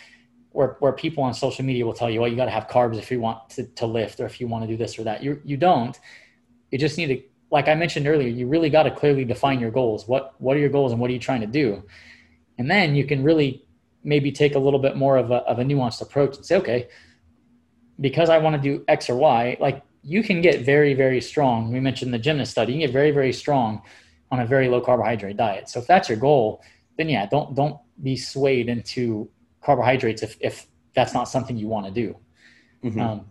[0.51, 2.97] where, where people on social media will tell you, well, you got to have carbs
[2.97, 5.23] if you want to, to lift or if you want to do this or that.
[5.23, 5.99] You, you don't.
[6.71, 7.23] You just need to
[7.55, 10.09] like I mentioned earlier, you really got to clearly define your goals.
[10.09, 11.81] What what are your goals and what are you trying to do?
[12.57, 13.65] And then you can really
[14.03, 16.89] maybe take a little bit more of a of a nuanced approach and say, okay,
[18.01, 21.71] because I want to do X or Y, like you can get very, very strong.
[21.71, 23.81] We mentioned the gymnast study, you can get very, very strong
[24.31, 25.69] on a very low carbohydrate diet.
[25.69, 26.61] So if that's your goal,
[26.97, 29.29] then yeah, don't don't be swayed into
[29.61, 32.17] carbohydrates if if that's not something you want to do.
[32.83, 32.99] Mm-hmm.
[32.99, 33.25] Um,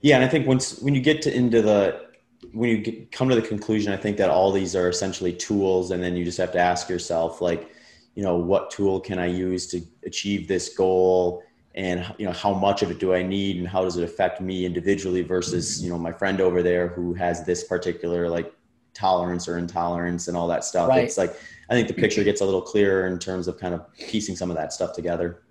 [0.00, 2.11] yeah, and I think once when you get to into the
[2.52, 5.90] when you get, come to the conclusion, I think that all these are essentially tools,
[5.90, 7.70] and then you just have to ask yourself, like,
[8.14, 11.42] you know, what tool can I use to achieve this goal,
[11.74, 14.40] and you know, how much of it do I need, and how does it affect
[14.40, 18.52] me individually versus you know my friend over there who has this particular like
[18.94, 20.90] tolerance or intolerance and all that stuff.
[20.90, 21.04] Right.
[21.04, 21.34] It's like
[21.70, 24.50] I think the picture gets a little clearer in terms of kind of piecing some
[24.50, 25.42] of that stuff together.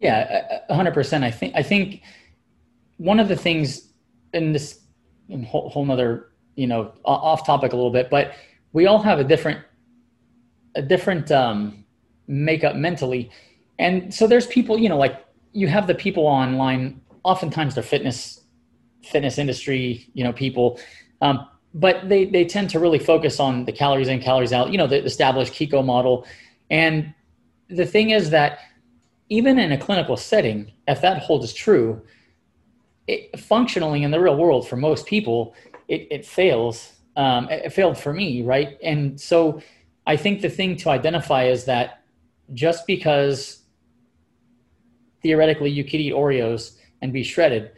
[0.00, 1.24] Yeah, hundred percent.
[1.24, 2.02] I think I think
[2.96, 3.92] one of the things
[4.32, 4.81] in this
[5.46, 8.34] whole, whole nother, you know, off topic a little bit, but
[8.72, 9.60] we all have a different,
[10.74, 11.84] a different um,
[12.26, 13.30] makeup mentally.
[13.78, 18.40] And so there's people, you know, like you have the people online, oftentimes they're fitness,
[19.02, 20.78] fitness industry, you know, people,
[21.20, 24.78] um, but they, they tend to really focus on the calories in, calories out, you
[24.78, 26.26] know, the established CICO model.
[26.70, 27.14] And
[27.68, 28.58] the thing is that
[29.28, 32.02] even in a clinical setting, if that holds true,
[33.12, 35.54] it, functionally in the real world for most people,
[35.88, 36.92] it, it fails.
[37.16, 38.78] Um, it, it failed for me, right?
[38.82, 39.62] And so
[40.06, 42.02] I think the thing to identify is that
[42.54, 43.62] just because
[45.22, 47.72] theoretically you could eat Oreos and be shredded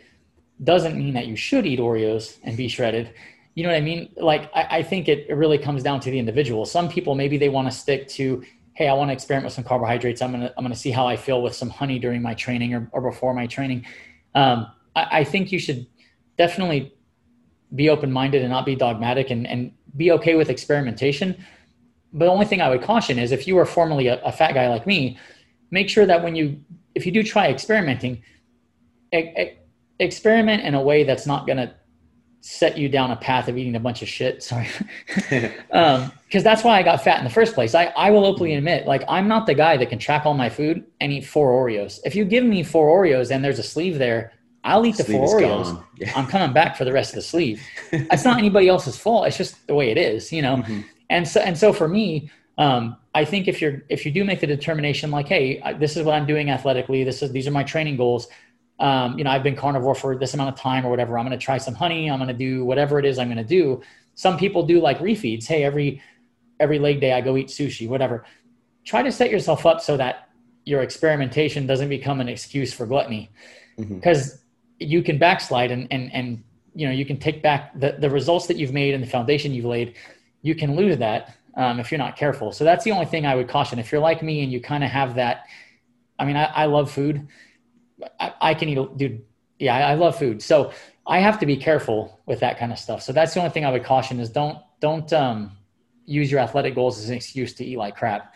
[0.62, 3.12] doesn't mean that you should eat Oreos and be shredded.
[3.54, 4.10] You know what I mean?
[4.16, 6.64] Like, I, I think it, it really comes down to the individual.
[6.64, 8.42] Some people, maybe they want to stick to
[8.74, 10.20] hey, I want to experiment with some carbohydrates.
[10.20, 12.88] I'm gonna I'm gonna see how I feel with some honey during my training or,
[12.92, 13.86] or before my training.
[14.34, 15.86] Um, I, I think you should
[16.36, 16.92] definitely
[17.74, 21.44] be open minded and not be dogmatic and, and be okay with experimentation.
[22.12, 24.54] But the only thing I would caution is if you are formerly a, a fat
[24.54, 25.18] guy like me,
[25.70, 26.60] make sure that when you
[26.94, 28.22] if you do try experimenting,
[29.12, 29.58] e- e-
[29.98, 31.74] experiment in a way that's not going to
[32.40, 34.42] set you down a path of eating a bunch of shit.
[34.50, 34.68] Sorry.
[35.72, 37.74] um, cause that's why I got fat in the first place.
[37.74, 40.48] I, I will openly admit, like, I'm not the guy that can track all my
[40.48, 41.98] food and eat four Oreos.
[42.04, 44.32] If you give me four Oreos and there's a sleeve there,
[44.64, 45.84] I'll eat the Sleeve four Oreos.
[45.98, 46.12] Yeah.
[46.16, 47.62] I'm coming back for the rest of the sleeve.
[47.92, 49.26] It's not anybody else's fault.
[49.26, 50.56] It's just the way it is, you know?
[50.56, 50.84] Mhm.
[51.10, 54.40] And so, and so for me, um, I think if you're, if you do make
[54.40, 57.04] the determination, like, Hey, this is what I'm doing athletically.
[57.04, 58.26] This is, these are my training goals
[58.80, 61.18] um, you know, I've been carnivore for this amount of time or whatever.
[61.18, 62.10] I'm going to try some honey.
[62.10, 63.82] I'm going to do whatever it is I'm going to do.
[64.14, 65.46] Some people do like refeeds.
[65.46, 66.00] Hey, every
[66.60, 68.24] every leg day I go eat sushi, whatever.
[68.84, 70.28] Try to set yourself up so that
[70.64, 73.30] your experimentation doesn't become an excuse for gluttony,
[73.76, 74.43] because
[74.84, 76.42] you can backslide and and and
[76.74, 79.54] you know you can take back the the results that you've made and the foundation
[79.54, 79.94] you've laid.
[80.42, 82.52] You can lose that um, if you're not careful.
[82.52, 83.78] So that's the only thing I would caution.
[83.78, 85.46] If you're like me and you kind of have that,
[86.18, 87.26] I mean, I, I love food.
[88.20, 89.24] I, I can eat, dude.
[89.58, 90.42] Yeah, I, I love food.
[90.42, 90.72] So
[91.06, 93.02] I have to be careful with that kind of stuff.
[93.02, 95.52] So that's the only thing I would caution is don't don't um,
[96.06, 98.34] use your athletic goals as an excuse to eat like crap,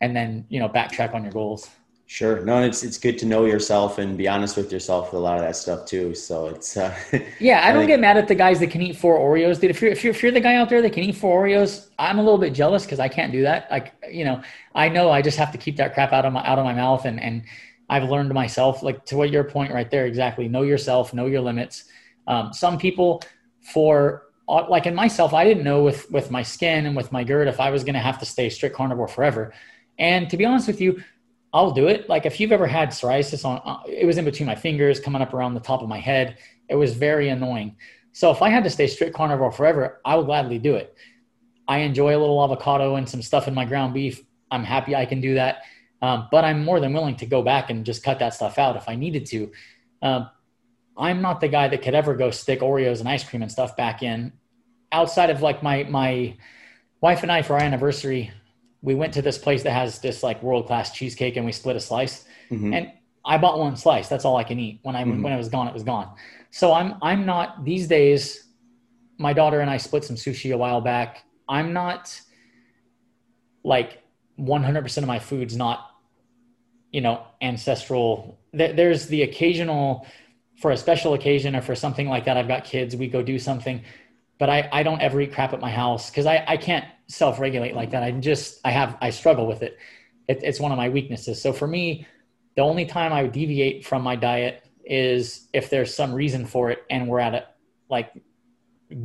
[0.00, 1.68] and then you know backtrack on your goals.
[2.10, 2.40] Sure.
[2.42, 5.36] No, it's it's good to know yourself and be honest with yourself with a lot
[5.36, 6.14] of that stuff too.
[6.14, 6.96] So it's uh,
[7.38, 9.60] Yeah, I I don't think- get mad at the guys that can eat four Oreos,
[9.60, 9.70] dude.
[9.70, 11.88] If you're if you're if you're the guy out there that can eat four Oreos,
[11.98, 13.70] I'm a little bit jealous because I can't do that.
[13.70, 14.40] Like you know,
[14.74, 16.72] I know I just have to keep that crap out of my out of my
[16.72, 17.42] mouth, and and
[17.90, 18.82] I've learned myself.
[18.82, 20.48] Like to what your point right there, exactly.
[20.48, 21.84] Know yourself, know your limits.
[22.26, 23.22] Um, some people,
[23.60, 27.22] for uh, like in myself, I didn't know with with my skin and with my
[27.22, 29.52] GERD if I was going to have to stay strict carnivore forever.
[29.98, 31.02] And to be honest with you,
[31.52, 32.08] I'll do it.
[32.08, 35.22] Like if you've ever had psoriasis on, uh, it was in between my fingers, coming
[35.22, 36.38] up around the top of my head.
[36.68, 37.76] It was very annoying.
[38.12, 40.94] So if I had to stay strict carnivore forever, I would gladly do it.
[41.66, 44.22] I enjoy a little avocado and some stuff in my ground beef.
[44.50, 45.62] I'm happy I can do that.
[46.00, 48.76] Um, but I'm more than willing to go back and just cut that stuff out
[48.76, 49.52] if I needed to.
[50.02, 50.30] Um,
[50.96, 53.76] I'm not the guy that could ever go stick Oreos and ice cream and stuff
[53.76, 54.32] back in.
[54.90, 56.36] Outside of like my my
[57.00, 58.32] wife and I for our anniversary,
[58.82, 61.76] we went to this place that has this like world class cheesecake and we split
[61.76, 62.26] a slice.
[62.50, 62.74] Mhm.
[62.74, 62.92] And
[63.24, 64.08] I bought one slice.
[64.08, 64.78] That's all I can eat.
[64.82, 65.22] When I Mhm.
[65.22, 66.14] when it was gone, it was gone.
[66.50, 68.48] So I'm I'm not these days.
[69.18, 71.24] My daughter and I split some sushi a while back.
[71.48, 72.20] I'm not
[73.64, 74.02] like
[74.36, 75.90] 100% of my food's not,
[76.92, 78.38] you know, ancestral.
[78.52, 80.06] There's the occasional
[80.60, 82.36] for a special occasion or for something like that.
[82.36, 82.96] I've got kids.
[82.96, 83.82] We go do something,
[84.38, 87.38] but I I don't ever eat crap at my house because I I can't self
[87.40, 88.02] regulate like that.
[88.02, 89.78] I just I have I struggle with it.
[90.28, 90.40] it.
[90.42, 91.40] It's one of my weaknesses.
[91.42, 92.06] So for me,
[92.56, 96.70] the only time I would deviate from my diet is if there's some reason for
[96.70, 97.46] it and we're at a
[97.90, 98.10] like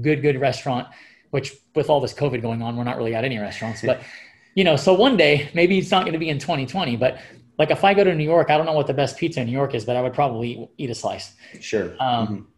[0.02, 0.88] good good restaurant
[1.32, 4.00] which with all this covid going on we're not really at any restaurants but
[4.56, 7.20] you know so one day maybe it's not going to be in 2020 but
[7.60, 9.46] like if i go to new york i don't know what the best pizza in
[9.48, 11.94] new york is but i would probably eat, eat a slice Sure.
[12.00, 12.53] um, it,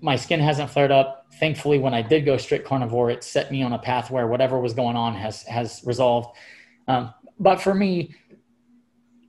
[0.00, 3.62] my skin hasn't flared up thankfully when i did go strict carnivore it set me
[3.62, 6.36] on a path where whatever was going on has has resolved
[6.88, 8.14] um, but for me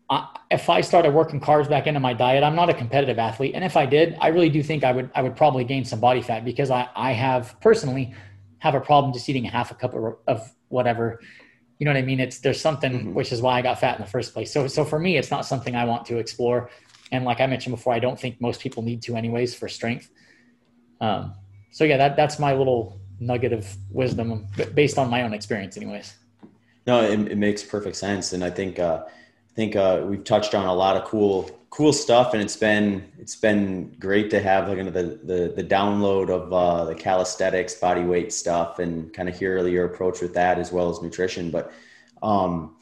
[0.10, 3.54] I, if I started working carbs back into my diet, I'm not a competitive athlete,
[3.56, 6.02] and if I did, I really do think I would I would probably gain some
[6.02, 8.14] body fat because I I have personally
[8.60, 11.22] have a problem just eating a half a cup of, of whatever.
[11.80, 12.20] You know what I mean?
[12.20, 13.14] It's there's something Mhm.
[13.14, 14.52] which is why I got fat in the first place.
[14.52, 16.70] So so for me, it's not something I want to explore.
[17.14, 20.10] And like I mentioned before, I don't think most people need to anyways for strength.
[21.02, 21.34] Um,
[21.72, 26.16] so yeah, that that's my little nugget of wisdom based on my own experience, anyways.
[26.88, 30.56] No, it, it makes perfect sense, and I think uh, I think uh, we've touched
[30.56, 34.68] on a lot of cool cool stuff, and it's been it's been great to have
[34.68, 39.38] like, the the the download of uh, the calisthenics, body weight stuff, and kind of
[39.38, 41.50] hear your approach with that as well as nutrition.
[41.50, 41.72] But
[42.22, 42.76] um,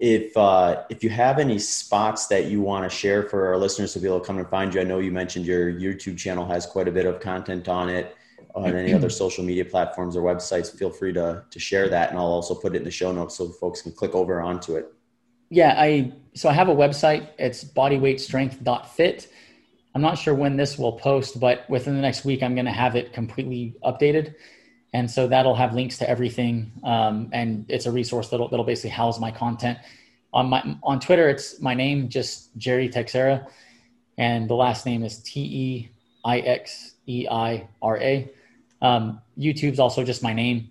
[0.00, 3.92] if uh, if you have any spots that you want to share for our listeners
[3.92, 6.46] to be able to come and find you, I know you mentioned your YouTube channel
[6.46, 8.16] has quite a bit of content on it.
[8.54, 12.18] On any other social media platforms or websites, feel free to to share that, and
[12.18, 14.92] I'll also put it in the show notes so folks can click over onto it.
[15.50, 17.28] Yeah, I so I have a website.
[17.38, 19.28] It's bodyweightstrength.fit.
[19.94, 22.72] I'm not sure when this will post, but within the next week, I'm going to
[22.72, 24.34] have it completely updated,
[24.92, 26.72] and so that'll have links to everything.
[26.84, 29.78] Um, and it's a resource that'll that'll basically house my content.
[30.32, 33.46] On my on Twitter, it's my name, just Jerry Teixeira,
[34.18, 35.90] and the last name is T E
[36.24, 38.30] I X E I R A.
[38.82, 40.70] Um, YouTube's also just my name.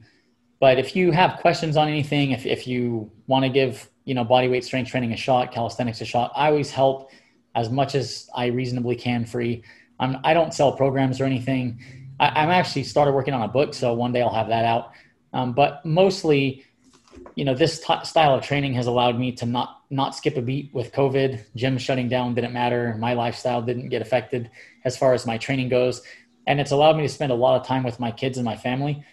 [0.59, 4.25] But if you have questions on anything, if, if you want to give, you know,
[4.25, 7.11] body weight strength training a shot, calisthenics a shot, I always help
[7.55, 9.63] as much as I reasonably can free.
[9.99, 11.79] I'm, I don't sell programs or anything.
[12.19, 14.91] I, am actually started working on a book, so one day I'll have that out.
[15.33, 16.65] Um, but mostly,
[17.35, 20.41] you know, this t- style of training has allowed me to not not skip a
[20.41, 21.43] beat with COVID.
[21.55, 22.95] Gym shutting down didn't matter.
[22.99, 24.51] My lifestyle didn't get affected
[24.85, 26.01] as far as my training goes,
[26.45, 28.57] and it's allowed me to spend a lot of time with my kids and my
[28.57, 29.03] family.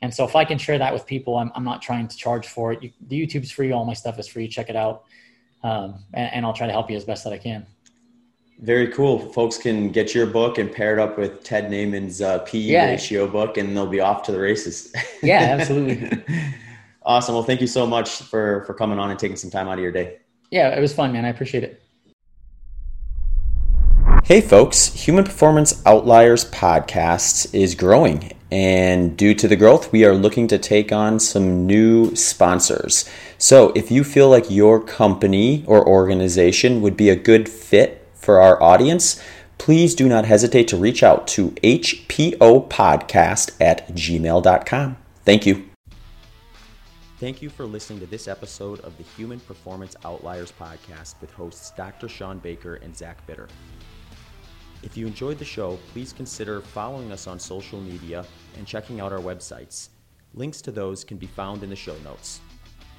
[0.00, 2.46] And so, if I can share that with people, I'm, I'm not trying to charge
[2.46, 2.82] for it.
[2.82, 3.72] You, the YouTube's free.
[3.72, 4.48] All my stuff is free.
[4.48, 5.04] Check it out,
[5.62, 7.66] um, and, and I'll try to help you as best that I can.
[8.60, 9.20] Very cool.
[9.32, 12.86] Folks can get your book and pair it up with Ted Naiman's uh, PE yeah.
[12.86, 14.92] ratio book, and they'll be off to the races.
[15.22, 16.24] Yeah, absolutely.
[17.02, 17.34] awesome.
[17.34, 19.80] Well, thank you so much for for coming on and taking some time out of
[19.80, 20.18] your day.
[20.50, 21.24] Yeah, it was fun, man.
[21.24, 21.82] I appreciate it.
[24.24, 24.92] Hey, folks.
[24.94, 30.58] Human Performance Outliers podcast is growing, and due to the growth, we are looking to
[30.58, 33.10] take on some new sponsors.
[33.38, 38.40] So, if you feel like your company or organization would be a good fit for
[38.40, 39.22] our audience,
[39.58, 44.96] please do not hesitate to reach out to hpopodcast at gmail.com.
[45.24, 45.68] Thank you.
[47.18, 51.72] Thank you for listening to this episode of the Human Performance Outliers podcast with hosts
[51.76, 52.08] Dr.
[52.08, 53.48] Shawn Baker and Zach Bitter.
[54.84, 58.24] If you enjoyed the show, please consider following us on social media
[58.56, 59.88] and checking out our websites.
[60.34, 62.40] Links to those can be found in the show notes.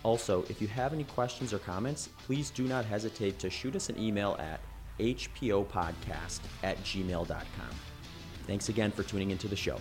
[0.03, 3.87] Also, if you have any questions or comments, please do not hesitate to shoot us
[3.87, 4.59] an email at
[4.99, 7.69] hpopodcast at gmail.com.
[8.45, 9.79] Thanks again for tuning into the show.